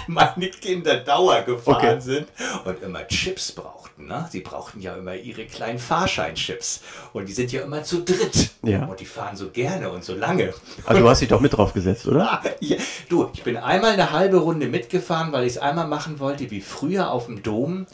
meine 0.07 0.49
Kinder 0.49 0.97
Dauer 0.97 1.41
gefahren 1.41 1.77
Okay. 1.77 1.99
sind 2.01 2.27
und 2.65 2.81
immer 2.83 3.07
Chips 3.07 3.51
brauchten. 3.51 4.07
Ne? 4.07 4.27
Sie 4.31 4.41
brauchten 4.41 4.81
ja 4.81 4.95
immer 4.95 5.15
ihre 5.15 5.45
kleinen 5.45 5.79
Fahrscheinchips. 5.79 6.81
Und 7.13 7.27
die 7.29 7.33
sind 7.33 7.51
ja 7.51 7.61
immer 7.61 7.83
zu 7.83 8.03
dritt. 8.03 8.49
Ja. 8.63 8.85
Und 8.85 8.99
die 8.99 9.05
fahren 9.05 9.35
so 9.35 9.49
gerne 9.49 9.89
und 9.89 10.03
so 10.03 10.15
lange. 10.15 10.53
Also 10.85 11.01
du 11.01 11.09
hast 11.09 11.21
dich 11.21 11.29
doch 11.29 11.39
mit 11.41 11.55
drauf 11.55 11.73
gesetzt, 11.73 12.07
oder? 12.07 12.31
Ah, 12.33 12.43
ja. 12.59 12.77
Du, 13.09 13.29
ich 13.33 13.43
bin 13.43 13.57
einmal 13.57 13.91
eine 13.91 14.11
halbe 14.11 14.37
Runde 14.37 14.67
mitgefahren, 14.67 15.31
weil 15.31 15.43
ich 15.45 15.53
es 15.53 15.57
einmal 15.57 15.87
machen 15.87 16.19
wollte, 16.19 16.49
wie 16.51 16.61
früher 16.61 17.11
auf 17.11 17.25
dem 17.27 17.43
Dom, 17.43 17.85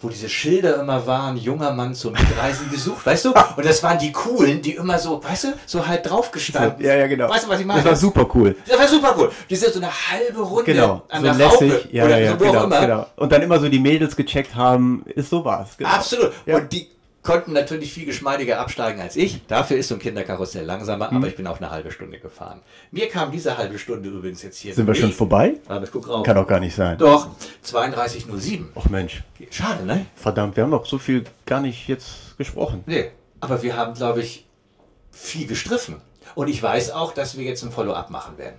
wo 0.00 0.08
diese 0.08 0.28
Schilder 0.28 0.80
immer 0.80 1.06
waren, 1.06 1.36
junger 1.36 1.72
Mann 1.72 1.94
zum 1.94 2.12
Mitreisen 2.12 2.70
gesucht, 2.70 3.04
weißt 3.04 3.24
du? 3.24 3.28
Und 3.56 3.64
das 3.66 3.82
waren 3.82 3.98
die 3.98 4.12
coolen, 4.12 4.62
die 4.62 4.74
immer 4.76 4.98
so, 4.98 5.22
weißt 5.22 5.44
du, 5.44 5.48
so 5.66 5.86
halb 5.86 6.04
drauf 6.04 6.30
gestanden. 6.30 6.84
Ja, 6.84 6.94
ja, 6.94 7.06
genau. 7.08 7.28
Weißt 7.28 7.46
du, 7.46 7.48
was 7.48 7.58
ich 7.60 7.66
meine? 7.66 7.82
Das 7.82 7.90
war 7.90 7.96
super 7.96 8.28
cool. 8.34 8.54
Das 8.66 8.78
war 8.78 8.86
super 8.86 9.14
cool. 9.18 9.32
Die 9.50 9.56
sind 9.56 9.72
so 9.72 9.80
eine 9.80 9.90
halbe 9.90 10.40
Runde 10.40 10.72
Genau, 10.72 11.02
an 11.08 11.20
so 11.22 11.26
der 11.26 11.34
lässig. 11.34 11.72
Raupe 11.72 11.88
Ja, 11.90 12.04
oder 12.04 12.18
ja, 12.18 12.30
so, 12.32 12.40
wo 12.40 12.44
auch 12.44 12.52
genau, 12.52 12.64
immer. 12.64 12.80
genau. 12.80 13.06
Und 13.16 13.32
dann 13.32 13.42
immer 13.42 13.58
so 13.58 13.68
die 13.68 13.80
Mädels 13.80 14.14
gecheckt 14.14 14.54
haben, 14.54 15.04
ist 15.14 15.30
so 15.30 15.44
was. 15.44 15.76
Genau. 15.76 15.90
Absolut. 15.90 16.32
Ja. 16.46 16.56
Und 16.58 16.72
die 16.72 16.86
konnten 17.28 17.52
natürlich 17.52 17.92
viel 17.92 18.06
geschmeidiger 18.06 18.58
absteigen 18.58 19.02
als 19.02 19.14
ich. 19.14 19.46
Dafür 19.48 19.76
ist 19.76 19.88
so 19.88 19.96
ein 19.96 20.00
Kinderkarussell 20.00 20.64
langsamer, 20.64 21.10
Mhm. 21.10 21.18
aber 21.18 21.26
ich 21.28 21.36
bin 21.36 21.46
auch 21.46 21.58
eine 21.58 21.68
halbe 21.70 21.92
Stunde 21.92 22.18
gefahren. 22.18 22.62
Mir 22.90 23.08
kam 23.10 23.30
diese 23.30 23.58
halbe 23.58 23.78
Stunde 23.78 24.08
übrigens 24.08 24.42
jetzt 24.42 24.56
hier. 24.58 24.74
Sind 24.74 24.86
wir 24.86 24.94
schon 24.94 25.08
nicht. 25.08 25.18
vorbei? 25.18 25.56
Aber 25.68 25.86
guck 25.86 26.08
rauf. 26.08 26.24
Kann 26.24 26.36
doch 26.36 26.46
gar 26.46 26.58
nicht 26.58 26.74
sein. 26.74 26.96
Doch, 26.96 27.28
3207. 27.70 28.68
Ach 28.74 28.88
Mensch, 28.88 29.22
Schade, 29.50 29.84
ne? 29.84 30.06
verdammt, 30.14 30.56
wir 30.56 30.64
haben 30.64 30.70
doch 30.70 30.86
so 30.86 30.96
viel 30.96 31.24
gar 31.44 31.60
nicht 31.60 31.86
jetzt 31.86 32.38
gesprochen. 32.38 32.82
Nee. 32.86 33.10
Aber 33.40 33.62
wir 33.62 33.76
haben, 33.76 33.92
glaube 33.92 34.22
ich, 34.22 34.46
viel 35.12 35.46
gestriffen. 35.46 36.00
Und 36.34 36.48
ich 36.48 36.62
weiß 36.62 36.92
auch, 36.92 37.12
dass 37.12 37.36
wir 37.36 37.44
jetzt 37.44 37.62
ein 37.62 37.70
Follow-up 37.70 38.08
machen 38.08 38.38
werden. 38.38 38.56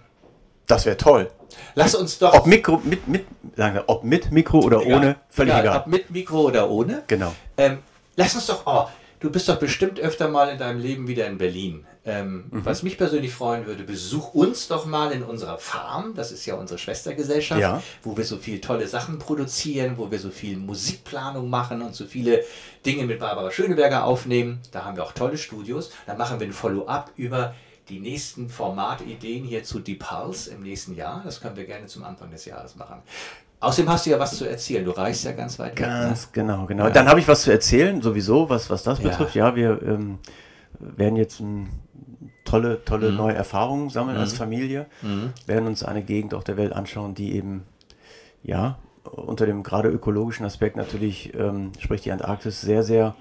Das 0.67 0.85
wäre 0.85 0.95
toll. 0.97 1.31
Lass 1.73 1.95
uns 1.95 2.19
doch. 2.19 2.33
Ob 2.35 2.45
Mikro, 2.45 2.79
mit, 2.83 3.07
mit, 3.07 3.25
sagen 3.55 3.73
wir, 3.73 3.83
ob 3.87 4.03
mit 4.03 4.31
Mikro 4.31 4.59
oder 4.59 4.85
ohne, 4.85 5.15
völlig 5.27 5.55
egal. 5.55 5.77
Ob 5.79 5.87
mit 5.87 6.11
Mikro 6.11 6.41
oder 6.41 6.69
ohne. 6.69 7.01
Genau. 7.07 7.33
Ähm, 7.57 7.79
lass 8.19 8.35
uns 8.35 8.45
doch, 8.47 8.61
oh, 8.65 8.87
du 9.19 9.31
bist 9.31 9.49
doch 9.49 9.57
bestimmt 9.57 9.99
öfter 9.99 10.27
mal 10.29 10.49
in 10.49 10.57
deinem 10.59 10.79
Leben 10.79 11.07
wieder 11.07 11.25
in 11.27 11.37
Berlin. 11.37 11.85
Ähm, 12.05 12.45
Mhm. 12.51 12.65
Was 12.65 12.83
mich 12.83 12.97
persönlich 12.97 13.33
freuen 13.33 13.65
würde, 13.65 13.83
besuch 13.83 14.33
uns 14.33 14.67
doch 14.67 14.85
mal 14.85 15.11
in 15.11 15.23
unserer 15.23 15.57
Farm, 15.57 16.13
das 16.15 16.31
ist 16.31 16.45
ja 16.45 16.55
unsere 16.55 16.77
Schwestergesellschaft, 16.79 17.59
Ja. 17.61 17.81
wo 18.03 18.15
wir 18.17 18.23
so 18.25 18.37
viele 18.37 18.61
tolle 18.61 18.87
Sachen 18.87 19.19
produzieren, 19.19 19.97
wo 19.97 20.09
wir 20.11 20.19
so 20.19 20.29
viel 20.29 20.57
Musikplanung 20.57 21.49
machen 21.49 21.81
und 21.81 21.93
so 21.95 22.05
viele 22.05 22.43
Dinge 22.85 23.05
mit 23.05 23.19
Barbara 23.19 23.51
Schöneberger 23.51 24.05
aufnehmen. 24.05 24.59
Da 24.71 24.85
haben 24.85 24.95
wir 24.97 25.03
auch 25.03 25.13
tolle 25.13 25.37
Studios. 25.37 25.91
Dann 26.07 26.17
machen 26.17 26.39
wir 26.39 26.47
ein 26.47 26.53
Follow-up 26.53 27.11
über 27.17 27.53
die 27.89 27.99
nächsten 27.99 28.49
Formatideen 28.49 29.43
hier 29.43 29.63
zu 29.63 29.79
Deep 29.79 29.99
Pulse 30.07 30.51
im 30.51 30.61
nächsten 30.61 30.95
Jahr. 30.95 31.21
Das 31.25 31.41
können 31.41 31.55
wir 31.57 31.65
gerne 31.65 31.87
zum 31.87 32.03
Anfang 32.03 32.29
des 32.31 32.45
Jahres 32.45 32.75
machen. 32.75 33.01
Außerdem 33.61 33.91
hast 33.91 34.05
du 34.05 34.11
ja 34.11 34.19
was 34.19 34.37
zu 34.37 34.45
erzählen. 34.49 34.85
Du 34.85 34.91
reist 34.91 35.25
ja 35.25 35.33
ganz 35.33 35.59
weit 35.59 35.73
weg. 35.73 35.81
Ne? 35.81 35.87
Ganz 35.87 36.31
genau, 36.31 36.65
genau. 36.65 36.89
Dann 36.89 37.09
habe 37.09 37.19
ich 37.19 37.27
was 37.27 37.41
zu 37.41 37.51
erzählen, 37.51 38.01
sowieso, 38.01 38.49
was, 38.49 38.69
was 38.69 38.83
das 38.83 38.99
Ja. 38.99 39.09
betrifft. 39.09 39.35
Ja, 39.35 39.55
wir 39.55 39.81
ähm, 39.81 40.19
werden 40.79 41.17
jetzt 41.17 41.41
ähm, 41.41 41.67
tolle, 42.45 42.83
tolle 42.85 43.11
neue 43.11 43.35
Erfahrungen 43.35 43.89
sammeln 43.89 44.17
als 44.17 44.33
Familie, 44.33 44.85
werden 45.45 45.67
uns 45.67 45.83
eine 45.83 46.03
Gegend 46.03 46.33
auf 46.33 46.43
der 46.43 46.55
Welt 46.57 46.71
anschauen, 46.73 47.15
die 47.15 47.35
eben, 47.35 47.63
ja, 48.43 48.79
unter 49.03 49.45
dem 49.45 49.63
gerade 49.63 49.89
ökologischen 49.89 50.45
Aspekt 50.45 50.75
natürlich, 50.77 51.33
ähm, 51.35 51.71
sprich 51.79 52.01
die 52.01 52.11
Antarktis, 52.11 52.61
sehr, 52.61 52.83
sehr 52.83 53.15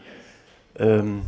ähm, 0.78 1.22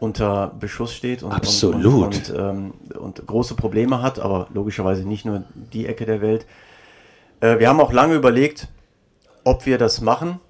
unter 0.00 0.48
Beschuss 0.58 0.94
steht 0.94 1.22
und, 1.22 1.32
Absolut. 1.32 1.84
und, 1.84 2.30
und, 2.30 2.34
ähm, 2.36 2.74
und 2.98 3.26
große 3.26 3.54
Probleme 3.54 4.02
hat, 4.02 4.18
aber 4.18 4.48
logischerweise 4.52 5.06
nicht 5.06 5.24
nur 5.24 5.44
die 5.54 5.86
Ecke 5.86 6.06
der 6.06 6.20
Welt. 6.20 6.46
Äh, 7.40 7.58
wir 7.58 7.68
haben 7.68 7.80
auch 7.80 7.92
lange 7.92 8.14
überlegt, 8.14 8.68
ob 9.44 9.66
wir 9.66 9.78
das 9.78 10.00
machen. 10.00 10.40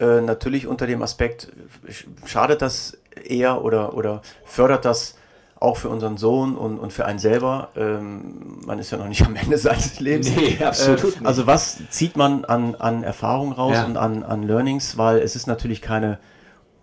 Äh, 0.00 0.20
natürlich 0.20 0.66
unter 0.66 0.86
dem 0.86 1.02
Aspekt, 1.02 1.52
sch- 1.88 2.06
schadet 2.26 2.62
das 2.62 2.98
eher 3.24 3.64
oder, 3.64 3.94
oder 3.94 4.22
fördert 4.44 4.84
das 4.84 5.16
auch 5.60 5.76
für 5.76 5.88
unseren 5.88 6.16
Sohn 6.18 6.56
und, 6.56 6.78
und 6.78 6.92
für 6.92 7.06
einen 7.06 7.18
selber? 7.20 7.68
Ähm, 7.76 8.58
man 8.66 8.78
ist 8.80 8.90
ja 8.90 8.98
noch 8.98 9.08
nicht 9.08 9.24
am 9.24 9.36
Ende 9.36 9.56
seines 9.66 10.00
Lebens. 10.00 10.34
Nee, 10.34 10.58
absolut 10.62 11.20
Äh, 11.22 11.24
also 11.24 11.46
was 11.46 11.78
zieht 11.90 12.16
man 12.16 12.44
an, 12.44 12.74
an 12.74 13.02
Erfahrung 13.04 13.52
raus 13.52 13.74
Ja. 13.76 13.84
und 13.86 13.96
an, 13.96 14.24
an 14.24 14.42
Learnings? 14.42 14.98
Weil 14.98 15.18
es 15.18 15.36
ist 15.36 15.46
natürlich 15.46 15.80
keine 15.80 16.18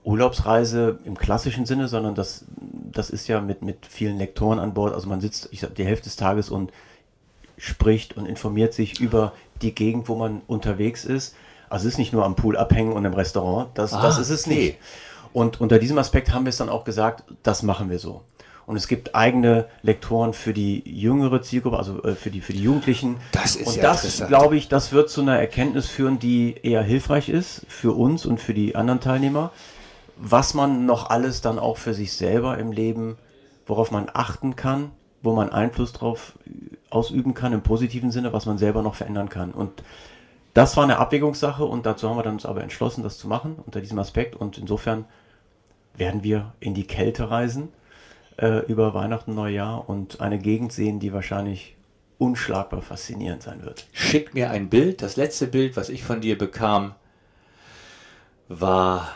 Urlaubsreise 0.04 0.98
im 1.04 1.16
klassischen 1.18 1.66
Sinne, 1.68 1.88
sondern 1.88 2.16
das, 2.16 2.46
das 2.92 3.10
ist 3.12 3.28
ja 3.28 3.40
mit, 3.40 3.62
mit 3.62 3.86
vielen 3.86 4.18
Lektoren 4.18 4.58
an 4.58 4.74
Bord. 4.74 4.96
Also 4.96 5.08
man 5.08 5.22
sitzt 5.22 5.50
ich 5.52 5.60
sag, 5.60 5.76
die 5.76 5.86
Hälfte 5.86 6.06
des 6.06 6.16
Tages 6.16 6.50
und 6.50 6.72
spricht 7.58 8.18
und 8.18 8.26
informiert 8.26 8.74
sich 8.74 9.00
über 9.00 9.34
die 9.62 9.74
Gegend, 9.76 10.10
wo 10.10 10.16
man 10.16 10.42
unterwegs 10.48 11.06
ist. 11.06 11.36
Also 11.70 11.88
es 11.88 11.94
ist 11.94 11.98
nicht 12.00 12.14
nur 12.14 12.26
am 12.26 12.36
Pool 12.36 12.58
abhängen 12.58 12.94
und 12.94 13.06
im 13.06 13.14
Restaurant, 13.14 13.70
das, 13.76 13.94
Ah, 13.94 14.02
das 14.02 14.18
ist 14.18 14.30
es 14.30 14.48
nicht. 14.48 14.78
Und 15.34 15.62
unter 15.62 15.80
diesem 15.80 15.98
Aspekt 15.98 16.34
haben 16.34 16.46
wir 16.46 16.50
es 16.50 16.58
dann 16.58 16.70
auch 16.70 16.84
gesagt, 16.84 17.24
das 17.44 17.64
machen 17.64 17.90
wir 17.90 18.00
so. 18.00 18.22
Und 18.66 18.76
es 18.76 18.88
gibt 18.88 19.16
eigene 19.16 19.66
Lektoren 19.82 20.34
für 20.34 20.54
die 20.54 20.84
jüngere 20.86 21.42
Zielgruppe, 21.42 21.78
also 21.78 22.04
äh, 22.04 22.16
für 22.16 22.30
die, 22.30 22.42
für 22.42 22.54
die 22.54 22.62
Jugendlichen. 22.62 23.18
Das 23.32 23.56
ist 23.56 23.68
und 23.68 23.76
ja 23.78 23.84
das, 23.84 24.24
glaube 24.28 24.56
ich, 24.56 24.68
das 24.68 24.92
wird 24.92 25.10
zu 25.10 25.22
einer 25.22 25.38
Erkenntnis 25.38 25.88
führen, 25.88 26.20
die 26.20 26.56
eher 26.62 26.84
hilfreich 26.84 27.30
ist 27.30 27.66
für 27.68 27.94
uns 27.94 28.26
und 28.26 28.40
für 28.40 28.54
die 28.54 28.76
anderen 28.76 29.00
Teilnehmer, 29.00 29.52
was 30.18 30.54
man 30.54 30.86
noch 30.86 31.10
alles 31.10 31.42
dann 31.42 31.58
auch 31.58 31.78
für 31.78 31.94
sich 31.94 32.14
selber 32.14 32.58
im 32.58 32.72
Leben, 32.72 33.18
worauf 33.66 33.92
man 33.92 34.10
achten 34.14 34.56
kann, 34.56 34.92
wo 35.24 35.34
man 35.34 35.50
Einfluss 35.50 35.94
drauf 35.94 36.34
ausüben 36.92 37.34
kann 37.34 37.54
im 37.54 37.62
positiven 37.62 38.12
Sinne, 38.12 38.34
was 38.34 38.46
man 38.46 38.58
selber 38.60 38.84
noch 38.84 38.96
verändern 38.96 39.30
kann. 39.30 39.52
Und 39.52 39.84
das 40.54 40.78
war 40.78 40.84
eine 40.84 41.00
Abwägungssache 41.00 41.64
und 41.66 41.86
dazu 41.86 42.10
haben 42.10 42.18
wir 42.18 42.24
dann 42.24 42.34
uns 42.34 42.46
aber 42.46 42.62
entschlossen, 42.62 43.04
das 43.04 43.18
zu 43.18 43.28
machen 43.28 43.56
unter 43.66 43.82
diesem 43.82 43.98
Aspekt. 43.98 44.36
Und 44.36 44.58
insofern 44.60 45.06
werden 45.96 46.24
wir 46.24 46.54
in 46.60 46.74
die 46.74 46.86
Kälte 46.88 47.30
reisen. 47.32 47.70
äh, 48.38 48.66
über 48.66 48.94
Weihnachten, 48.94 49.36
Neujahr 49.36 49.88
und 49.90 50.22
eine 50.22 50.40
Gegend 50.40 50.74
sehen, 50.74 51.00
die 51.00 51.14
wahrscheinlich 51.14 51.76
unschlagbar 52.18 52.82
faszinierend 52.82 53.44
sein 53.44 53.64
wird. 53.64 53.88
Schick 53.94 54.34
mir 54.34 54.52
ein 54.52 54.70
Bild. 54.70 55.02
Das 55.02 55.16
letzte 55.16 55.48
Bild, 55.48 55.76
was 55.78 55.90
ich 55.90 56.04
von 56.04 56.22
dir 56.22 56.38
bekam, 56.38 56.96
war 58.48 59.10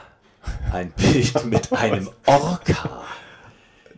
ein 0.71 0.91
Bild 0.91 1.45
mit 1.49 1.71
einem 1.73 2.09
Orca. 2.26 3.03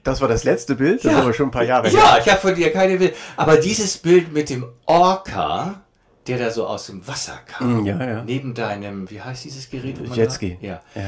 Das 0.07 0.21
war 0.21 0.27
das 0.27 0.43
letzte 0.45 0.75
Bild, 0.75 1.03
das 1.03 1.11
Ja. 1.11 1.17
ist 1.19 1.23
aber 1.23 1.33
schon 1.33 1.47
ein 1.49 1.51
paar 1.51 1.63
Jahre 1.63 1.89
her. 1.89 1.99
Ja, 1.99 2.17
ich 2.23 2.29
habe 2.29 2.39
von 2.39 2.55
dir 2.55 2.71
keine 2.71 2.97
Bild. 2.97 3.13
Aber 3.35 3.57
dieses 3.57 3.97
Bild 3.97 4.31
mit 4.33 4.49
dem 4.49 4.65
Orca, 4.85 5.81
der 6.27 6.37
da 6.39 6.49
so 6.49 6.65
aus 6.65 6.87
dem 6.87 7.05
Wasser 7.07 7.37
kam, 7.45 7.81
Mm, 7.81 7.85
ja, 7.85 8.03
ja. 8.05 8.23
neben 8.23 8.53
deinem, 8.53 9.09
wie 9.09 9.21
heißt 9.21 9.43
dieses 9.45 9.69
Gerät? 9.69 9.97
Jetski. 10.13 10.57
Ja. 10.61 10.81
Ja. 10.95 11.01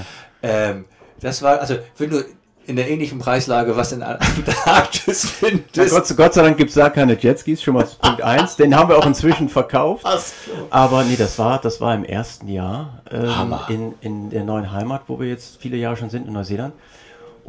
Ähm, 0.44 0.86
das 1.22 1.42
war, 1.42 1.60
also 1.60 1.76
wenn 1.98 2.10
du 2.10 2.24
in 2.66 2.76
der 2.76 2.88
ähnlichen 2.90 3.20
Preislage 3.20 3.76
was 3.76 3.92
in 3.94 4.04
Antarktis 4.04 5.30
findest. 5.30 5.92
Gott, 5.92 6.16
Gott 6.18 6.34
sei 6.36 6.44
Dank 6.44 6.58
gibt 6.58 6.70
es 6.70 6.76
da 6.76 6.90
keine 6.90 7.18
Jetskis, 7.20 7.64
schon 7.64 7.74
mal 7.74 7.88
Punkt 8.02 8.22
1. 8.24 8.58
Den 8.58 8.76
haben 8.76 8.90
wir 8.90 8.98
auch 8.98 9.06
inzwischen 9.06 9.50
verkauft. 9.50 10.06
Aber 10.70 11.04
nee, 11.04 11.16
das 11.16 11.40
war, 11.40 11.60
das 11.60 11.82
war 11.82 11.96
im 11.96 12.04
ersten 12.06 12.48
Jahr 12.48 13.02
ähm, 13.12 13.56
in, 13.70 13.94
in 14.02 14.30
der 14.30 14.44
neuen 14.44 14.72
Heimat, 14.72 15.04
wo 15.08 15.20
wir 15.20 15.28
jetzt 15.28 15.58
viele 15.60 15.78
Jahre 15.78 15.98
schon 15.98 16.10
sind, 16.10 16.28
in 16.28 16.34
Neuseeland. 16.34 16.74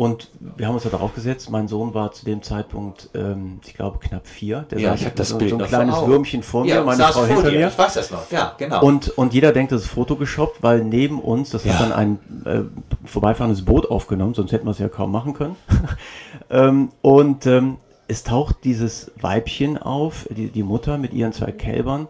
Und 0.01 0.30
wir 0.57 0.66
haben 0.66 0.76
uns 0.76 0.84
da 0.84 0.88
drauf 0.88 1.14
gesetzt. 1.14 1.51
Mein 1.51 1.68
Sohn 1.68 1.92
war 1.92 2.11
zu 2.12 2.24
dem 2.24 2.42
Zeitpunkt, 2.42 3.11
ähm, 3.12 3.61
ich 3.66 3.74
glaube, 3.74 3.98
knapp 3.98 4.26
vier. 4.26 4.64
Der 4.70 4.78
Ja, 4.78 4.94
ich 4.94 5.05
habe 5.05 5.14
das 5.14 5.28
so, 5.28 5.36
Bild 5.36 5.51
so 5.51 5.59
ein 5.59 5.66
kleines 5.66 5.94
Augen. 5.94 6.11
Würmchen 6.11 6.42
vor 6.42 6.64
mir, 6.64 6.76
ja, 6.76 6.82
meine 6.82 7.03
Frau 7.03 7.26
hinter 7.26 7.51
dir. 7.51 7.59
mir. 7.59 7.68
Ich 7.68 7.76
weiß 7.76 7.92
das 7.92 8.11
noch. 8.11 8.30
Ja, 8.30 8.55
genau. 8.57 8.82
Und, 8.82 9.11
und 9.18 9.34
jeder 9.34 9.53
denkt, 9.53 9.72
das 9.72 9.82
ist 9.82 9.88
Photoshoppt, 9.88 10.62
weil 10.62 10.82
neben 10.84 11.20
uns, 11.20 11.51
das 11.51 11.66
Ja. 11.66 11.74
hat 11.74 11.80
dann 11.82 11.92
ein 11.92 12.18
äh, 12.46 12.62
vorbeifahrendes 13.05 13.66
Boot 13.66 13.90
aufgenommen, 13.90 14.32
sonst 14.32 14.53
hätten 14.53 14.64
wir 14.64 14.70
es 14.70 14.78
ja 14.78 14.88
kaum 14.88 15.12
machen 15.12 15.34
können. 15.34 15.57
ähm, 16.48 16.92
und 17.03 17.44
ähm, 17.44 17.76
es 18.09 18.24
taucht 18.24 18.64
dieses 18.64 19.12
Weibchen 19.20 19.76
auf, 19.76 20.26
die, 20.30 20.48
die 20.48 20.62
Mutter 20.62 20.96
mit 20.96 21.12
ihren 21.12 21.34
zwei 21.34 21.53
Kälbern, 21.53 22.09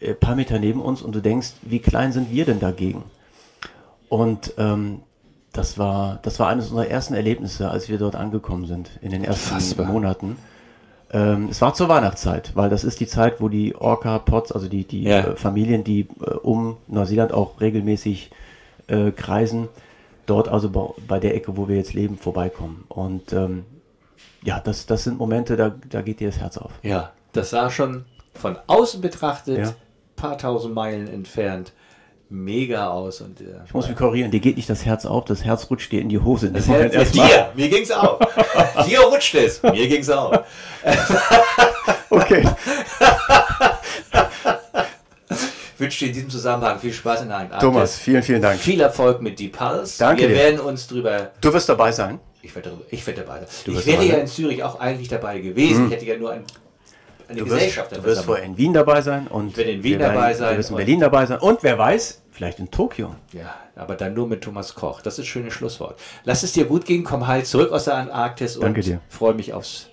äh, 0.00 0.14
paar 0.14 0.36
Meter 0.36 0.58
neben 0.58 0.80
uns 0.80 1.02
und 1.02 1.14
du 1.14 1.20
denkst, 1.20 1.52
wie 1.60 1.80
klein 1.80 2.12
sind 2.12 2.32
wir 2.32 2.46
denn 2.46 2.60
dagegen? 2.60 3.02
Und 4.08 4.54
ähm, 4.56 5.00
das 5.52 5.78
war, 5.78 6.18
das 6.22 6.38
war 6.38 6.48
eines 6.48 6.68
unserer 6.70 6.86
ersten 6.88 7.14
Erlebnisse, 7.14 7.70
als 7.70 7.88
wir 7.88 7.98
dort 7.98 8.14
angekommen 8.16 8.66
sind, 8.66 8.90
in 9.02 9.10
den 9.10 9.24
ersten 9.24 9.54
Unfassbar. 9.54 9.86
Monaten. 9.86 10.36
Ähm, 11.12 11.48
es 11.50 11.60
war 11.60 11.74
zur 11.74 11.88
Weihnachtszeit, 11.88 12.52
weil 12.54 12.70
das 12.70 12.84
ist 12.84 13.00
die 13.00 13.06
Zeit, 13.08 13.40
wo 13.40 13.48
die 13.48 13.74
Orca-Pots, 13.74 14.52
also 14.52 14.68
die, 14.68 14.84
die 14.84 15.02
Ja. 15.04 15.18
äh, 15.20 15.36
Familien, 15.36 15.82
die 15.82 16.02
äh, 16.24 16.30
um 16.42 16.76
Neuseeland 16.86 17.32
auch 17.32 17.60
regelmäßig 17.60 18.30
äh, 18.86 19.10
kreisen, 19.10 19.68
dort 20.26 20.46
also 20.48 20.70
bei, 20.70 20.86
bei 21.08 21.18
der 21.18 21.34
Ecke, 21.34 21.56
wo 21.56 21.66
wir 21.66 21.74
jetzt 21.76 21.94
leben, 21.94 22.16
vorbeikommen. 22.16 22.84
Und 22.88 23.32
ähm, 23.32 23.64
ja, 24.44 24.60
das, 24.60 24.86
das 24.86 25.02
sind 25.02 25.18
Momente, 25.18 25.56
da, 25.56 25.74
da 25.88 26.00
geht 26.02 26.20
dir 26.20 26.28
das 26.28 26.38
Herz 26.38 26.56
auf. 26.58 26.70
ja, 26.82 27.10
das 27.32 27.50
sah 27.50 27.70
schon 27.70 28.04
von 28.34 28.56
außen 28.68 29.00
betrachtet, 29.00 29.58
Ja. 29.58 29.72
paar 30.16 30.38
tausend 30.38 30.74
Meilen 30.74 31.08
entfernt, 31.08 31.72
mega 32.30 32.88
aus. 32.88 33.20
Und, 33.20 33.40
äh, 33.40 33.44
Ich 33.66 33.74
muss 33.74 33.86
mich 33.88 33.96
korrigieren, 33.96 34.30
dir 34.30 34.40
geht 34.40 34.56
nicht 34.56 34.70
das 34.70 34.84
Herz 34.86 35.04
auf, 35.04 35.24
das 35.26 35.44
Herz 35.44 35.68
rutscht 35.68 35.90
dir 35.92 36.00
in 36.00 36.08
die 36.08 36.18
Hose. 36.20 36.50
das 36.50 36.66
Herz, 36.68 37.10
dir, 37.12 37.50
mir 37.54 37.68
ging's 37.68 37.90
auf. 37.90 38.18
dir 38.86 39.00
rutscht 39.00 39.34
es, 39.34 39.62
mir 39.62 39.86
ging's 39.88 40.08
auf. 40.10 40.40
Okay. 42.12 42.42
Ich 45.30 45.78
wünsche 45.78 46.00
dir 46.00 46.06
in 46.08 46.12
diesem 46.12 46.28
Zusammenhang 46.30 46.78
viel 46.80 46.92
Spaß 46.92 47.22
in 47.22 47.28
der 47.28 47.38
Antarktis. 47.38 47.60
Thomas, 47.68 47.96
vielen, 47.98 48.22
vielen 48.22 48.42
Dank. 48.42 48.58
Viel 48.60 48.80
Erfolg 48.80 49.22
mit 49.22 49.38
Deep 49.38 49.56
Pulse. 49.56 49.98
Danke 49.98 50.22
Wir 50.22 50.28
dir. 50.30 50.34
werden 50.34 50.60
uns 50.60 50.86
drüber 50.88 51.30
Du 51.40 51.52
wirst 51.52 51.68
dabei 51.68 51.92
sein. 51.92 52.18
Ich 52.42 52.54
werde, 52.54 52.72
ich 52.90 53.06
werde 53.06 53.22
dabei 53.22 53.38
sein. 53.40 53.48
Du 53.64 53.72
Ich 53.72 53.86
wäre 53.86 54.02
ja 54.04 54.16
in 54.16 54.26
Zürich 54.26 54.62
auch 54.64 54.80
eigentlich 54.80 55.08
dabei 55.08 55.38
gewesen. 55.38 55.86
Ich 55.86 55.92
hätte 55.92 56.04
ja 56.06 56.16
nur 56.16 56.32
ein, 56.32 56.42
eine 57.28 57.38
Du 57.38 57.44
wirst, 57.46 57.54
Gesellschaft 57.54 57.96
du 57.96 58.02
wirst 58.04 58.24
vorher 58.24 58.44
in 58.44 58.56
Wien 58.58 58.72
dabei 58.72 59.00
sein 59.02 59.26
und 59.28 59.56
werde 59.56 59.70
in 59.70 59.82
Wien 59.82 59.92
wir 59.92 59.98
werden- 60.00 60.14
dabei 60.14 60.34
sein 60.34 60.52
Du 60.52 60.58
wirst 60.58 60.70
in 60.70 60.76
Berlin 60.76 61.00
dabei 61.00 61.26
sein 61.26 61.38
und 61.38 61.62
wer 61.62 61.78
weiß, 61.78 62.19
vielleicht 62.40 62.58
in 62.58 62.70
Tokio. 62.70 63.14
Ja, 63.34 63.54
aber 63.76 63.96
dann 63.96 64.14
nur 64.14 64.26
mit 64.26 64.40
Thomas 64.42 64.74
Koch. 64.74 65.02
Das 65.02 65.18
ist 65.18 65.24
ein 65.24 65.26
schönes 65.26 65.52
Schlusswort. 65.52 66.00
Lass 66.24 66.42
es 66.42 66.52
dir 66.52 66.64
gut 66.64 66.86
gehen. 66.86 67.04
Komm 67.04 67.26
halt 67.26 67.46
zurück 67.46 67.70
aus 67.70 67.84
der 67.84 67.96
Antarktis 67.96 68.58
Danke 68.58 68.80
und 68.80 68.86
dir. 68.86 69.00
freue 69.10 69.34
mich 69.34 69.52
aufs 69.52 69.88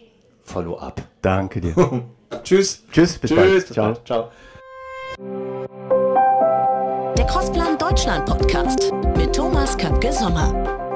Follow-up. 0.45 1.01
Danke 1.21 1.59
dir. 1.59 1.75
Tschüss. 2.43 2.83
Tschüss, 2.89 3.17
bis 3.17 3.31
Tschüss. 3.31 3.37
bald. 3.37 3.53
Bis 3.67 3.73
Ciao. 3.73 3.85
bald. 3.85 4.07
Ciao. 4.07 4.31
Der 7.17 7.25
Crossplan 7.25 7.77
Deutschland 7.77 8.25
Podcast 8.25 8.93
mit 9.17 9.35
Thomas 9.35 9.77
Köpke 9.77 10.13
Sommer. 10.13 10.86